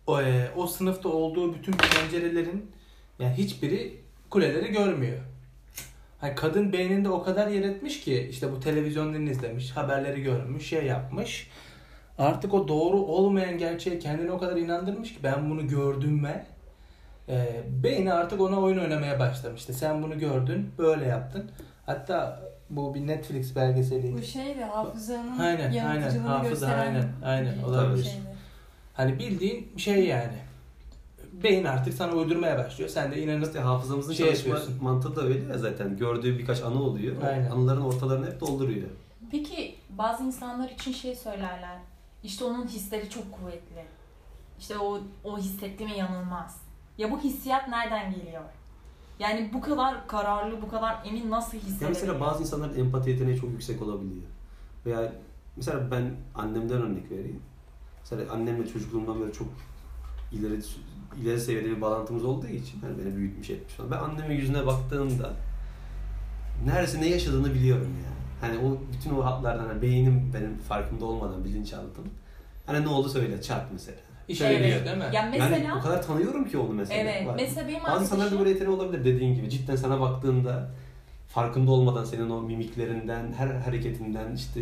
o, 0.06 0.20
e, 0.20 0.50
o 0.56 0.66
sınıfta 0.66 1.08
olduğu 1.08 1.54
bütün 1.54 1.72
pencerelerin 1.72 2.70
yani 3.18 3.34
hiçbiri 3.34 4.00
kuleleri 4.30 4.72
görmüyor. 4.72 5.18
Hani 6.20 6.34
kadın 6.34 6.72
beyninde 6.72 7.08
o 7.08 7.22
kadar 7.22 7.48
yer 7.48 7.62
etmiş 7.62 8.00
ki 8.00 8.28
işte 8.30 8.52
bu 8.52 8.60
televizyondan 8.60 9.26
izlemiş, 9.26 9.70
haberleri 9.70 10.22
görmüş, 10.22 10.66
şey 10.66 10.84
yapmış. 10.86 11.50
Artık 12.18 12.54
o 12.54 12.68
doğru 12.68 12.96
olmayan 12.96 13.58
gerçeğe 13.58 13.98
kendini 13.98 14.30
o 14.30 14.38
kadar 14.38 14.56
inandırmış 14.56 15.14
ki 15.14 15.18
ben 15.22 15.50
bunu 15.50 15.68
gördüm 15.68 16.24
ve 16.24 16.53
e, 17.28 17.62
beyni 17.82 18.12
artık 18.12 18.40
ona 18.40 18.60
oyun 18.60 18.78
oynamaya 18.78 19.18
başlamış. 19.18 19.60
İşte 19.60 19.72
sen 19.72 20.02
bunu 20.02 20.18
gördün, 20.18 20.70
böyle 20.78 21.04
yaptın. 21.06 21.50
Hatta 21.86 22.40
bu 22.70 22.94
bir 22.94 23.06
Netflix 23.06 23.56
belgeseliydi. 23.56 24.18
Bu 24.18 24.22
şeydi 24.22 24.60
hafızanın 24.64 25.38
Aynen, 25.38 25.86
aynen. 25.86 26.18
Hafıza, 26.18 26.66
aynen, 26.68 27.08
aynen. 27.24 27.62
Olabilir. 27.62 28.04
şeydi. 28.04 28.34
Hani 28.94 29.18
bildiğin 29.18 29.76
şey 29.76 30.06
yani. 30.06 30.38
Beyin 31.32 31.64
artık 31.64 31.94
sana 31.94 32.12
uydurmaya 32.12 32.58
başlıyor. 32.58 32.90
Sen 32.90 33.12
de 33.12 33.22
inanıp 33.22 33.46
İşte 33.46 33.60
hafızamızın 33.60 34.12
Şey 34.12 34.26
çalışma 34.26 34.48
yapıyorsun. 34.48 34.84
mantığı 34.84 35.16
da 35.16 35.22
öyle 35.22 35.52
ya 35.52 35.58
zaten. 35.58 35.96
Gördüğü 35.96 36.38
birkaç 36.38 36.62
anı 36.62 36.82
oluyor. 36.82 37.22
Aynen. 37.22 37.50
Anıların 37.50 37.82
ortalarını 37.82 38.26
hep 38.26 38.40
dolduruyor. 38.40 38.88
Peki 39.30 39.74
bazı 39.90 40.24
insanlar 40.24 40.68
için 40.70 40.92
şey 40.92 41.14
söylerler. 41.16 41.78
İşte 42.22 42.44
onun 42.44 42.66
hisleri 42.66 43.10
çok 43.10 43.32
kuvvetli. 43.32 43.84
İşte 44.58 44.78
o, 44.78 45.00
o 45.24 45.38
hissetti 45.38 45.84
mi 45.84 45.98
yanılmaz. 45.98 46.63
Ya 46.98 47.10
bu 47.10 47.20
hissiyat 47.20 47.68
nereden 47.68 48.14
geliyor? 48.14 48.42
Yani 49.18 49.50
bu 49.54 49.60
kadar 49.60 50.08
kararlı, 50.08 50.62
bu 50.62 50.68
kadar 50.68 51.02
emin 51.06 51.30
nasıl 51.30 51.58
hissedebiliyor? 51.58 51.90
mesela 51.90 52.20
bazı 52.20 52.42
insanların 52.42 52.78
empati 52.78 53.10
yeteneği 53.10 53.40
çok 53.40 53.50
yüksek 53.50 53.82
olabiliyor. 53.82 54.26
Veya 54.86 55.12
mesela 55.56 55.90
ben 55.90 56.16
annemden 56.34 56.82
örnek 56.82 57.10
vereyim. 57.10 57.42
Mesela 58.00 58.32
annemle 58.32 58.68
çocukluğumdan 58.68 59.22
beri 59.22 59.32
çok 59.32 59.48
ileri 60.32 60.60
ileri 61.22 61.40
seviyede 61.40 61.76
bir 61.76 61.80
bağlantımız 61.80 62.24
olduğu 62.24 62.46
için 62.46 62.80
hani 62.80 62.98
beni 62.98 63.16
büyütmüş 63.16 63.50
etmiş 63.50 63.74
falan. 63.74 63.90
Ben 63.90 63.96
annemin 63.98 64.36
yüzüne 64.36 64.66
baktığımda 64.66 65.32
neredeyse 66.66 67.00
ne 67.00 67.08
yaşadığını 67.08 67.54
biliyorum 67.54 67.90
yani. 68.04 68.14
Hani 68.40 68.68
o 68.68 68.78
bütün 68.92 69.14
o 69.14 69.24
hatlardan 69.24 69.66
hani 69.68 69.82
beynim 69.82 70.30
benim 70.34 70.58
farkında 70.58 71.04
olmadan 71.04 71.44
bilinçaltım. 71.44 72.04
Hani 72.66 72.84
ne 72.84 72.88
oldu 72.88 73.08
söyle 73.08 73.42
çarp 73.42 73.72
mesela. 73.72 73.98
İşleniyor 74.28 74.60
Evet. 74.60 74.86
değil 74.86 74.96
mi? 74.96 75.04
Ya 75.12 75.28
mesela 75.30 75.56
Yani 75.56 75.78
o 75.78 75.82
kadar 75.82 76.02
tanıyorum 76.02 76.44
ki 76.48 76.58
onu 76.58 76.72
mesela. 76.72 77.00
evet 77.00 77.26
Var. 77.26 77.34
mesela 77.36 77.68
benim 77.68 77.84
Bazı 77.84 78.04
insanlarda 78.04 78.38
böyle 78.38 78.50
yeteneği 78.50 78.74
olabilir 78.76 79.04
dediğin 79.04 79.34
gibi. 79.34 79.50
Cidden 79.50 79.76
sana 79.76 80.00
baktığında 80.00 80.70
farkında 81.28 81.70
olmadan 81.70 82.04
senin 82.04 82.30
o 82.30 82.40
mimiklerinden, 82.42 83.32
her 83.38 83.46
hareketinden 83.46 84.34
işte 84.34 84.60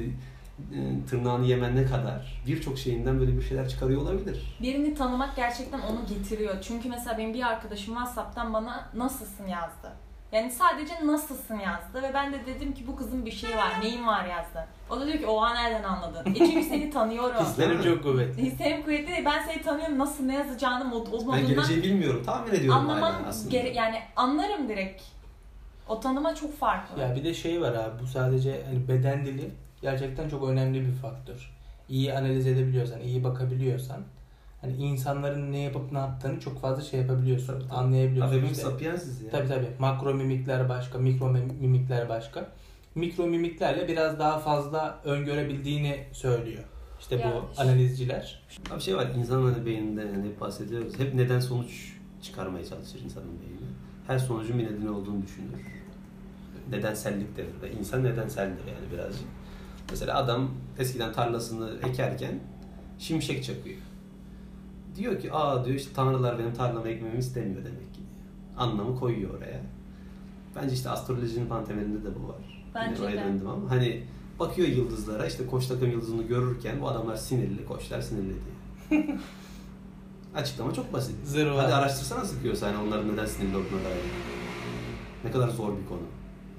e, 0.59 0.79
tırnağını 1.11 1.47
yemenine 1.47 1.85
kadar 1.87 2.43
birçok 2.47 2.79
şeyinden 2.79 3.21
böyle 3.21 3.37
bir 3.37 3.43
şeyler 3.43 3.69
çıkarıyor 3.69 4.03
olabilir. 4.03 4.57
birini 4.63 4.95
tanımak 4.95 5.37
gerçekten 5.37 5.81
onu 5.81 6.07
getiriyor. 6.09 6.55
Çünkü 6.63 6.89
mesela 6.89 7.19
benim 7.19 7.35
bir 7.35 7.43
arkadaşım 7.47 7.95
WhatsApp'tan 7.95 8.55
bana 8.55 8.89
nasılsın 8.95 9.47
yazdı. 9.47 9.93
Yani 10.33 10.51
sadece 10.51 10.95
nasılsın 11.07 11.59
yazdı 11.59 12.03
ve 12.03 12.15
ben 12.15 12.33
de 12.33 12.47
dedim 12.47 12.75
ki 12.75 12.87
bu 12.87 12.97
kızın 12.97 13.27
bir 13.27 13.31
şeyi 13.31 13.57
var, 13.57 13.81
neyin 13.83 14.07
var 14.07 14.25
yazdı. 14.25 14.67
O 14.91 15.01
da 15.01 15.07
diyor 15.07 15.19
ki 15.19 15.27
oha 15.27 15.55
nereden 15.55 15.83
anladın? 15.85 16.31
E 16.31 16.35
çünkü 16.39 16.63
seni 16.63 16.91
tanıyorum. 16.91 17.45
Hislerim 17.45 17.83
çok 17.83 18.03
kuvvetli. 18.03 18.43
Hislerim 18.43 18.83
kuvvetli 18.83 19.07
değil. 19.13 19.25
Ben 19.25 19.43
seni 19.47 19.63
tanıyorum. 19.63 19.99
Nasıl 19.99 20.25
ne 20.25 20.35
yazacağını 20.35 20.85
mod, 20.85 21.07
o 21.13 21.33
Ben 21.33 21.47
geleceği 21.47 21.83
bilmiyorum. 21.83 22.23
Tahmin 22.27 22.55
ediyorum 22.55 22.81
anlamam 22.81 23.15
aslında. 23.29 23.51
gere- 23.51 23.73
yani 23.75 23.99
anlarım 24.17 24.69
direkt. 24.69 25.03
O 25.89 26.01
tanıma 26.01 26.35
çok 26.35 26.59
farklı. 26.59 27.01
Ya 27.03 27.17
bir 27.17 27.25
de 27.25 27.35
şey 27.35 27.61
var 27.61 27.73
abi 27.75 28.03
bu 28.03 28.07
sadece 28.07 28.63
hani 28.67 28.89
beden 28.89 29.27
dili 29.27 29.51
gerçekten 29.83 30.29
çok 30.29 30.49
önemli 30.49 30.81
bir 30.87 30.93
faktör. 30.93 31.53
İyi 31.89 32.15
analiz 32.15 32.47
edebiliyorsan, 32.47 33.01
iyi 33.01 33.25
bakabiliyorsan 33.25 34.01
hani 34.63 34.73
insanların 34.77 35.53
ne 35.53 35.59
yapıp 35.59 35.93
ne 35.93 35.99
yaptığını 35.99 36.41
çok 36.41 36.61
fazla 36.61 36.83
şey 36.83 37.01
yapabiliyorsun, 37.01 37.47
Tabii, 37.53 37.63
tabii. 37.69 37.73
anlayabiliyorsun. 37.79 38.29
Hafifimiz 38.33 38.59
işte. 38.59 38.71
sapiensiz 38.71 39.23
ya. 39.23 39.31
Tabii 39.31 39.49
tabii. 39.49 39.69
Makro 39.79 40.15
mimikler 40.15 40.69
başka, 40.69 40.99
mikro 40.99 41.27
mim- 41.31 41.57
mimikler 41.61 42.09
başka. 42.09 42.49
Mikro 42.95 43.27
mimiklerle 43.27 43.89
biraz 43.89 44.19
daha 44.19 44.39
fazla 44.39 45.01
öngörebildiğini 45.05 46.05
söylüyor. 46.13 46.65
İşte 47.01 47.17
Ya, 47.17 47.33
bu 47.57 47.61
analizciler. 47.61 48.43
Abi 48.71 48.81
şey 48.81 48.97
var 48.97 49.07
insanın 49.19 49.53
hani 49.53 49.67
beyninde 49.67 50.01
yani 50.01 50.29
hep 50.29 50.41
bahsediyoruz. 50.41 50.99
Hep 50.99 51.15
neden 51.15 51.41
sonuç 51.41 51.93
çıkarmaya 52.23 52.65
çalışır 52.65 53.01
insanın 53.05 53.41
beyni. 53.41 53.71
Her 54.07 54.19
sonucun 54.19 54.59
bir 54.59 54.65
nedeni 54.65 54.91
olduğunu 54.91 55.23
düşünür. 55.23 55.61
Nedensellik 56.71 57.37
denir 57.37 57.63
de. 57.63 57.79
İnsan 57.79 58.05
nedenseldir 58.05 58.65
yani 58.67 58.93
birazcık. 58.93 59.25
Mesela 59.91 60.17
adam 60.19 60.51
eskiden 60.79 61.13
tarlasını 61.13 61.71
ekerken 61.89 62.41
şimşek 62.99 63.45
çakıyor. 63.45 63.77
Diyor 64.97 65.21
ki 65.21 65.33
aa 65.33 65.65
diyor 65.65 65.77
işte 65.77 65.93
tanrılar 65.95 66.39
benim 66.39 66.55
tarlamı 66.55 66.89
ekmemi 66.89 67.19
istemiyor 67.19 67.65
demek 67.65 67.95
ki. 67.95 68.01
anlamı 68.57 68.99
koyuyor 68.99 69.39
oraya. 69.39 69.61
Bence 70.57 70.75
işte 70.75 70.91
astrolojinin 70.91 71.47
falan 71.47 71.65
temelinde 71.65 72.05
de 72.05 72.09
bu 72.23 72.29
var. 72.29 72.65
Bence 72.75 73.03
Yine 73.03 73.15
oraya 73.15 73.25
döndüm 73.25 73.47
ama 73.47 73.71
hani 73.71 74.03
bakıyor 74.41 74.69
yıldızlara 74.69 75.27
işte 75.27 75.47
koç 75.47 75.67
takım 75.67 75.91
yıldızını 75.91 76.23
görürken 76.23 76.81
bu 76.81 76.89
adamlar 76.89 77.17
sinirli, 77.17 77.67
koçlar 77.67 78.01
sinirli 78.01 78.35
diye. 78.91 79.07
Açıklama 80.35 80.75
çok 80.75 80.93
basit. 80.93 81.15
Zırva. 81.27 81.63
Hadi 81.63 81.75
araştırsana 81.75 82.25
sıkıyorsa 82.25 82.67
hani 82.67 82.77
onların 82.89 83.13
neden 83.13 83.27
sinirli 83.27 83.57
olduğuna 83.57 83.85
dair. 83.85 84.03
Ne 85.25 85.31
kadar 85.31 85.49
zor 85.49 85.69
bir 85.69 85.87
konu. 85.89 86.01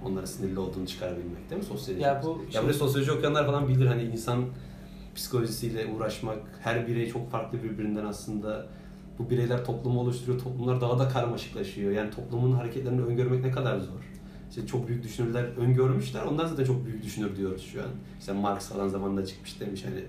Onların 0.05 0.25
sinirli 0.25 0.59
olduğunu 0.59 0.87
çıkarabilmek 0.87 1.49
değil 1.49 1.61
mi 1.61 1.67
sosyoloji? 1.67 2.03
Ya 2.03 2.21
bu 2.23 2.41
ya 2.45 2.51
şey- 2.51 2.61
böyle 2.61 2.73
sosyoloji 2.73 3.11
okuyanlar 3.11 3.45
falan 3.45 3.67
bilir 3.67 3.87
hani 3.87 4.03
insan 4.03 4.45
psikolojisiyle 5.15 5.85
uğraşmak, 5.85 6.39
her 6.61 6.87
birey 6.87 7.09
çok 7.09 7.31
farklı 7.31 7.63
birbirinden 7.63 8.05
aslında. 8.05 8.67
Bu 9.19 9.29
bireyler 9.29 9.65
toplumu 9.65 9.99
oluşturuyor, 9.99 10.39
toplumlar 10.39 10.81
daha 10.81 10.99
da 10.99 11.09
karmaşıklaşıyor. 11.09 11.91
Yani 11.91 12.11
toplumun 12.11 12.51
hareketlerini 12.51 13.01
öngörmek 13.01 13.43
ne 13.43 13.51
kadar 13.51 13.79
zor. 13.79 13.99
İşte 14.49 14.67
çok 14.67 14.87
büyük 14.87 15.03
düşünürler 15.03 15.43
öngörmüşler, 15.43 16.23
ondan 16.23 16.47
zaten 16.47 16.65
çok 16.65 16.85
büyük 16.85 17.03
düşünür 17.03 17.35
diyoruz 17.35 17.69
şu 17.73 17.81
an. 17.81 17.89
İşte 18.19 18.33
Marx 18.33 18.69
falan 18.69 18.87
zamanında 18.87 19.25
çıkmış 19.25 19.59
demiş 19.59 19.85
hani 19.85 20.03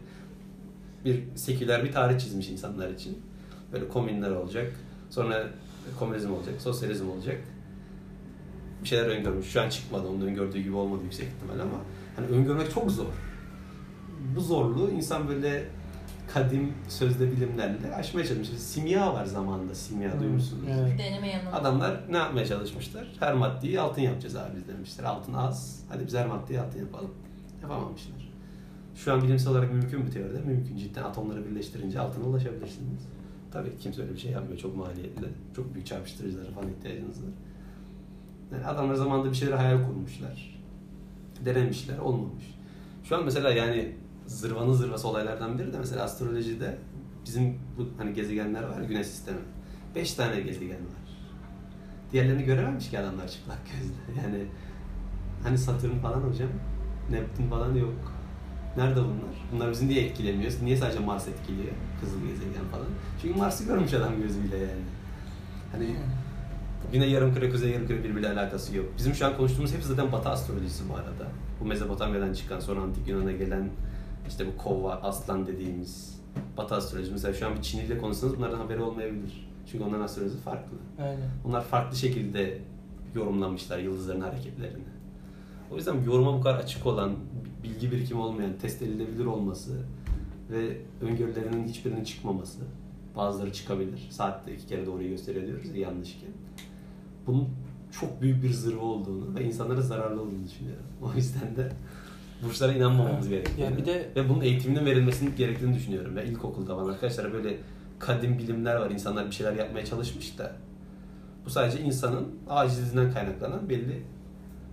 bir 1.04 1.22
seküler 1.34 1.84
bir 1.84 1.92
tarih 1.92 2.18
çizmiş 2.18 2.48
insanlar 2.48 2.90
için. 2.90 3.18
Böyle 3.72 3.88
komünler 3.88 4.30
olacak, 4.30 4.72
sonra 5.10 5.46
komünizm 5.98 6.32
olacak, 6.32 6.54
sosyalizm 6.58 7.10
olacak. 7.10 7.40
Bir 8.82 8.88
şeyler 8.88 9.06
öngörmüş. 9.06 9.46
Şu 9.46 9.60
an 9.60 9.68
çıkmadı, 9.68 10.08
onun 10.08 10.20
öngördüğü 10.20 10.60
gibi 10.60 10.76
olmadı 10.76 11.00
yüksek 11.04 11.28
ihtimal 11.28 11.60
ama 11.60 11.80
hani 12.16 12.26
öngörmek 12.26 12.74
çok 12.74 12.90
zor. 12.90 13.06
Bu 14.36 14.40
zorluğu 14.40 14.90
insan 14.90 15.28
böyle 15.28 15.64
kadim 16.34 16.72
sözde 16.88 17.32
bilimlerle 17.32 17.94
aşmaya 17.94 18.26
çalışmış. 18.26 18.58
Simya 18.60 19.14
var 19.14 19.24
zamanında, 19.24 19.74
simya 19.74 20.12
Hmm, 20.12 20.20
duymuşsunuz. 20.20 20.62
evet. 20.70 20.98
Deneme 20.98 21.28
yanılma. 21.28 21.52
Adamlar 21.56 22.00
ne 22.10 22.16
yapmaya 22.16 22.46
çalışmışlar? 22.46 23.06
Her 23.20 23.34
maddeyi 23.34 23.80
altın 23.80 24.02
yapacağız 24.02 24.36
abi 24.36 24.56
biz 24.56 24.68
demişler. 24.68 25.04
Altın 25.04 25.32
az. 25.34 25.84
Hadi 25.88 26.06
biz 26.06 26.14
her 26.14 26.26
maddeyi 26.26 26.60
altın 26.60 26.78
yapalım. 26.78 27.10
Yapamamışlar. 27.62 28.28
Şu 28.94 29.12
an 29.12 29.22
bilimsel 29.22 29.52
olarak 29.52 29.72
mümkün 29.72 30.00
mü 30.00 30.10
teoride? 30.10 30.40
Mümkün. 30.40 30.76
Cidden 30.76 31.02
atomları 31.02 31.46
birleştirince 31.50 32.00
altına 32.00 32.24
ulaşabilirsiniz. 32.24 33.02
Tabii 33.52 33.78
kimse 33.80 34.02
öyle 34.02 34.12
bir 34.14 34.18
şey 34.18 34.30
yapmıyor. 34.30 34.58
Çok 34.58 34.76
maliyetli. 34.76 35.26
Çok 35.56 35.74
büyük 35.74 35.86
çarpıştırıcılara 35.86 36.50
falan 36.50 36.68
ihtiyacınız 36.70 37.22
var. 37.22 37.30
Yani 38.52 38.66
adamlar 38.66 38.94
zamanında 38.94 39.30
bir 39.30 39.36
şeyler 39.36 39.56
hayal 39.56 39.86
kurmuşlar. 39.86 40.60
Denemişler. 41.44 41.98
Olmamış. 41.98 42.44
Şu 43.04 43.16
an 43.16 43.24
mesela 43.24 43.50
yani 43.50 43.92
zırvanın 44.26 44.72
zırvası 44.72 45.08
olaylardan 45.08 45.58
biri 45.58 45.72
de 45.72 45.78
mesela 45.78 46.04
astrolojide 46.04 46.78
bizim 47.26 47.58
bu 47.78 47.88
hani 47.98 48.12
gezegenler 48.12 48.62
var 48.62 48.82
güneş 48.82 49.06
sistemi. 49.06 49.38
Beş 49.94 50.14
tane 50.14 50.40
gezegen 50.40 50.70
var. 50.70 51.04
Diğerlerini 52.12 52.44
görememiş 52.44 52.90
ki 52.90 52.98
adamlar 52.98 53.28
çıplak 53.28 53.58
gözle. 53.66 54.22
Yani 54.22 54.46
hani 55.42 55.58
Satürn 55.58 55.98
falan 55.98 56.20
hocam, 56.20 56.48
Neptün 57.10 57.50
falan 57.50 57.74
yok. 57.74 57.94
Nerede 58.76 59.00
bunlar? 59.00 59.48
Bunlar 59.52 59.70
bizi 59.70 59.88
niye 59.88 60.06
etkilemiyor? 60.06 60.52
Niye 60.62 60.76
sadece 60.76 60.98
Mars 60.98 61.28
etkiliyor? 61.28 61.74
Kızıl 62.00 62.20
gezegen 62.20 62.68
falan. 62.70 62.86
Çünkü 63.22 63.38
Mars'ı 63.38 63.64
görmüş 63.64 63.94
adam 63.94 64.20
gözüyle 64.20 64.56
yani. 64.56 64.82
Hani 65.72 65.96
Güney 66.92 67.10
yarımküre, 67.10 67.50
kuzey 67.50 67.70
yarımküre 67.70 68.04
birbiriyle 68.04 68.28
alakası 68.28 68.76
yok. 68.76 68.86
Bizim 68.98 69.14
şu 69.14 69.26
an 69.26 69.36
konuştuğumuz 69.36 69.74
hepsi 69.74 69.88
zaten 69.88 70.12
Batı 70.12 70.28
astrolojisi 70.28 70.88
bu 70.88 70.94
arada. 70.94 71.26
Bu 71.60 71.64
Mezopotamya'dan 71.64 72.32
çıkan, 72.32 72.60
sonra 72.60 72.80
Antik 72.80 73.08
Yunan'a 73.08 73.32
gelen 73.32 73.70
işte 74.28 74.46
bu 74.46 74.56
kova, 74.62 74.92
aslan 74.94 75.46
dediğimiz 75.46 76.20
Batı 76.56 76.74
astrolojisi. 76.74 77.12
Mesela 77.12 77.34
şu 77.34 77.46
an 77.46 77.56
bir 77.56 77.62
Çinli 77.62 77.84
ile 77.84 77.98
konuşsanız 77.98 78.36
bunlardan 78.36 78.58
haberi 78.58 78.82
olmayabilir. 78.82 79.48
Çünkü 79.70 79.84
onların 79.84 80.04
astrolojisi 80.04 80.40
farklı. 80.40 80.76
Aynen. 80.98 81.30
Onlar 81.44 81.64
farklı 81.64 81.96
şekilde 81.96 82.58
yorumlamışlar 83.14 83.78
yıldızların 83.78 84.20
hareketlerini. 84.20 84.84
O 85.72 85.76
yüzden 85.76 86.02
yoruma 86.02 86.38
bu 86.38 86.40
kadar 86.40 86.58
açık 86.58 86.86
olan, 86.86 87.12
bilgi 87.62 87.92
birikimi 87.92 88.20
olmayan, 88.20 88.52
test 88.62 88.82
edilebilir 88.82 89.24
olması 89.24 89.72
ve 90.50 90.78
öngörülerinin 91.00 91.68
hiçbirinin 91.68 92.04
çıkmaması. 92.04 92.58
Bazıları 93.16 93.52
çıkabilir. 93.52 94.08
Saatte 94.10 94.54
iki 94.54 94.66
kere 94.66 94.86
doğruyu 94.86 95.08
gösteriyor 95.08 95.46
diyoruz 95.46 95.68
ya 95.68 95.76
yanlışken. 95.76 96.30
Bunun 97.26 97.48
çok 98.00 98.22
büyük 98.22 98.42
bir 98.42 98.52
zırva 98.52 98.84
olduğunu 98.84 99.34
ve 99.34 99.44
insanlara 99.44 99.82
zararlı 99.82 100.22
olduğunu 100.22 100.44
düşünüyorum. 100.44 100.84
O 101.02 101.16
yüzden 101.16 101.56
de 101.56 101.72
burçlara 102.42 102.72
inanmamamız 102.72 103.28
gerekiyor. 103.28 103.70
Ya 103.70 103.76
bir 103.76 103.86
de- 103.86 104.08
ve 104.16 104.28
bunun 104.28 104.40
eğitiminin 104.40 104.86
verilmesinin 104.86 105.36
gerektiğini 105.36 105.74
düşünüyorum. 105.76 106.16
Ve 106.16 106.24
ilkokulda 106.26 106.76
falan 106.76 106.92
arkadaşlar 106.92 107.32
böyle 107.32 107.56
kadim 107.98 108.38
bilimler 108.38 108.76
var. 108.76 108.90
İnsanlar 108.90 109.26
bir 109.26 109.32
şeyler 109.32 109.52
yapmaya 109.52 109.84
çalışmış 109.84 110.38
da 110.38 110.52
bu 111.46 111.50
sadece 111.50 111.80
insanın 111.80 112.28
acizliğinden 112.48 113.12
kaynaklanan 113.14 113.68
belli 113.68 114.02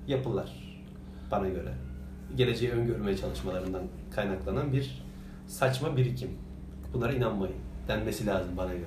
yapılar 0.08 0.52
bana 1.32 1.47
göre. 1.50 1.74
Geleceği 2.38 2.71
öngörmeye 2.71 3.17
çalışmalarından 3.17 3.82
kaynaklanan 4.15 4.74
bir 4.74 5.04
saçma 5.47 5.97
birikim. 5.97 6.30
Bunlara 6.93 7.13
inanmayın 7.13 7.56
denmesi 7.88 8.26
lazım 8.26 8.58
bana 8.58 8.74
göre. 8.74 8.86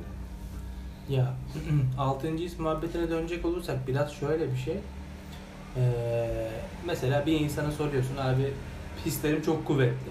Ya 1.09 1.35
6. 1.99 2.29
his 2.29 2.59
muhabbetine 2.59 3.11
dönecek 3.11 3.45
olursak 3.45 3.89
biraz 3.89 4.13
şöyle 4.13 4.53
bir 4.53 4.57
şey. 4.57 4.77
Ee, 5.77 6.51
mesela 6.87 7.27
bir 7.27 7.41
insana 7.41 7.73
soruyorsun 7.73 8.17
abi 8.17 8.53
hislerim 9.07 9.43
çok 9.43 9.67
kuvvetli. 9.67 10.11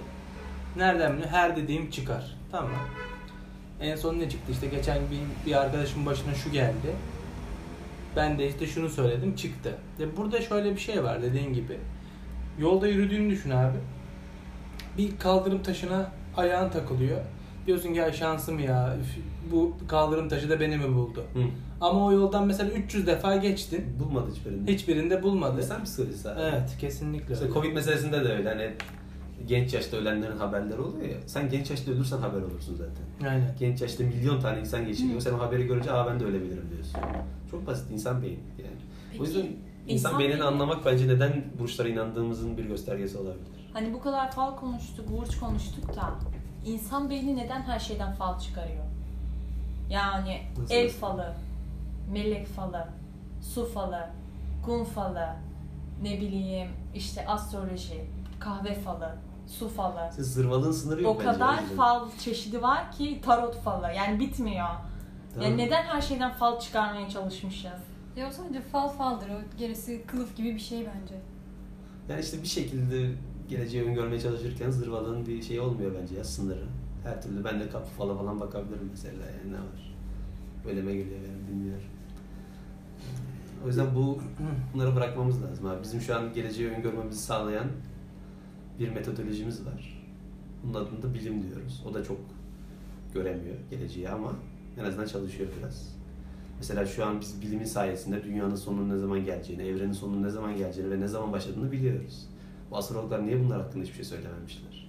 Nereden 0.78 1.14
biliyorsun? 1.14 1.36
Her 1.36 1.56
dediğim 1.56 1.90
çıkar. 1.90 2.36
Tamam. 2.52 2.72
En 3.82 3.96
son 3.96 4.20
ne 4.20 4.30
çıktı? 4.30 4.52
İşte 4.52 4.68
geçen 4.68 4.98
bir, 4.98 5.50
bir 5.50 5.62
arkadaşımın 5.62 6.06
başına 6.06 6.34
şu 6.34 6.52
geldi. 6.52 6.96
Ben 8.16 8.40
de 8.40 8.48
işte 8.48 8.68
şunu 8.68 8.90
söyledim 8.90 9.36
çıktı. 9.36 9.78
Ya 10.00 10.18
burada 10.18 10.42
şöyle 10.42 10.76
bir 10.76 10.80
şey 10.80 11.04
var 11.04 11.22
dediğin 11.22 11.54
gibi. 11.54 11.78
Yolda 12.60 12.88
yürüdüğünü 12.88 13.30
düşün 13.30 13.50
abi. 13.50 13.78
Bir 14.98 15.18
kaldırım 15.18 15.64
taşına 15.64 16.12
ayağın 16.38 16.70
takılıyor. 16.70 17.22
Diyorsun 17.68 17.94
ki 17.94 18.00
ya 18.00 18.14
şansım 18.14 18.60
ya 18.60 18.96
bu 19.54 19.74
kaldırım 19.88 20.30
taşı 20.30 20.50
da 20.50 20.60
beni 20.60 20.78
mi 20.78 20.96
buldu? 20.96 21.24
Hı. 21.34 21.40
Ama 21.82 22.06
o 22.06 22.12
yoldan 22.12 22.48
mesela 22.48 22.72
300 22.72 23.08
defa 23.08 23.36
geçtin. 23.36 23.86
Bulmadı 24.00 24.32
hiçbirini. 24.36 24.72
Hiçbirinde 24.72 25.24
bulmadı. 25.24 25.58
İnsan 25.62 25.84
psikolojisi 25.84 26.30
abi. 26.30 26.42
Evet 26.42 26.78
kesinlikle 26.82 27.26
Mesela 27.30 27.44
öyle. 27.46 27.54
Covid 27.54 27.74
meselesinde 27.74 28.24
de 28.24 28.34
öyle. 28.34 28.50
Hani 28.50 28.72
genç 29.48 29.74
yaşta 29.74 29.98
ölenlerin 29.98 30.38
haberleri 30.38 30.82
oluyor 30.82 31.06
ya. 31.10 31.18
Sen 31.26 31.50
genç 31.50 31.70
yaşta 31.70 31.92
ölürsen 31.92 32.18
haber 32.18 32.42
olursun 32.42 32.76
zaten. 32.76 33.30
Aynen. 33.30 33.56
Genç 33.60 33.82
yaşta 33.82 34.04
milyon 34.04 34.40
tane 34.42 34.60
insan 34.60 34.86
geçiriyor. 34.88 35.20
Sen 35.22 35.34
o 35.34 35.40
haberi 35.40 35.68
görünce 35.68 35.92
aa 35.92 36.08
ben 36.08 36.20
de 36.20 36.24
ölebilirim 36.26 36.70
diyorsun. 36.72 37.00
Çok 37.52 37.68
basit 37.68 37.92
insan 37.92 38.22
beyni 38.22 38.40
yani. 38.58 38.76
Peki, 39.12 39.22
o 39.24 39.26
yüzden 39.26 39.40
insan, 39.40 39.52
insan 39.88 40.20
beynini 40.20 40.34
beyni- 40.36 40.44
anlamak 40.44 40.86
bence 40.86 41.08
neden 41.08 41.44
burçlara 41.60 41.88
inandığımızın 41.90 42.58
bir 42.58 42.64
göstergesi 42.66 43.18
olabilir. 43.18 43.48
Hani 43.74 43.94
bu 43.94 44.02
kadar 44.02 44.32
fal 44.32 44.56
konuştuk, 44.56 45.06
burç 45.12 45.40
konuştuk 45.40 45.96
da 45.96 46.14
insan 46.66 47.10
beyni 47.10 47.36
neden 47.38 47.62
her 47.62 47.80
şeyden 47.80 48.14
fal 48.14 48.40
çıkarıyor? 48.40 48.84
Yani 49.94 50.42
Nasıl 50.58 50.74
ev 50.76 50.90
falı, 50.90 51.34
melek 52.12 52.48
falı, 52.48 52.88
su 53.42 53.66
falı, 53.66 54.08
kum 54.66 54.84
falı, 54.86 55.28
ne 56.04 56.22
bileyim 56.22 56.68
işte 56.96 57.28
astroloji, 57.28 58.02
kahve 58.40 58.74
falı, 58.74 59.16
su 59.48 59.70
falı. 59.70 60.10
Siz 60.16 60.34
zırvalığın 60.34 60.72
sınırı 60.72 61.04
yok 61.04 61.16
O 61.16 61.20
bence. 61.20 61.32
kadar 61.32 61.62
yüzden. 61.62 61.76
fal 61.76 62.10
çeşidi 62.20 62.62
var 62.62 62.92
ki 62.92 63.22
tarot 63.26 63.56
falı. 63.56 63.88
Yani 63.96 64.20
bitmiyor. 64.20 64.68
Tamam. 65.34 65.50
Yani 65.50 65.58
neden 65.58 65.84
her 65.84 66.02
şeyden 66.02 66.32
fal 66.34 66.60
çıkarmaya 66.60 67.10
çalışmışız? 67.10 67.72
Ya 68.18 68.28
o 68.28 68.32
sadece 68.32 68.62
fal 68.62 68.88
faldır. 68.90 69.30
O 69.30 69.58
gerisi 69.58 70.04
kılıf 70.08 70.38
gibi 70.38 70.56
bir 70.56 70.60
şey 70.60 70.80
bence. 70.80 71.16
Yani 72.10 72.22
işte 72.22 72.42
bir 72.42 72.48
şekilde 72.48 73.12
geleceği 73.50 73.84
öngörmeye 73.84 74.22
çalışırken 74.22 74.70
zırvalığın 74.70 75.26
bir 75.26 75.42
şey 75.42 75.60
olmuyor 75.60 75.92
bence 76.02 76.16
ya 76.16 76.24
sınırı. 76.24 76.66
Her 77.04 77.22
türlü 77.22 77.44
ben 77.44 77.60
de 77.60 77.70
kapı 77.70 77.90
falan 77.90 78.18
falan 78.18 78.40
bakabilirim 78.40 78.90
mesela 78.92 79.26
yani 79.26 79.54
ne 79.54 79.58
var. 79.58 79.96
Öyleme 80.68 80.94
geliyor 80.94 81.20
benim 81.20 81.48
bilmiyorum. 81.48 81.88
O 83.64 83.68
yüzden 83.68 83.96
bu 83.96 84.20
bunları 84.74 84.96
bırakmamız 84.96 85.44
lazım 85.44 85.66
abi. 85.66 85.84
Bizim 85.84 86.02
şu 86.02 86.16
an 86.16 86.34
geleceği 86.34 86.70
öngörmemizi 86.70 87.20
sağlayan 87.20 87.68
bir 88.80 88.90
metodolojimiz 88.90 89.66
var. 89.66 90.04
Bunun 90.64 90.74
adını 90.74 91.02
da 91.02 91.14
bilim 91.14 91.44
diyoruz. 91.44 91.84
O 91.90 91.94
da 91.94 92.04
çok 92.04 92.18
göremiyor 93.14 93.56
geleceği 93.70 94.10
ama 94.10 94.34
en 94.80 94.84
azından 94.84 95.06
çalışıyor 95.06 95.50
biraz. 95.60 95.96
Mesela 96.58 96.86
şu 96.86 97.06
an 97.06 97.22
biz 97.22 97.42
bilimin 97.42 97.66
sayesinde 97.66 98.24
dünyanın 98.24 98.56
sonunun 98.56 98.90
ne 98.90 98.98
zaman 98.98 99.26
geleceğini, 99.26 99.64
evrenin 99.64 99.94
sonunun 99.94 100.24
ne 100.24 100.30
zaman 100.30 100.58
geleceğini 100.58 100.92
ve 100.92 101.00
ne 101.00 101.08
zaman 101.08 101.32
başladığını 101.32 101.72
biliyoruz. 101.72 102.30
Bu 102.72 102.78
astrologlar 102.78 103.26
niye 103.26 103.44
bunlar 103.44 103.62
hakkında 103.62 103.84
hiçbir 103.84 103.96
şey 103.96 104.06
söylememişler? 104.06 104.83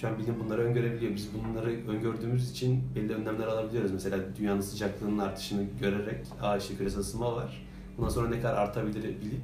Şu 0.00 0.08
an 0.08 0.18
bilim 0.18 0.40
bunları 0.44 0.62
öngörebiliyor. 0.62 1.14
Biz 1.14 1.28
bunları 1.34 1.70
öngördüğümüz 1.88 2.50
için 2.50 2.94
belli 2.94 3.14
önlemler 3.14 3.46
alabiliyoruz. 3.46 3.92
Mesela 3.92 4.18
dünyanın 4.38 4.60
sıcaklığının 4.60 5.18
artışını 5.18 5.66
görerek, 5.80 6.26
aa 6.42 6.56
işte 6.56 6.76
küresel 6.76 7.00
ısınma 7.00 7.36
var. 7.36 7.66
Bundan 7.98 8.08
sonra 8.08 8.28
ne 8.28 8.40
kadar 8.40 8.54
artabilir 8.54 9.02
bilip 9.02 9.40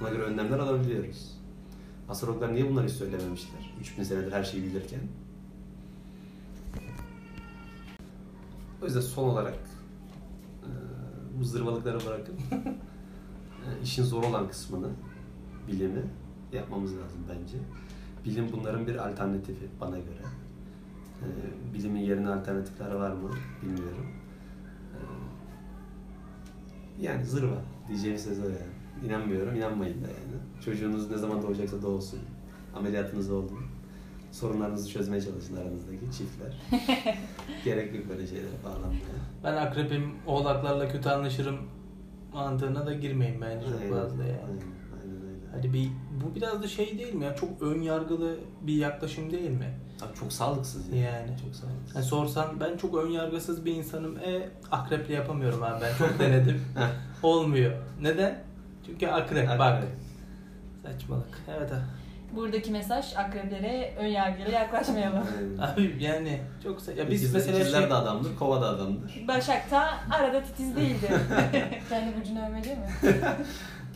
buna 0.00 0.10
göre 0.10 0.22
önlemler 0.22 0.58
alabiliyoruz. 0.58 1.38
Astrologlar 2.08 2.54
niye 2.54 2.70
bunları 2.70 2.90
söylememişler? 2.90 3.74
3000 3.80 4.02
senedir 4.02 4.32
her 4.32 4.44
şeyi 4.44 4.62
bilirken. 4.62 5.00
O 8.82 8.84
yüzden 8.84 9.00
son 9.00 9.28
olarak 9.28 9.58
bu 11.38 11.44
zırvalıkları 11.44 12.06
bırakıp 12.06 12.34
e, 12.52 13.82
işin 13.82 14.04
zor 14.04 14.24
olan 14.24 14.48
kısmını, 14.48 14.88
bilimi 15.68 16.02
yapmamız 16.52 16.96
lazım 16.96 17.20
bence. 17.28 17.58
Bilim 18.24 18.48
bunların 18.52 18.86
bir 18.86 19.08
alternatifi 19.08 19.68
bana 19.80 19.98
göre. 19.98 20.24
E, 21.22 21.28
bilimin 21.74 22.00
yerine 22.00 22.28
alternatifler 22.28 22.92
var 22.92 23.10
mı 23.10 23.30
bilmiyorum. 23.62 24.06
E, 24.94 24.98
yani 27.00 27.24
zırva 27.24 27.62
diyeceğim 27.88 28.18
söz 28.18 28.38
o 28.40 28.42
yani. 28.42 29.06
İnanmıyorum, 29.06 29.54
inanmayın 29.56 30.02
da 30.02 30.06
yani. 30.06 30.62
Çocuğunuz 30.64 31.10
ne 31.10 31.16
zaman 31.18 31.42
doğacaksa 31.42 31.82
doğsun. 31.82 32.20
Ameliyatınız 32.74 33.30
oldu. 33.30 33.52
Sorunlarınızı 34.32 34.90
çözmeye 34.90 35.20
çalışın 35.22 35.56
aranızdaki 35.56 36.04
çiftler. 36.18 36.56
Gerek 37.64 37.94
yok 37.94 38.08
böyle 38.08 38.26
şeylere 38.26 38.64
bağlanmaya. 38.64 39.00
Ben 39.44 39.56
akrepim, 39.56 40.12
oğlaklarla 40.26 40.88
kötü 40.88 41.08
anlaşırım 41.08 41.58
mantığına 42.32 42.86
da 42.86 42.94
girmeyin 42.94 43.40
bence 43.40 43.66
çok 43.66 43.98
fazla 44.00 44.24
yani. 44.24 44.40
Aynen, 44.46 44.79
Hadi 45.54 45.72
bir 45.72 45.88
bu 46.24 46.34
biraz 46.34 46.62
da 46.62 46.68
şey 46.68 46.98
değil 46.98 47.14
mi 47.14 47.24
ya? 47.24 47.36
Çok 47.36 47.62
ön 47.62 47.80
yargılı 47.82 48.36
bir 48.60 48.74
yaklaşım 48.74 49.30
değil 49.30 49.50
mi? 49.50 49.74
Abi 50.02 50.18
çok 50.20 50.32
sağlıksız 50.32 50.88
yani. 50.88 51.00
Yani. 51.00 51.30
Çok 51.44 51.54
sağlıksız. 51.56 51.94
Yani 51.96 52.04
sorsan 52.04 52.60
ben 52.60 52.76
çok 52.76 52.94
ön 53.04 53.10
yargısız 53.10 53.64
bir 53.64 53.74
insanım. 53.74 54.18
E 54.18 54.48
akreple 54.70 55.14
yapamıyorum 55.14 55.62
abi 55.62 55.80
ben 55.84 55.94
çok 55.98 56.18
denedim. 56.18 56.62
Olmuyor. 57.22 57.72
Neden? 58.00 58.42
Çünkü 58.86 59.06
akrep 59.06 59.48
bak. 59.48 59.60
Akrep. 59.60 59.90
Saçmalık. 60.82 61.38
Evet 61.58 61.72
abi. 61.72 61.80
Buradaki 62.36 62.70
mesaj 62.70 63.16
akreplere 63.16 63.94
ön 63.98 64.06
yargıyla 64.06 64.50
yaklaşmayalım. 64.50 65.24
Abi 65.60 65.96
yani 66.00 66.40
çok 66.62 66.80
se- 66.80 66.98
ya 66.98 67.10
biz 67.10 67.22
İkiz- 67.22 67.34
mesela 67.34 67.58
ikizler 67.58 67.80
şey 67.80 67.90
de 67.90 67.94
adamdır, 67.94 68.36
kova 68.36 68.60
da 68.62 68.68
adamdır. 68.68 69.24
Başak 69.28 69.70
da 69.70 69.90
arada 70.10 70.42
titiz 70.42 70.76
değildi. 70.76 71.08
Kendi 71.88 72.16
burcunu 72.16 72.46
övme 72.48 72.64
değil 72.64 72.76
mi? 72.78 72.86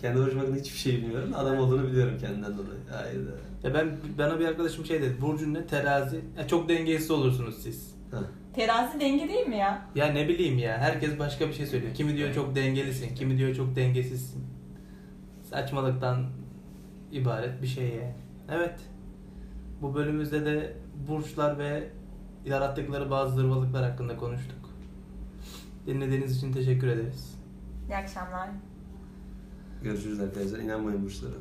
Kendi 0.04 0.18
hoşuma 0.18 0.44
giden 0.44 0.58
hiçbir 0.58 0.78
şey 0.78 0.96
bilmiyorum. 0.96 1.32
Adam 1.36 1.58
olduğunu 1.58 1.86
biliyorum 1.86 2.18
kendinden 2.20 2.58
dolayı. 2.58 2.80
Hayda. 2.90 3.30
ya 3.62 3.74
ben 3.74 3.96
bana 4.18 4.40
bir 4.40 4.44
arkadaşım 4.44 4.84
şey 4.84 5.02
dedi. 5.02 5.20
Burcun 5.20 5.54
ne? 5.54 5.66
Terazi. 5.66 6.20
Ya 6.38 6.48
çok 6.48 6.68
dengesiz 6.68 7.10
olursunuz 7.10 7.62
siz. 7.62 7.94
Heh. 8.10 8.16
Terazi 8.54 9.00
denge 9.00 9.28
değil 9.28 9.46
mi 9.46 9.56
ya? 9.56 9.86
Ya 9.94 10.06
ne 10.06 10.28
bileyim 10.28 10.58
ya. 10.58 10.78
Herkes 10.78 11.18
başka 11.18 11.48
bir 11.48 11.52
şey 11.52 11.66
söylüyor. 11.66 11.94
Kimi 11.94 12.16
diyor 12.16 12.34
çok 12.34 12.54
dengelisin, 12.54 13.14
kimi 13.14 13.38
diyor 13.38 13.54
çok 13.54 13.76
dengesizsin. 13.76 14.46
Saçmalıktan 15.50 16.26
ibaret 17.12 17.62
bir 17.62 17.66
şey 17.66 17.88
yani. 17.88 18.14
Evet. 18.50 18.80
Bu 19.82 19.94
bölümümüzde 19.94 20.44
de 20.44 20.76
burçlar 21.08 21.58
ve 21.58 21.88
yarattıkları 22.44 23.10
bazı 23.10 23.34
zırvalıklar 23.34 23.90
hakkında 23.90 24.16
konuştuk. 24.16 24.70
Dinlediğiniz 25.86 26.36
için 26.36 26.52
teşekkür 26.52 26.88
ederiz. 26.88 27.34
İyi 27.88 27.96
akşamlar. 27.96 28.48
Görüşürüz 29.84 30.20
arkadaşlar. 30.20 30.58
İnanmayın 30.58 31.04
burçlara. 31.04 31.32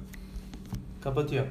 Kapatacağım. 1.01 1.47